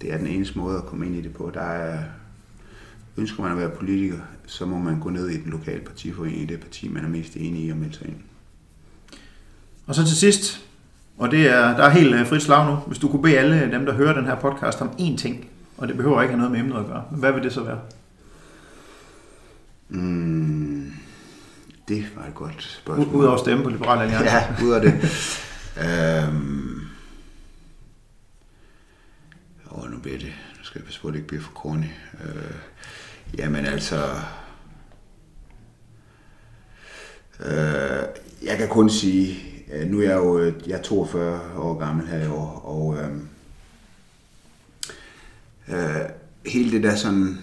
[0.00, 1.50] det er den eneste måde at komme ind i det på.
[1.54, 2.02] Der er
[3.16, 6.46] Ønsker man at være politiker, så må man gå ned i den lokale partiforening i
[6.46, 8.16] det parti, man er mest enig i at melde sig ind.
[9.86, 10.66] Og så til sidst,
[11.18, 13.70] og det er, der er helt øh, frit slag nu, hvis du kunne bede alle
[13.72, 16.52] dem, der hører den her podcast om én ting, og det behøver ikke have noget
[16.52, 17.78] med emnet at gøre, hvad vil det så være?
[19.88, 20.92] Mm,
[21.88, 23.14] det var et godt spørgsmål.
[23.14, 24.34] Udover at stemme på Liberale Alliance.
[24.34, 24.92] ja, ud af det.
[25.84, 26.80] øhm,
[29.70, 31.86] åh, nu bliver det, nu skal jeg passe på, at det ikke bliver for corny.
[32.24, 32.54] Øh,
[33.34, 33.96] Jamen altså,
[37.40, 38.02] Øh,
[38.42, 39.38] jeg kan kun sige,
[39.72, 42.96] øh, nu er jeg jo øh, jeg er 42 år gammel her i år, og
[42.96, 43.16] øh,
[45.68, 46.08] øh,
[46.46, 47.38] hele det der sådan,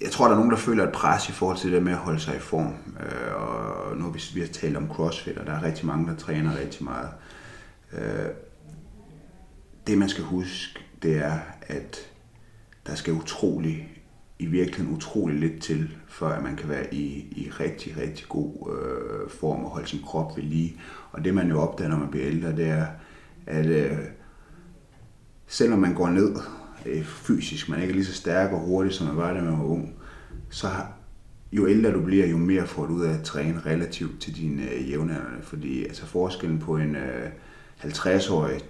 [0.00, 1.98] jeg tror, der er nogen, der føler et pres i forhold til det med at
[1.98, 2.74] holde sig i form.
[3.00, 6.16] Øh, og nu hvis vi har talt om CrossFit, og der er rigtig mange, der
[6.16, 7.08] træner rigtig meget.
[7.92, 8.30] Øh,
[9.86, 11.98] det man skal huske, det er, at
[12.86, 13.89] der skal utrolig,
[14.40, 18.52] i virkeligheden utrolig lidt til, før at man kan være i, i rigtig, rigtig god
[18.74, 20.76] øh, form og holde sin krop ved lige.
[21.12, 22.86] Og det man jo opdager, når man bliver ældre, det er,
[23.46, 23.98] at øh,
[25.46, 26.36] selvom man går ned
[26.86, 29.58] øh, fysisk, man er ikke lige så stærk og hurtig, som man var, da man
[29.58, 29.94] var ung,
[30.50, 30.68] så
[31.52, 34.70] jo ældre du bliver, jo mere får du ud af at træne relativt til dine
[34.70, 35.42] øh, jævnaldrende.
[35.42, 37.30] Fordi altså forskellen på en øh,
[37.80, 38.60] 50-årig,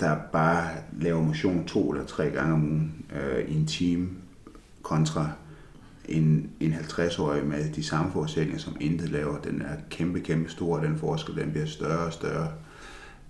[0.00, 0.68] der bare
[1.00, 4.08] laver motion to eller tre gange om ugen øh, i en time,
[4.84, 5.30] kontra
[6.04, 10.80] en, en 50-årig med de samme forudsætninger, som intet laver, den er kæmpe, kæmpe stor,
[10.80, 12.48] den forskel, den bliver større og større,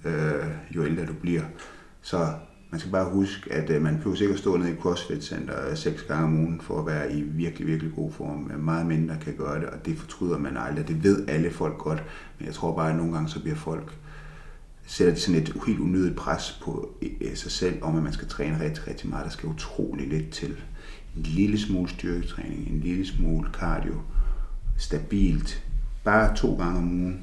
[0.05, 0.45] øh,
[0.77, 1.43] jo ældre du bliver.
[2.03, 2.29] Så
[2.71, 5.77] man skal bare huske, at øh, man behøver sikkert stå nede i CrossFit Center øh,
[5.77, 8.51] seks gange om ugen for at være i virkelig, virkelig god form.
[8.59, 10.89] Meget mindre kan gøre det, og det fortryder man aldrig.
[10.89, 12.03] Det ved alle folk godt,
[12.39, 13.99] men jeg tror bare, at nogle gange så bliver folk
[14.87, 18.61] sætter sådan et helt unødigt pres på øh, sig selv, om at man skal træne
[18.61, 19.25] rigtig, rigtig meget.
[19.25, 20.57] Der skal utrolig lidt til.
[21.17, 23.95] En lille smule styrketræning, en lille smule cardio,
[24.79, 25.63] stabilt,
[26.05, 27.21] bare to gange om ugen,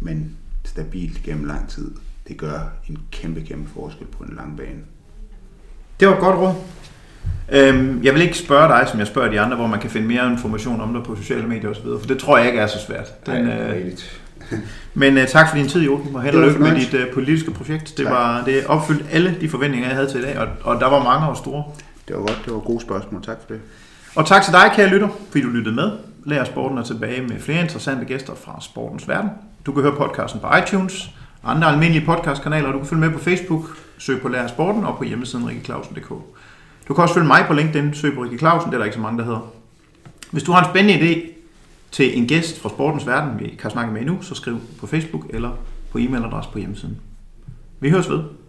[0.00, 1.90] men stabilt gennem lang tid.
[2.28, 4.80] Det gør en kæmpe, kæmpe forskel på en lang bane.
[6.00, 6.54] Det var et godt råd.
[7.52, 10.06] Øhm, jeg vil ikke spørge dig, som jeg spørger de andre, hvor man kan finde
[10.06, 12.78] mere information om dig på sociale medier osv., for det tror jeg ikke er så
[12.86, 13.26] svært.
[13.26, 13.92] Den, Nej, øh,
[14.94, 17.50] men øh, tak for din tid, Joachim, og held og lykke med dit øh, politiske
[17.50, 17.94] projekt.
[17.96, 18.14] Det, Tak.
[18.14, 21.04] var, det opfyldte alle de forventninger, jeg havde til i dag, og, og der var
[21.04, 21.64] mange og store.
[22.10, 23.22] Det var godt, det var gode spørgsmål.
[23.22, 23.60] Tak for det.
[24.16, 25.90] Og tak til dig, kære lytter, fordi du lyttede med.
[26.24, 29.30] Lær Sporten er tilbage med flere interessante gæster fra sportens verden.
[29.66, 31.10] Du kan høre podcasten på iTunes,
[31.44, 33.64] andre almindelige podcastkanaler, og du kan følge med på Facebook,
[33.98, 36.08] søg på Lær Sporten og på hjemmesiden rikkeklausen.dk.
[36.88, 38.94] Du kan også følge mig på LinkedIn, søg på Rikke Clausen, det er der ikke
[38.94, 39.52] så mange, der hedder.
[40.30, 41.30] Hvis du har en spændende idé
[41.90, 45.26] til en gæst fra sportens verden, vi kan snakke med endnu, så skriv på Facebook
[45.30, 45.50] eller
[45.92, 46.98] på e-mailadresse på hjemmesiden.
[47.80, 48.39] Vi høres ved.